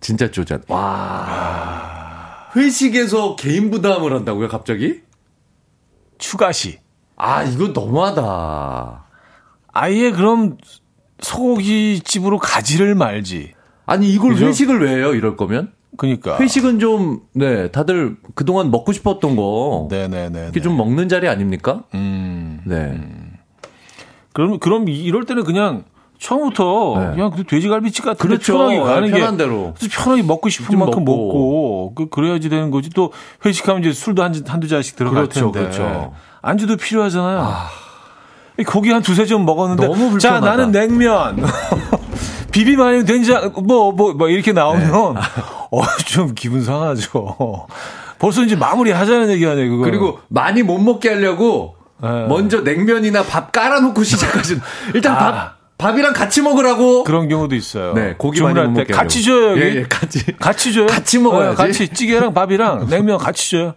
진짜 0.00 0.30
쪼잔. 0.30 0.62
와. 0.68 2.50
회식에서 2.54 3.36
개인 3.36 3.70
부담을 3.70 4.12
한다고요, 4.12 4.48
갑자기? 4.48 5.00
추가시. 6.18 6.78
아, 7.16 7.42
이거 7.42 7.68
너무하다. 7.68 9.04
아예 9.72 10.10
그럼 10.12 10.58
소고기 11.20 12.00
집으로 12.04 12.38
가지를 12.38 12.94
말지. 12.94 13.54
아니, 13.86 14.12
이걸 14.12 14.34
그죠? 14.34 14.46
회식을 14.46 14.82
왜 14.84 14.96
해요, 14.96 15.14
이럴 15.14 15.36
거면? 15.36 15.72
그니까. 15.96 16.38
회식은 16.38 16.78
좀, 16.78 17.20
네, 17.32 17.70
다들 17.70 18.16
그동안 18.34 18.70
먹고 18.70 18.92
싶었던 18.92 19.36
거. 19.36 19.88
네네네. 19.90 20.48
이게 20.50 20.60
좀 20.60 20.76
먹는 20.76 21.08
자리 21.08 21.28
아닙니까? 21.28 21.84
음. 21.94 22.60
네. 22.64 22.74
음. 22.76 23.32
그럼, 24.32 24.58
그럼 24.58 24.88
이럴 24.88 25.24
때는 25.24 25.44
그냥 25.44 25.84
처음부터 26.18 26.94
네. 26.98 27.10
그냥 27.14 27.30
그 27.30 27.44
돼지갈비집 27.44 28.04
같은 28.04 28.16
그렇죠. 28.28 28.56
편하게 28.56 28.80
가는 28.80 29.10
네, 29.10 29.18
편한 29.18 29.36
대로. 29.36 29.74
편하게 29.90 30.22
먹고 30.22 30.48
싶은 30.48 30.78
만큼 30.78 31.04
먹고, 31.04 31.26
먹고 31.26 31.92
그 31.94 32.08
그래야지 32.08 32.48
되는 32.48 32.70
거지. 32.70 32.88
또 32.90 33.12
회식하면 33.44 33.82
이제 33.82 33.92
술도 33.92 34.22
한 34.22 34.34
한두 34.46 34.66
잔씩 34.68 34.96
들어갈 34.96 35.24
그렇죠, 35.28 35.52
텐데. 35.52 35.60
그렇죠. 35.60 36.14
안주도 36.40 36.76
필요하잖아요. 36.76 37.40
아. 37.40 37.68
고기 38.66 38.90
한 38.90 39.02
두세 39.02 39.26
점 39.26 39.44
먹었는데 39.44 39.86
너무 39.86 40.10
불편하다. 40.10 40.18
자, 40.18 40.40
나는 40.40 40.70
냉면. 40.70 41.44
비빔 42.54 42.80
아니면 42.80 43.04
된장 43.04 43.52
뭐뭐 43.52 43.92
뭐, 43.92 44.12
뭐 44.14 44.28
이렇게 44.28 44.52
나오면 44.52 45.14
네. 45.14 45.20
어좀 45.72 46.34
기분 46.36 46.62
상하죠. 46.62 47.66
벌써 48.20 48.44
이제 48.44 48.54
마무리 48.54 48.92
하자는 48.92 49.28
얘기 49.30 49.44
아니에요, 49.44 49.70
그거. 49.70 49.84
그리고 49.84 50.20
많이 50.28 50.62
못 50.62 50.78
먹게 50.78 51.08
하려고 51.08 51.74
네. 52.00 52.08
먼저 52.28 52.60
냉면이나 52.60 53.24
밥 53.24 53.50
깔아놓고 53.50 54.02
시작하신. 54.04 54.60
일단 54.94 55.16
아. 55.16 55.18
밥 55.18 55.54
밥이랑 55.76 56.12
같이 56.12 56.40
먹으라고. 56.42 57.02
그런 57.02 57.28
경우도 57.28 57.56
있어요. 57.56 57.92
네, 57.94 58.14
고기 58.16 58.40
많이 58.40 58.60
못 58.60 58.70
먹게 58.70 58.92
같이 58.92 59.24
줘요. 59.24 59.50
여기. 59.50 59.60
예, 59.60 59.74
예, 59.74 59.82
같이. 59.82 60.24
같이 60.38 60.72
줘요. 60.72 60.86
같이 60.86 61.18
먹어야지. 61.18 61.60
어, 61.60 61.66
같이 61.66 61.88
찌개랑 61.88 62.32
밥이랑 62.32 62.86
냉면 62.88 63.18
같이 63.18 63.50
줘요. 63.50 63.74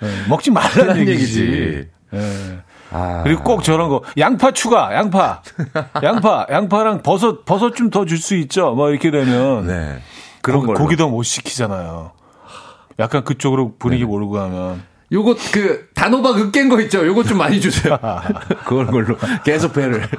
네, 0.00 0.08
먹지 0.28 0.52
말라는 0.52 1.08
얘기지. 1.08 1.40
얘기지. 1.40 1.88
네. 2.12 2.58
아. 2.96 3.22
그리고 3.24 3.42
꼭 3.42 3.64
저런 3.64 3.88
거 3.88 4.02
양파 4.18 4.52
추가, 4.52 4.94
양파, 4.94 5.42
양파, 6.02 6.46
양파랑 6.48 7.02
버섯, 7.02 7.44
버섯 7.44 7.74
좀 7.74 7.90
더 7.90 8.04
줄 8.04 8.18
수 8.18 8.36
있죠. 8.36 8.72
뭐 8.74 8.90
이렇게 8.90 9.10
되면 9.10 9.66
네. 9.66 9.98
그런 10.42 10.64
거 10.64 10.74
고기도 10.74 11.08
못 11.08 11.22
시키잖아요. 11.24 12.12
약간 13.00 13.24
그쪽으로 13.24 13.74
분위기 13.78 14.02
네. 14.04 14.08
몰고 14.08 14.30
가면. 14.32 14.82
요거 15.12 15.36
그 15.52 15.88
단호박 15.94 16.38
으깬 16.38 16.68
거 16.68 16.80
있죠. 16.82 17.06
요거 17.06 17.24
좀 17.24 17.38
많이 17.38 17.60
주세요. 17.60 17.98
그런 18.66 18.86
걸로 18.90 19.16
계속 19.44 19.72
배를. 19.72 20.08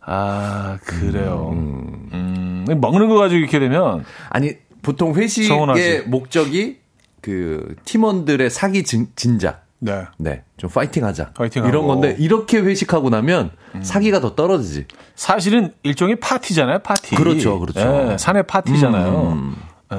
아, 0.00 0.78
그래요. 0.84 1.50
음. 1.52 2.64
음. 2.68 2.80
먹는 2.80 3.08
거 3.08 3.16
가지고 3.16 3.38
이렇게 3.40 3.58
되면. 3.58 4.04
아니, 4.30 4.54
보통 4.82 5.14
회식의 5.14 5.48
서운하지. 5.48 6.02
목적이 6.06 6.78
그 7.20 7.74
팀원들의 7.84 8.48
사기 8.50 8.84
진, 8.84 9.08
진작. 9.16 9.66
네. 9.80 10.04
네. 10.18 10.42
좀 10.56 10.70
파이팅 10.70 11.04
하자. 11.04 11.32
파이팅 11.34 11.64
이런 11.66 11.86
건데, 11.86 12.16
이렇게 12.18 12.58
회식하고 12.58 13.10
나면 13.10 13.50
음. 13.74 13.82
사기가 13.82 14.20
더 14.20 14.34
떨어지지. 14.34 14.86
사실은 15.14 15.72
일종의 15.82 16.16
파티잖아요, 16.16 16.80
파티. 16.80 17.14
그렇죠, 17.14 17.58
그렇죠. 17.60 17.80
네, 17.80 18.18
사내 18.18 18.42
파티잖아요. 18.42 19.32
음. 19.32 19.56
네. 19.90 19.96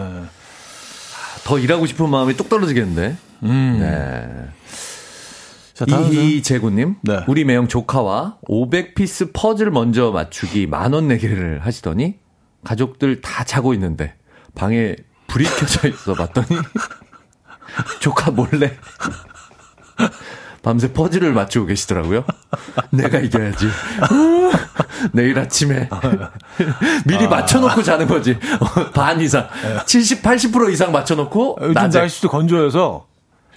더 1.46 1.58
일하고 1.60 1.86
싶은 1.86 2.10
마음이 2.10 2.36
뚝 2.36 2.50
떨어지겠는데. 2.50 3.16
음. 3.44 3.78
네. 3.80 4.50
자, 5.74 5.86
이희재구님, 5.86 6.96
네. 7.04 7.24
우리 7.28 7.46
매형 7.46 7.70
조카와 7.70 8.40
500피스 8.50 9.32
퍼즐 9.34 9.72
먼저 9.72 10.12
맞추기 10.12 10.68
만원 10.68 11.08
내기를 11.08 11.62
하시더니 11.64 12.20
가족들 12.66 13.22
다 13.22 13.46
자고 13.46 13.74
있는데 13.74 14.14
방에 14.56 14.98
불이 15.28 15.46
켜져 15.58 15.88
있어 15.88 16.16
봤더니 16.16 16.48
조카 18.02 18.30
몰래 18.32 18.78
밤새 20.62 20.92
퍼즐을 20.92 21.32
맞추고 21.34 21.68
계시더라고요. 21.68 22.26
내가 22.92 23.20
이겨야지. 23.20 23.68
내일 25.14 25.40
아침에 25.40 25.90
미리 27.06 27.26
아. 27.26 27.30
맞춰놓고 27.30 27.82
자는 27.82 28.08
거지. 28.08 28.38
반 28.94 29.22
이상. 29.22 29.48
70, 29.86 30.22
80% 30.22 30.72
이상 30.74 30.92
맞춰놓고. 30.92 31.60
요즘 31.62 31.74
낮에. 31.74 32.00
날씨도 32.00 32.30
건조해서 32.30 33.06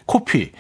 코피. 0.07 0.53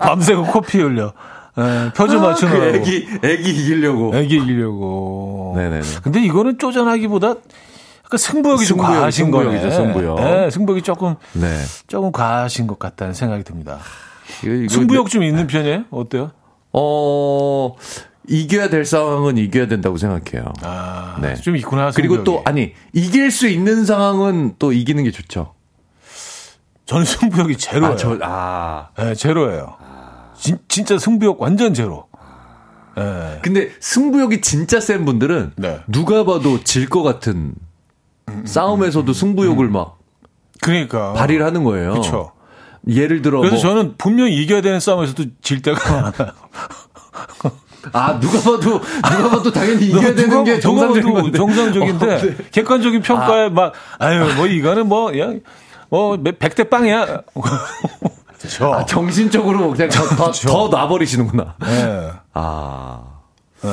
밤새고 0.00 0.44
코피 0.44 0.78
흘려. 0.78 1.14
예, 1.58 1.90
표준 1.92 2.18
아, 2.18 2.28
맞추는 2.28 2.52
그 2.52 2.76
애기 2.76 3.08
애기 3.24 3.50
이기려고. 3.50 4.14
애기 4.14 4.36
이기려고. 4.36 5.54
네네네. 5.56 5.82
근데 6.02 6.22
이거는 6.22 6.58
쪼잔하기보다 6.58 7.28
약간 7.28 8.16
승부욕이 8.16 8.64
승부욕, 8.64 8.88
좀 8.88 8.96
과하신 8.96 9.30
거예요. 9.30 9.70
승부욕. 9.70 10.20
네, 10.20 10.50
승부욕이 10.50 10.82
조금 10.82 11.16
네. 11.32 11.58
조금 11.88 12.12
과하신 12.12 12.66
것 12.66 12.78
같다는 12.78 13.12
생각이 13.12 13.42
듭니다. 13.42 13.78
이거, 14.44 14.52
이거 14.54 14.74
승부욕 14.74 15.08
좀 15.10 15.22
있는 15.22 15.46
편이에요? 15.46 15.84
어때요? 15.90 16.30
어 16.72 17.74
이겨야 18.28 18.68
될 18.68 18.84
상황은 18.84 19.38
이겨야 19.38 19.68
된다고 19.68 19.96
생각해요. 19.96 20.52
아, 20.62 21.18
네. 21.22 21.34
좀 21.36 21.56
있구나. 21.56 21.90
그리고 21.92 22.24
또 22.24 22.42
아니 22.44 22.74
이길 22.92 23.30
수 23.30 23.48
있는 23.48 23.84
상황은 23.86 24.56
또 24.58 24.72
이기는 24.72 25.02
게 25.04 25.10
좋죠. 25.10 25.54
저는 26.84 27.04
승부욕이 27.04 27.56
제로예요. 27.56 27.92
아, 27.92 27.96
저, 27.96 28.18
아. 28.22 28.88
네, 28.98 29.14
제로예요. 29.14 29.76
아. 29.80 30.32
진, 30.38 30.58
진짜 30.68 30.98
승부욕 30.98 31.40
완전 31.40 31.74
제로. 31.74 32.06
네. 32.96 33.38
근데 33.42 33.70
승부욕이 33.80 34.40
진짜 34.40 34.80
센 34.80 35.04
분들은 35.04 35.52
네. 35.56 35.80
누가 35.86 36.24
봐도 36.24 36.62
질 36.64 36.88
것 36.88 37.02
같은 37.02 37.54
싸움에서도 38.44 39.10
승부욕을 39.12 39.68
막 39.68 39.98
그러니까 40.60 41.12
발휘를 41.14 41.46
하는 41.46 41.64
거예요. 41.64 41.92
그렇죠. 41.92 42.32
예를 42.88 43.22
들어 43.22 43.40
그래서 43.40 43.56
뭐, 43.56 43.62
저는 43.62 43.94
분명히 43.98 44.34
이겨야 44.36 44.60
되는 44.62 44.80
싸움에서도 44.80 45.24
질 45.42 45.62
때가 45.62 45.92
많아요. 45.92 46.32
아 47.92 48.18
누가 48.18 48.38
봐도 48.38 48.80
누가 48.80 49.30
봐도 49.30 49.52
당연히 49.52 49.86
이겨야 49.86 50.14
되는 50.14 50.30
누가, 50.30 50.44
게 50.44 50.60
정상적인 50.60 51.14
건데. 51.14 51.38
정상적인데 51.38 52.14
어, 52.14 52.18
네. 52.18 52.36
객관적인 52.50 53.02
평가에 53.02 53.46
아. 53.46 53.50
막 53.50 53.72
아유 53.98 54.34
뭐 54.36 54.46
이거는 54.46 54.88
뭐 54.88 55.10
그냥 55.10 55.40
뭐 55.88 56.16
100대 56.16 56.68
빵이야. 56.70 57.22
아, 58.72 58.84
정신적으로 58.86 59.70
그냥 59.72 59.88
더, 59.90 60.04
더, 60.04 60.32
더 60.32 60.68
놔버리시는구나. 60.68 61.56
네. 61.60 62.10
아. 62.34 63.17
네. 63.62 63.68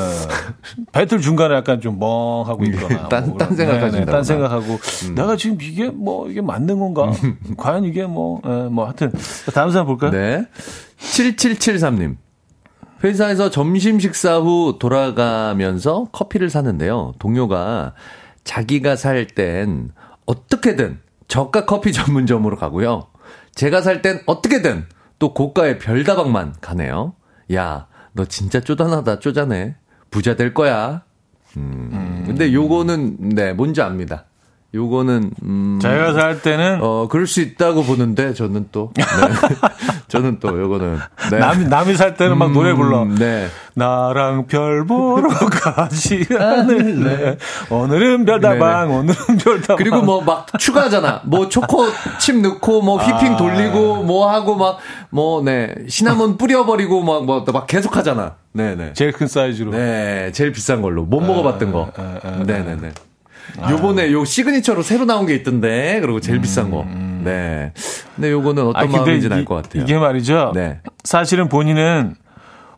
배틀 0.91 1.21
중간에 1.21 1.53
약간 1.55 1.79
좀 1.79 1.99
멍하고 1.99 2.63
네. 2.63 2.69
있거나. 2.69 3.07
딴, 3.09 3.29
뭐, 3.29 3.37
딴 3.37 3.55
생각하신다. 3.55 4.11
딴 4.11 4.23
생각하고. 4.23 4.79
음. 5.07 5.15
내가 5.15 5.35
지금 5.35 5.57
이게 5.61 5.89
뭐, 5.89 6.29
이게 6.29 6.41
맞는 6.41 6.79
건가? 6.79 7.11
과연 7.57 7.83
이게 7.85 8.05
뭐, 8.05 8.41
예, 8.45 8.49
뭐, 8.69 8.85
하여튼. 8.85 9.11
다음 9.53 9.69
사람 9.69 9.85
볼까요? 9.87 10.11
네. 10.11 10.47
7773님. 10.99 12.17
회사에서 13.03 13.49
점심 13.49 13.99
식사 13.99 14.37
후 14.39 14.77
돌아가면서 14.79 16.07
커피를 16.11 16.49
사는데요. 16.49 17.13
동료가 17.19 17.93
자기가 18.43 18.95
살 18.95 19.27
땐 19.27 19.89
어떻게든 20.25 20.99
저가 21.27 21.65
커피 21.65 21.91
전문점으로 21.93 22.55
가고요. 22.57 23.07
제가 23.53 23.81
살 23.81 24.01
땐 24.01 24.21
어떻게든 24.25 24.85
또 25.19 25.33
고가의 25.33 25.77
별다방만 25.79 26.55
가네요. 26.61 27.13
야, 27.53 27.87
너 28.15 28.23
진짜 28.25 28.61
쪼잔하다, 28.61 29.19
쪼잔해. 29.19 29.75
부자 30.09 30.35
될 30.37 30.53
거야. 30.53 31.03
음. 31.57 31.89
음. 31.91 32.23
근데 32.25 32.51
요거는, 32.53 33.17
네, 33.35 33.51
뭔지 33.53 33.81
압니다. 33.81 34.25
요거는 34.73 35.31
음 35.43 35.79
제가 35.81 36.11
살 36.13 36.41
때는 36.41 36.79
어 36.81 37.07
그럴 37.07 37.27
수 37.27 37.39
있다고 37.39 37.83
보는데 37.83 38.33
저는 38.33 38.67
또 38.73 38.91
네. 38.95 39.03
저는 40.07 40.39
또 40.39 40.59
요거는 40.59 40.99
네. 41.31 41.39
남이 41.39 41.65
남이 41.65 41.95
살 41.95 42.15
때는 42.15 42.37
막 42.37 42.47
음, 42.47 42.53
노래 42.53 42.73
불러. 42.73 43.05
네. 43.05 43.47
나랑 43.73 44.47
별 44.47 44.85
보러 44.85 45.27
가지 45.49 46.25
않을래. 46.37 47.37
오늘은 47.69 48.25
별다방, 48.25 48.89
네 48.89 48.95
오늘은 48.95 49.15
별다방. 49.43 49.77
그리고 49.77 50.01
뭐 50.01 50.21
막 50.21 50.47
추가하잖아. 50.59 51.21
뭐 51.25 51.49
초코 51.49 51.85
칩 52.19 52.37
넣고 52.41 52.81
뭐 52.81 52.97
휘핑 52.97 53.33
아. 53.33 53.37
돌리고 53.37 54.03
뭐 54.03 54.31
하고 54.31 54.55
막 54.55 54.77
뭐 55.11 55.43
네 55.43 55.73
시나몬 55.87 56.37
뿌려버리고 56.39 57.01
막 57.01 57.25
뭐막 57.25 57.45
뭐, 57.51 57.65
계속 57.65 57.95
하잖아. 57.97 58.35
네네. 58.53 58.93
제일 58.93 59.11
큰 59.11 59.27
사이즈로. 59.27 59.71
네, 59.71 60.31
제일 60.33 60.51
비싼 60.51 60.81
걸로 60.81 61.03
못 61.03 61.21
아, 61.23 61.27
먹어봤던 61.27 61.71
거. 61.71 61.91
아, 61.97 62.19
아, 62.23 62.43
네네네. 62.45 62.91
아. 63.61 63.71
요번에 63.71 64.11
요 64.11 64.23
시그니처로 64.25 64.81
새로 64.81 65.05
나온 65.05 65.25
게 65.25 65.35
있던데, 65.35 65.99
그리고 66.01 66.19
제일 66.21 66.39
음, 66.39 66.41
비싼 66.41 66.71
거. 66.71 66.85
음. 67.25 67.73
네. 67.73 67.73
근데 68.15 68.31
요거는 68.31 68.67
어떤 68.67 68.83
아, 68.83 68.85
마음인지 68.87 69.27
알것 69.31 69.63
같아요. 69.63 69.83
이게 69.83 69.97
말이죠. 69.97 70.51
네. 70.55 70.79
사실은 71.03 71.49
본인은 71.49 72.15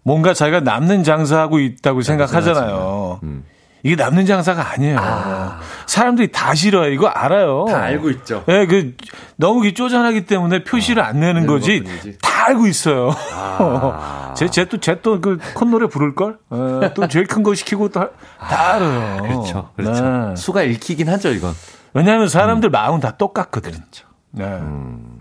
뭔가 0.03 0.33
자기가 0.33 0.61
남는 0.61 1.03
장사하고 1.03 1.59
있다고 1.59 2.01
생각하잖아요. 2.01 3.19
음. 3.23 3.43
이게 3.83 3.95
남는 3.95 4.25
장사가 4.25 4.71
아니에요. 4.73 4.97
아. 4.99 5.59
사람들이 5.85 6.31
다 6.31 6.55
싫어요. 6.55 6.91
이거 6.91 7.07
알아요. 7.07 7.65
다 7.69 7.81
알고 7.83 8.09
있죠. 8.09 8.43
예, 8.47 8.59
네, 8.59 8.65
그 8.65 8.93
너무 9.35 9.71
쪼잔하기 9.71 10.25
때문에 10.25 10.63
표시를 10.63 11.03
아, 11.03 11.07
안 11.07 11.19
내는 11.19 11.45
거지. 11.45 11.83
다 12.21 12.47
알고 12.47 12.67
있어요. 12.67 13.11
아. 13.33 14.33
쟤쟤또쟤 14.35 15.01
또그 15.01 15.37
콧노래 15.53 15.87
부를 15.87 16.15
걸? 16.15 16.37
예, 16.83 16.93
또 16.93 17.07
제일 17.07 17.27
큰 17.27 17.43
거 17.43 17.53
시키고 17.53 17.89
다, 17.89 18.09
다 18.39 18.73
알아요. 18.75 19.21
그렇죠. 19.21 19.69
그렇죠. 19.75 20.03
네. 20.29 20.35
수가 20.35 20.63
읽히긴 20.63 21.07
하죠, 21.09 21.29
이건. 21.29 21.53
왜냐하면 21.93 22.27
사람들 22.29 22.69
음. 22.69 22.71
마음 22.71 22.99
다 22.99 23.11
똑같거든. 23.15 23.71
그렇죠. 23.71 24.06
네. 24.32 24.45
음. 24.45 25.17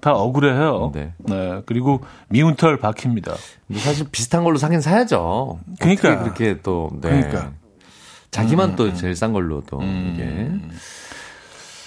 다 0.00 0.12
억울해요. 0.14 0.90
네. 0.92 1.12
네. 1.18 1.62
그리고 1.64 2.00
미운 2.28 2.56
털 2.56 2.76
박힙니다. 2.76 3.34
사실 3.76 4.06
비슷한 4.10 4.42
걸로 4.42 4.58
사긴 4.58 4.80
사야죠. 4.80 5.60
그러니까 5.78 6.22
그렇게 6.22 6.60
또 6.60 6.90
네. 7.00 7.08
그러니까 7.08 7.52
자기만 8.32 8.70
음, 8.70 8.76
또 8.76 8.84
음. 8.86 8.94
제일 8.94 9.14
싼 9.14 9.32
걸로 9.32 9.62
또 9.66 9.78
음. 9.78 10.12
이게. 10.12 10.82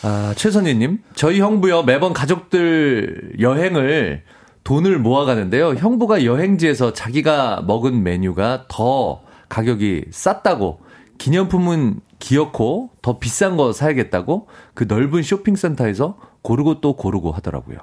아, 0.07 0.33
최선희님, 0.37 0.99
저희 1.15 1.39
형부요, 1.41 1.83
매번 1.83 2.13
가족들 2.13 3.33
여행을 3.39 4.23
돈을 4.63 4.99
모아가는데요. 4.99 5.73
형부가 5.73 6.23
여행지에서 6.23 6.93
자기가 6.93 7.63
먹은 7.65 8.03
메뉴가 8.03 8.65
더 8.67 9.23
가격이 9.49 10.05
쌌다고, 10.11 10.79
기념품은 11.17 11.99
기어코 12.19 12.91
더 13.01 13.19
비싼 13.19 13.57
거 13.57 13.73
사야겠다고 13.73 14.47
그 14.73 14.85
넓은 14.87 15.21
쇼핑센터에서 15.23 16.17
고르고 16.41 16.81
또 16.81 16.95
고르고 16.95 17.31
하더라고요. 17.31 17.77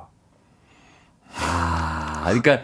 아, 1.40 2.22
그러니까 2.24 2.58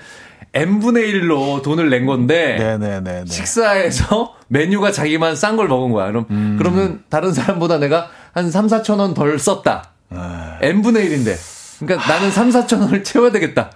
n분의 0.54 1.12
1로 1.12 1.62
돈을 1.62 1.90
낸 1.90 2.06
건데 2.06 2.56
네네네 2.58 3.26
식사에서 3.26 4.34
메뉴가 4.48 4.92
자기만 4.92 5.36
싼 5.36 5.56
걸 5.56 5.68
먹은 5.68 5.92
거야. 5.92 6.06
그럼 6.06 6.26
음. 6.30 6.56
그러면 6.58 7.04
다른 7.08 7.32
사람보다 7.32 7.78
내가 7.78 8.08
한 8.32 8.50
3, 8.50 8.66
4천 8.66 8.98
원 8.98 9.14
덜 9.14 9.38
썼다. 9.38 9.90
아. 10.10 10.58
n분의 10.62 11.08
1인데. 11.10 11.36
그러니까 11.80 12.08
나는 12.12 12.30
3, 12.30 12.50
4천 12.50 12.80
원을 12.80 13.04
채워야 13.04 13.30
되겠다. 13.30 13.70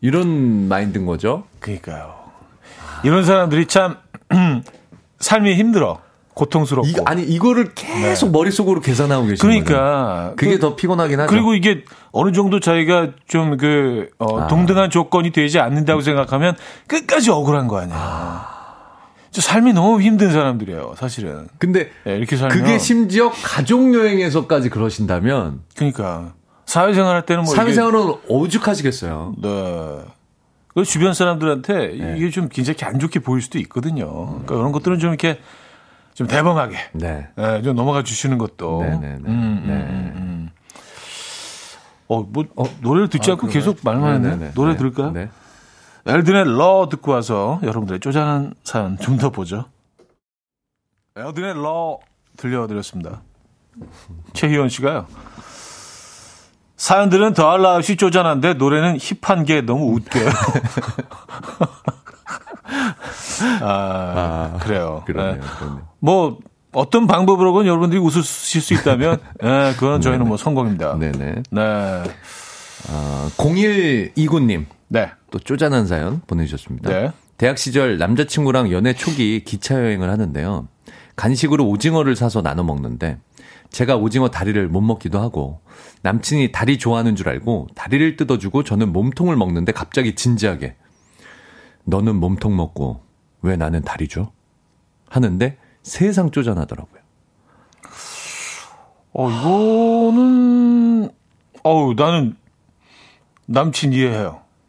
이런 0.00 0.68
마인드인 0.68 1.06
거죠. 1.06 1.44
그러니까요. 1.60 2.14
이런 3.04 3.24
사람들이 3.24 3.66
참 3.66 3.96
삶이 5.20 5.54
힘들어. 5.54 6.00
고통스럽고. 6.34 6.88
이, 6.88 6.94
아니 7.04 7.22
이거를 7.22 7.74
계속 7.74 8.26
네. 8.26 8.32
머릿속으로 8.32 8.80
계산하고 8.80 9.26
계시는 9.26 9.38
그러니까 9.38 10.22
거죠. 10.22 10.36
그게 10.36 10.52
그, 10.52 10.60
더 10.60 10.76
피곤하긴 10.76 11.20
하죠. 11.20 11.30
그리고 11.30 11.54
이게 11.54 11.84
어느 12.10 12.32
정도 12.32 12.60
자기가 12.60 13.10
좀그 13.28 14.10
어, 14.18 14.40
아. 14.40 14.46
동등한 14.48 14.90
조건이 14.90 15.30
되지 15.30 15.58
않는다고 15.58 16.00
생각하면 16.00 16.56
끝까지 16.86 17.30
억울한 17.30 17.68
거 17.68 17.80
아니야. 17.80 17.96
아. 17.96 18.62
삶이 19.32 19.72
너무 19.72 20.02
힘든 20.02 20.30
사람들이에요, 20.30 20.94
사실은. 20.96 21.48
근데 21.58 21.90
네, 22.04 22.16
이렇게 22.16 22.36
살면 22.36 22.56
그게 22.56 22.78
심지어 22.78 23.30
가족 23.30 23.94
여행에서까지 23.94 24.68
그러신다면 24.68 25.60
그러니까 25.74 26.34
사회생활 26.66 27.14
할 27.14 27.24
때는 27.24 27.44
뭐 27.44 27.54
사회생활은 27.54 28.14
오죽하시겠어요. 28.28 29.34
네. 29.40 29.48
그 30.74 30.84
주변 30.84 31.14
사람들한테 31.14 31.96
네. 31.98 32.14
이게 32.16 32.30
좀 32.30 32.48
굉장히 32.48 32.78
안 32.82 32.98
좋게 32.98 33.20
보일 33.20 33.42
수도 33.42 33.58
있거든요. 33.60 34.26
그러니까 34.26 34.56
그런 34.56 34.72
것들은 34.72 34.98
좀 34.98 35.10
이렇게 35.10 35.38
좀 36.14 36.26
대범하게 36.26 36.76
네. 36.92 37.28
네, 37.36 37.62
좀 37.62 37.74
넘어가 37.76 38.02
주시는 38.02 38.38
것도. 38.38 38.82
네네네. 38.82 39.00
네, 39.00 39.08
네. 39.08 39.16
음, 39.16 39.22
음, 39.28 39.64
네. 39.66 39.72
음, 39.74 40.12
음. 40.16 40.50
어, 42.08 42.22
뭐 42.22 42.44
어, 42.56 42.64
노래를 42.80 43.08
듣지 43.08 43.30
아, 43.30 43.34
않고 43.34 43.46
그런가요? 43.48 43.60
계속 43.60 43.78
말만 43.82 44.24
했네. 44.24 44.52
노래 44.54 44.72
네. 44.72 44.78
들을까요? 44.78 45.10
네. 45.12 45.28
엘든의 46.06 46.44
러 46.56 46.88
듣고 46.90 47.12
와서 47.12 47.60
여러분들의 47.62 48.00
쪼잔한 48.00 48.54
사연 48.64 48.98
좀 48.98 49.16
더 49.18 49.30
보죠. 49.30 49.66
엘든의 51.16 51.54
러 51.54 51.98
들려드렸습니다. 52.36 53.22
최희원 54.34 54.68
씨가요. 54.68 55.06
사연들은 56.76 57.34
더할 57.34 57.62
나위 57.62 57.76
없이 57.76 57.96
쪼잔한데 57.96 58.54
노래는 58.54 58.98
힙한 58.98 59.44
게 59.44 59.60
너무 59.60 59.94
웃겨요. 59.94 60.28
아, 63.60 64.52
아, 64.54 64.58
그래요. 64.62 65.02
그러네요, 65.06 65.40
네. 65.40 65.40
뭐 66.00 66.38
어떤 66.72 67.06
방법으로건 67.06 67.66
여러분들이 67.66 68.00
웃으실 68.00 68.60
수 68.60 68.74
있다면, 68.74 69.18
네, 69.40 69.72
그건 69.78 70.00
저희는 70.00 70.26
뭐 70.26 70.36
성공입니다. 70.36 70.98
네네. 70.98 71.42
네. 71.50 71.60
아, 72.88 73.30
0129님. 73.36 74.66
네. 74.88 75.10
또 75.30 75.38
쪼잔한 75.38 75.86
사연 75.86 76.20
보내주셨습니다. 76.26 76.90
네. 76.90 77.12
대학 77.38 77.58
시절 77.58 77.98
남자친구랑 77.98 78.70
연애 78.72 78.92
초기 78.92 79.42
기차 79.44 79.74
여행을 79.74 80.10
하는데요. 80.10 80.68
간식으로 81.16 81.66
오징어를 81.66 82.16
사서 82.16 82.42
나눠 82.42 82.64
먹는데 82.64 83.18
제가 83.70 83.96
오징어 83.96 84.28
다리를 84.28 84.68
못 84.68 84.80
먹기도 84.80 85.18
하고 85.18 85.60
남친이 86.02 86.52
다리 86.52 86.78
좋아하는 86.78 87.16
줄 87.16 87.28
알고 87.28 87.68
다리를 87.74 88.16
뜯어주고 88.16 88.64
저는 88.64 88.92
몸통을 88.92 89.36
먹는데 89.36 89.72
갑자기 89.72 90.14
진지하게 90.14 90.76
너는 91.84 92.16
몸통 92.16 92.54
먹고 92.56 93.00
왜 93.42 93.56
나는 93.56 93.82
다리 93.82 94.08
줘? 94.08 94.32
하는데 95.08 95.58
세상 95.82 96.30
쪼잔하더라고요. 96.30 97.02
어, 99.14 99.30
이거는, 99.30 101.10
어우, 101.62 101.94
나는 101.94 102.36
남친 103.46 103.92
이해해요. 103.92 104.40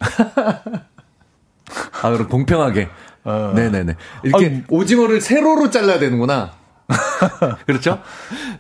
아, 2.02 2.10
그럼 2.12 2.28
공평하게. 2.28 2.90
어. 3.24 3.54
네네네. 3.56 3.96
이렇게 4.24 4.46
아니, 4.48 4.64
오징어를 4.70 5.22
세로로 5.22 5.70
잘라야 5.70 6.00
되는구나. 6.00 6.52
그렇죠? 7.66 8.02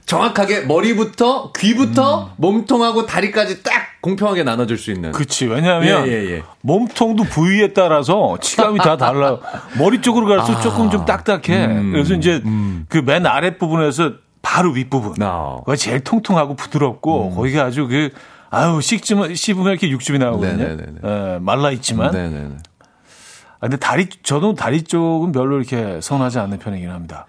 정확하게 0.05 0.61
머리부터 0.61 1.51
귀부터 1.51 2.28
음. 2.28 2.32
몸통하고 2.38 3.05
다리까지 3.05 3.61
딱 3.61 3.82
공평하게 4.04 4.43
나눠줄 4.43 4.78
수 4.78 4.91
있는. 4.91 5.14
그치. 5.14 5.45
왜냐하면 5.45 6.06
예, 6.06 6.12
예, 6.12 6.32
예. 6.32 6.43
몸통도 6.62 7.24
부위에 7.24 7.72
따라서 7.72 8.38
치감이 8.41 8.78
다 8.80 8.97
달라요. 8.97 9.39
머리 9.80 10.01
쪽으로 10.01 10.28
갈수록 10.28 10.58
아. 10.58 10.62
조금 10.62 10.89
좀 10.91 11.06
딱딱해. 11.06 11.68
음. 11.68 11.91
그래서 11.93 12.14
이제 12.14 12.41
음. 12.43 12.86
그맨 12.89 13.26
아랫 13.26 13.58
부분에서 13.58 14.16
바로 14.41 14.72
윗부분. 14.72 15.24
아. 15.24 15.62
그가 15.64 15.78
제일 15.78 16.01
통통하고 16.01 16.58
부드럽고 16.58 17.30
음. 17.30 17.36
거기가 17.36 17.64
아주 17.64 17.88
그 17.88 18.10
아유 18.49 18.82
씹으면 18.82 19.36
씹으면 19.36 19.72
이렇게 19.72 19.89
육즙이 19.89 20.20
나오거든요. 20.20 20.78
예, 21.06 21.39
말라 21.39 21.72
있지만. 21.72 22.12
네네네. 22.12 22.58
아, 22.58 23.60
근데 23.62 23.78
다리 23.78 24.10
저도 24.22 24.54
다리 24.54 24.84
쪽은 24.84 25.32
별로 25.32 25.56
이렇게 25.56 26.01
선하지 26.01 26.39
않는 26.39 26.60
편이긴 26.60 26.89
합니다. 26.89 27.26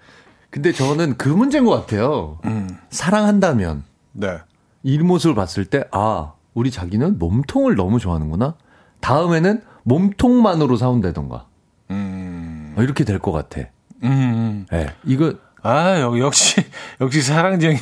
근데 0.49 0.73
저는 0.73 1.15
그 1.15 1.29
문제인 1.29 1.63
것 1.63 1.71
같아요. 1.71 2.39
음. 2.43 2.69
사랑한다면. 2.89 3.83
네. 4.11 4.39
이 4.83 4.97
모습을 4.97 5.35
봤을 5.35 5.65
때, 5.65 5.85
아, 5.91 6.33
우리 6.55 6.71
자기는 6.71 7.19
몸통을 7.19 7.75
너무 7.75 7.99
좋아하는구나? 7.99 8.55
다음에는 9.01 9.61
몸통만으로 9.83 10.77
사온다던가. 10.77 11.45
음. 11.91 12.73
어, 12.75 12.81
이렇게 12.81 13.03
될 13.03 13.19
것 13.19 13.31
같아. 13.31 13.61
음. 14.03 14.65
네. 14.71 14.87
이거. 15.05 15.33
아, 15.61 15.99
역시, 16.19 16.63
역시 17.01 17.21
사랑쟁이. 17.21 17.77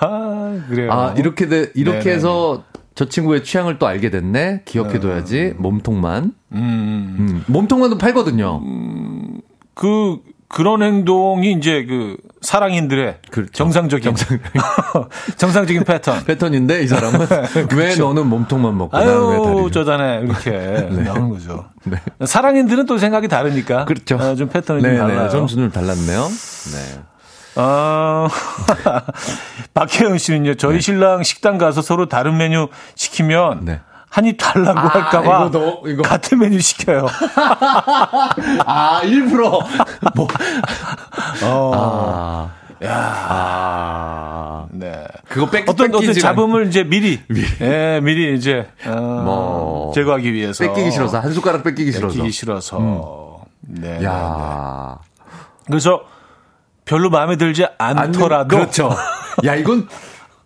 아, 0.00 0.58
그래요. 0.68 0.92
아, 0.92 1.14
이렇게 1.16 1.46
돼, 1.46 1.70
이렇게 1.74 1.98
네네네. 1.98 2.14
해서 2.16 2.64
저 2.94 3.06
친구의 3.08 3.44
취향을 3.44 3.78
또 3.78 3.86
알게 3.86 4.10
됐네. 4.10 4.62
기억해둬야지. 4.64 5.54
음. 5.56 5.62
몸통만. 5.62 6.34
음. 6.52 7.16
음. 7.18 7.44
몸통만도 7.46 7.98
팔거든요. 7.98 8.60
음. 8.64 9.40
그, 9.74 10.18
그런 10.48 10.82
행동이 10.82 11.52
이제 11.52 11.84
그 11.84 12.16
사랑인들의 12.40 13.18
그렇죠. 13.30 13.52
정상적인 13.52 14.02
정상 14.14 14.38
정상적인 15.36 15.84
패턴 15.84 16.24
패턴인데 16.24 16.82
이 16.82 16.86
사람은 16.88 17.26
그렇죠. 17.68 17.76
왜 17.76 17.94
너는 17.96 18.26
몸통만 18.26 18.76
먹고 18.76 18.96
아유 18.96 19.62
왜 19.64 19.70
저자네 19.70 20.22
이렇게 20.24 20.50
네. 20.90 21.02
나오는 21.02 21.28
거죠. 21.28 21.66
네. 21.84 21.98
사랑인들은 22.24 22.86
또 22.86 22.96
생각이 22.96 23.28
다르니까 23.28 23.84
그렇죠. 23.84 24.16
어, 24.16 24.34
좀 24.34 24.48
패턴이 24.48 24.82
네, 24.82 24.96
좀 24.96 25.06
네. 25.06 25.14
달라요. 25.14 25.28
점수는 25.28 25.70
달랐네요. 25.70 26.28
네. 26.72 27.00
어, 27.60 28.28
박혜영 29.74 30.16
씨는요, 30.16 30.54
저희 30.54 30.74
네. 30.74 30.80
신랑 30.80 31.24
식당 31.24 31.58
가서 31.58 31.82
서로 31.82 32.06
다른 32.08 32.36
메뉴 32.36 32.68
시키면 32.94 33.64
네. 33.64 33.80
한입 34.10 34.36
달라고 34.38 34.78
아, 34.78 34.86
할까봐 34.86 35.46
이거 35.46 35.50
너, 35.50 35.82
이거. 35.88 36.02
같은 36.02 36.38
메뉴 36.38 36.60
시켜요. 36.60 37.06
아 38.66 39.02
일부러 39.04 39.60
뭐. 40.14 40.28
어. 41.44 41.72
아. 41.74 42.50
야. 42.84 42.94
아. 43.28 44.66
네. 44.70 45.04
그거 45.28 45.50
뺏기, 45.50 45.70
어떤 45.70 45.94
어떤 45.94 46.12
잡음을 46.14 46.68
이제 46.68 46.84
미리 46.84 47.20
미리, 47.28 47.46
예, 47.60 48.00
미리 48.02 48.36
이제 48.36 48.68
어, 48.86 48.90
뭐 49.00 49.92
제거하기 49.94 50.32
위해서 50.32 50.64
뺏기기 50.64 50.90
싫어서 50.90 51.20
한 51.20 51.32
숟가락 51.32 51.64
뺏기기 51.64 51.92
싫어서 51.92 52.14
뺏기기 52.14 52.32
싫어서. 52.32 52.78
음. 52.78 53.80
네. 53.80 54.02
야. 54.04 54.98
네, 54.98 55.24
네. 55.24 55.32
그래서 55.66 56.02
별로 56.84 57.10
마음에 57.10 57.36
들지 57.36 57.66
않더라도 57.76 58.48
그렇죠. 58.56 58.90
야 59.44 59.54
이건 59.54 59.88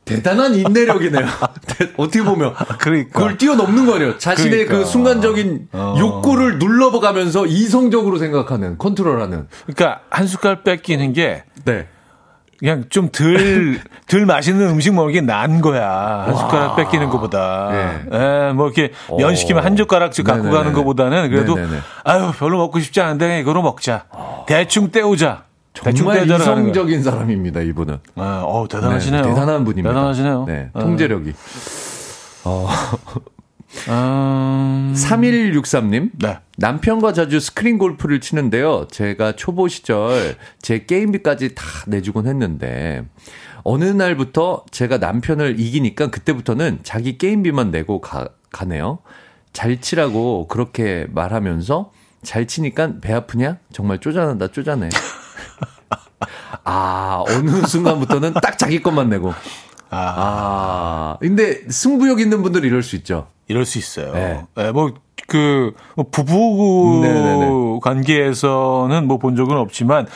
대단한 0.05 0.55
인내력이네요. 0.55 1.27
어떻게 1.97 2.23
보면 2.23 2.55
그러니까. 2.79 3.19
그걸 3.19 3.39
뛰어넘는 3.39 3.87
거예요. 3.87 4.19
자신의 4.19 4.51
그 4.51 4.57
그러니까. 4.67 4.79
그 4.79 4.85
순간적인 4.85 5.69
어. 5.73 5.97
욕구를 5.99 6.59
눌러가면서 6.59 7.47
이성적으로 7.47 8.19
생각하는 8.19 8.79
컨트롤하는. 8.79 9.47
그러니까 9.67 10.01
한 10.11 10.27
숟갈 10.27 10.65
뺏기는 10.65 11.13
게 11.13 11.45
네. 11.65 11.87
그냥 12.59 12.85
좀 12.91 13.09
덜, 13.11 13.81
덜 14.07 14.25
맛있는 14.25 14.69
음식 14.69 14.95
먹는 14.95 15.13
게 15.13 15.21
나은 15.21 15.61
거야. 15.61 16.25
한 16.27 16.37
숟가락 16.37 16.77
뺏기는 16.77 17.09
것보다. 17.11 17.71
네. 17.73 18.03
예, 18.13 18.53
뭐 18.53 18.67
이렇게 18.69 18.93
면 19.17 19.35
시키면 19.35 19.65
한 19.65 19.75
젓가락씩 19.77 20.25
갖고 20.25 20.45
네네네. 20.45 20.57
가는 20.59 20.73
것보다는 20.73 21.31
그래도 21.31 21.57
네네네. 21.57 21.79
아유, 22.05 22.31
별로 22.39 22.59
먹고 22.59 22.79
싶지 22.79 23.01
않은데 23.01 23.41
이거로 23.41 23.63
먹자. 23.63 24.05
대충 24.47 24.91
때우자. 24.91 25.45
정말 25.75 26.29
이성적인 26.29 27.03
사람입니다, 27.03 27.61
이분은. 27.61 27.99
아, 28.17 28.43
어, 28.45 28.69
대단하시네요. 28.69 29.23
네, 29.23 29.29
대단한 29.29 29.65
분입니다. 29.65 29.91
대단하시네요. 29.91 30.45
네, 30.47 30.71
아. 30.73 30.81
통제력이. 30.81 31.33
어. 32.45 32.69
음... 33.89 34.93
3163님. 34.95 36.11
네. 36.19 36.39
남편과 36.59 37.15
자주 37.15 37.41
스크린 37.41 37.79
골프를 37.79 38.21
치는데요. 38.21 38.87
제가 38.91 39.33
초보 39.33 39.67
시절 39.67 40.37
제 40.61 40.85
게임비까지 40.85 41.55
다 41.55 41.65
내주곤 41.87 42.27
했는데, 42.27 43.05
어느 43.65 43.85
날부터 43.85 44.65
제가 44.71 44.99
남편을 44.99 45.59
이기니까 45.59 46.09
그때부터는 46.09 46.81
자기 46.83 47.17
게임비만 47.17 47.71
내고 47.71 48.01
가, 48.01 48.29
가네요. 48.51 48.99
잘 49.53 49.81
치라고 49.81 50.49
그렇게 50.49 51.07
말하면서 51.11 51.93
잘 52.23 52.47
치니까 52.47 53.01
배 53.01 53.13
아프냐? 53.13 53.59
정말 53.73 53.99
쪼잔하다, 53.99 54.49
쪼잔해. 54.49 54.89
아, 56.65 57.25
어느 57.29 57.67
순간부터는 57.67 58.35
딱 58.35 58.59
자기 58.59 58.83
것만 58.83 59.09
내고. 59.09 59.33
아. 59.91 60.15
아. 60.17 61.17
근데 61.21 61.61
승부욕 61.69 62.21
있는 62.21 62.43
분들 62.43 62.65
이럴 62.65 62.83
수 62.83 62.97
있죠. 62.97 63.29
이럴 63.49 63.65
수 63.65 63.79
있어요. 63.79 64.13
네. 64.13 64.43
네 64.55 64.73
뭐, 64.73 64.93
그, 65.27 65.73
뭐 65.97 66.07
부부 66.11 67.01
네네네. 67.03 67.81
관계에서는 67.83 69.07
뭐 69.07 69.19
본 69.19 69.37
적은 69.37 69.57
없지만 69.57 70.07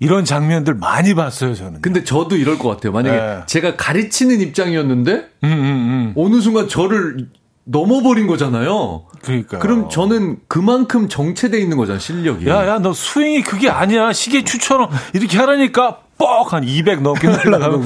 이런 0.00 0.24
장면들 0.24 0.74
많이 0.74 1.14
봤어요, 1.14 1.54
저는. 1.54 1.80
근데 1.80 2.02
저도 2.02 2.36
이럴 2.36 2.58
것 2.58 2.68
같아요. 2.68 2.92
만약에 2.92 3.16
네. 3.16 3.40
제가 3.46 3.76
가르치는 3.76 4.40
입장이었는데, 4.40 5.12
음, 5.12 5.24
음, 5.44 5.52
음. 5.52 6.14
어느 6.16 6.40
순간 6.40 6.68
저를 6.68 7.28
넘어버린 7.64 8.26
거잖아요. 8.26 9.04
그러니까. 9.22 9.58
그럼 9.58 9.88
저는 9.88 10.38
그만큼 10.48 11.08
정체돼 11.08 11.58
있는 11.58 11.76
거잖아, 11.76 11.98
실력이. 11.98 12.48
야, 12.48 12.66
야, 12.66 12.78
너 12.78 12.92
스윙이 12.92 13.42
그게 13.42 13.70
아니야. 13.70 14.12
시계 14.12 14.42
추처럼 14.42 14.90
이렇게 15.12 15.38
하라니까 15.38 15.98
뻑한 16.18 16.64
200 16.64 17.02
넘게 17.02 17.28
날라가고. 17.28 17.82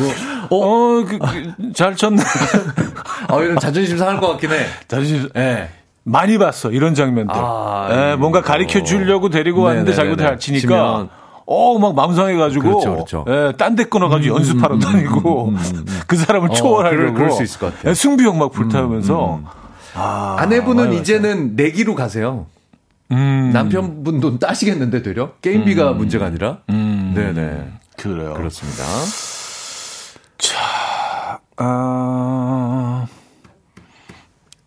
어, 0.50 0.56
어 0.56 1.04
그, 1.04 1.18
그, 1.18 1.72
잘 1.74 1.94
쳤네. 1.94 2.22
아, 3.28 3.36
이런 3.36 3.58
자존심 3.58 3.98
상할 3.98 4.18
것 4.20 4.28
같긴 4.28 4.50
해. 4.52 4.66
자존심, 4.88 5.28
예. 5.36 5.40
네. 5.40 5.70
많이 6.04 6.38
봤어, 6.38 6.70
이런 6.70 6.94
장면들. 6.94 7.34
아, 7.36 7.88
예, 7.90 8.16
뭔가 8.16 8.40
가르쳐 8.40 8.82
주려고 8.84 9.28
데리고 9.28 9.62
왔는데 9.62 9.92
자기도 9.92 10.16
잘 10.16 10.38
치니까. 10.38 11.08
어, 11.46 11.78
막 11.78 11.94
맘상해가지고. 11.94 12.62
그렇죠, 12.62 12.92
그렇죠. 12.92 13.24
예, 13.28 13.52
딴 13.56 13.76
데 13.76 13.84
끊어가지고 13.84 14.34
음, 14.34 14.38
연습하러 14.38 14.74
음, 14.76 14.80
다니고. 14.80 15.48
음, 15.48 15.56
음, 15.56 15.60
음. 15.74 15.86
그 16.06 16.16
사람을 16.16 16.50
어, 16.50 16.52
초월하려고. 16.52 17.14
그럴, 17.14 17.30
수 17.30 17.42
있을 17.42 17.60
것 17.60 17.74
같아요. 17.74 17.90
예, 17.90 17.94
승부욕 17.94 18.36
막 18.36 18.52
불타면서. 18.52 19.40
아, 19.96 20.36
아내분은 20.40 20.92
이제는 20.92 21.56
내기로 21.56 21.94
가세요. 21.94 22.46
음. 23.12 23.50
남편분 23.52 24.20
돈 24.20 24.38
따시겠는데 24.38 25.02
되려? 25.02 25.32
게임비가 25.40 25.92
음. 25.92 25.98
문제가 25.98 26.26
아니라? 26.26 26.58
음. 26.70 27.12
네네. 27.14 27.72
그래요. 27.96 28.34
그렇습니다. 28.34 28.82
자, 30.38 31.40
아, 31.56 33.06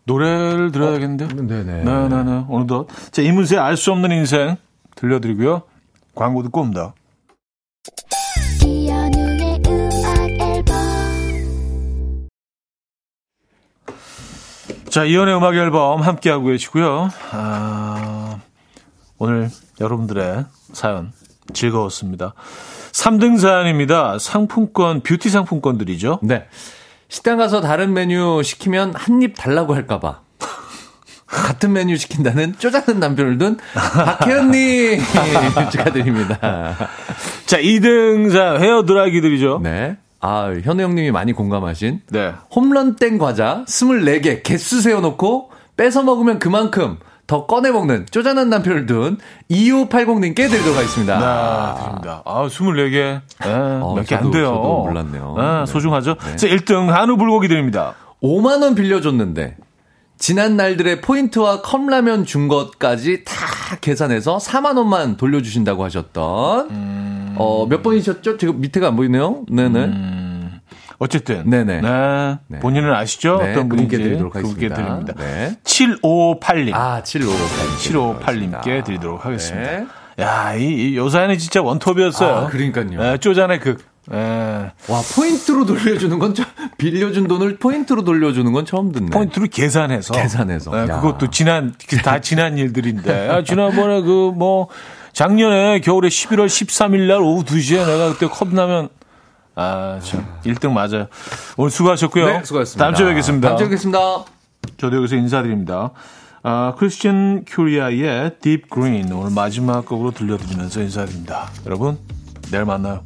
노래를 0.06 0.72
들어야겠는데요? 0.72 1.30
어, 1.32 1.42
네네. 1.44 1.84
네네네. 1.84 2.46
어느덧. 2.50 2.88
자, 3.12 3.22
이문세의 3.22 3.62
알수 3.62 3.92
없는 3.92 4.12
인생 4.12 4.56
들려드리고요. 4.96 5.62
광고 6.16 6.42
듣고 6.42 6.62
옵니다. 6.62 6.94
자, 14.90 15.04
이연의 15.06 15.36
음악 15.36 15.56
앨범 15.56 16.02
함께하고 16.02 16.46
계시고요. 16.46 17.10
아, 17.32 18.40
오늘 19.18 19.50
여러분들의 19.80 20.46
사연 20.74 21.12
즐거웠습니다. 21.54 22.34
3등 22.92 23.38
사연입니다. 23.38 24.18
상품권, 24.20 25.02
뷰티 25.02 25.30
상품권들이죠. 25.30 26.20
네. 26.24 26.46
식당 27.08 27.38
가서 27.38 27.62
다른 27.62 27.94
메뉴 27.94 28.42
시키면 28.44 28.94
한 28.96 29.22
입 29.22 29.36
달라고 29.36 29.76
할까봐. 29.76 30.22
같은 31.28 31.74
메뉴 31.74 31.96
시킨다는 31.96 32.56
쪼잔한 32.58 33.00
남편을 33.00 33.38
둔 33.38 33.58
박혜연님 33.76 35.00
축하드립니다. 35.72 36.76
자, 37.46 37.58
2등 37.60 38.32
사 38.32 38.56
헤어 38.58 38.84
드라이기들이죠. 38.86 39.60
네. 39.62 39.98
아, 40.22 40.54
현우 40.64 40.82
형님이 40.84 41.12
많많이 41.12 41.34
공감하신. 41.34 42.02
네. 42.10 42.34
홈런 42.54 42.96
땡 42.96 43.18
과자 43.18 43.64
24개 43.68 44.44
개수 44.44 44.82
세워놓고 44.82 45.52
뺏어 45.78 46.04
먹으면 46.04 46.40
그만큼 46.40 46.98
더 47.26 47.46
꺼내 47.46 47.72
먹는 47.72 48.08
쪼잔한 48.10 48.50
남편을 48.50 48.88
둔 48.88 49.18
2580님께 49.52 50.36
드리도록 50.36 50.78
하겠습니다. 50.78 51.20
네, 51.76 51.84
드립니다. 51.84 52.24
아, 52.26 52.48
24개. 52.48 52.92
네, 52.92 53.22
어, 53.46 53.94
몇개 53.96 54.16
안 54.16 54.32
돼요. 54.32 54.46
저도 54.46 54.84
몰랐네요. 54.88 55.36
네, 55.38 55.60
네. 55.60 55.66
소중하죠. 55.68 56.16
네. 56.16 56.36
자, 56.36 56.48
1등 56.48 56.88
한우 56.88 57.18
불고기 57.18 57.48
드립니다. 57.48 57.94
5만원 58.24 58.76
빌려줬는데, 58.76 59.58
지난 60.20 60.58
날들의 60.58 61.00
포인트와 61.00 61.62
컵라면 61.62 62.26
준 62.26 62.50
것까지 62.50 63.24
다 63.24 63.36
계산해서 63.80 64.38
4만 64.38 64.78
원만 64.78 65.16
돌려주신다고 65.16 65.84
하셨던, 65.86 66.70
음... 66.70 67.36
어, 67.38 67.66
몇 67.68 67.82
번이셨죠? 67.82 68.38
지금 68.38 68.60
밑에가 68.60 68.90
안 68.90 68.98
보이네요. 68.98 69.46
네네. 69.50 69.86
음, 69.86 70.60
어쨌든. 70.98 71.50
네네. 71.50 71.82
네. 71.82 72.38
네. 72.48 72.60
본인은 72.60 72.94
아시죠? 72.94 73.38
네, 73.42 73.54
어떤 73.54 73.70
분인지. 73.70 73.98
드리도록 73.98 74.36
하겠습니다. 74.36 74.76
드립니다. 74.76 75.14
네. 75.18 75.58
758님. 75.64 76.74
아, 76.74 77.02
758님. 77.02 78.22
758님께 78.22 78.84
드리도록 78.84 79.26
하겠습니다. 79.26 79.72
네. 79.72 79.88
야, 80.20 80.54
이, 80.54 80.66
이 80.66 80.98
요사연이 80.98 81.38
진짜 81.38 81.62
원톱이었어요. 81.62 82.36
아, 82.36 82.48
그러니까요. 82.48 83.02
네, 83.02 83.18
쪼잔의 83.20 83.62
극. 83.62 83.89
네. 84.12 84.72
와, 84.88 85.01
포인트로 85.16 85.66
돌려주는 85.66 86.18
건, 86.18 86.34
빌려준 86.78 87.28
돈을 87.28 87.57
포인트로 87.57 88.03
돌려주는 88.03 88.51
건 88.51 88.66
처음 88.66 88.91
듣네. 88.91 89.12
포인트로 89.12 89.47
계산해서. 89.51 90.14
계산해서. 90.14 90.72
네, 90.72 90.86
그것도 90.88 91.30
지난, 91.30 91.76
다 92.03 92.20
지난 92.20 92.57
일들인데. 92.57 93.30
아, 93.30 93.43
지난번에 93.43 94.01
그, 94.01 94.32
뭐, 94.36 94.68
작년에 95.14 95.82
겨울에 95.82 96.07
11월 96.07 96.47
13일 96.47 97.07
날 97.07 97.22
오후 97.22 97.43
2시에 97.43 97.86
내가 97.86 98.14
그때 98.14 98.28
컵라면 98.28 98.89
아, 99.55 99.99
참. 100.01 100.26
1등 100.45 100.72
맞아요. 100.72 101.07
오늘 101.57 101.70
수고하셨고요. 101.70 102.26
네, 102.26 102.43
수고하셨습니다. 102.43 102.86
다음 102.86 102.95
주에 102.95 103.07
뵙겠습니다. 103.07 103.47
다음 103.49 103.57
주에 103.57 103.66
뵙겠습니다. 103.68 103.99
저도 104.78 104.97
여기서 104.97 105.18
인사드립니다. 105.18 105.91
아, 106.43 106.74
크리스천 106.78 107.43
큐리아의 107.45 108.38
Deep 108.41 108.70
Green 108.74 109.12
오늘 109.12 109.32
마지막 109.32 109.86
곡으로 109.86 110.12
들려드리면서 110.12 110.82
인사드립니다. 110.82 111.49
여러분, 111.66 111.97
내일 112.51 112.64
만나요. 112.64 113.03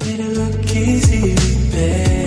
Made 0.00 0.20
it 0.20 0.36
look 0.36 0.76
easy, 0.76 1.34
babe. 1.70 2.19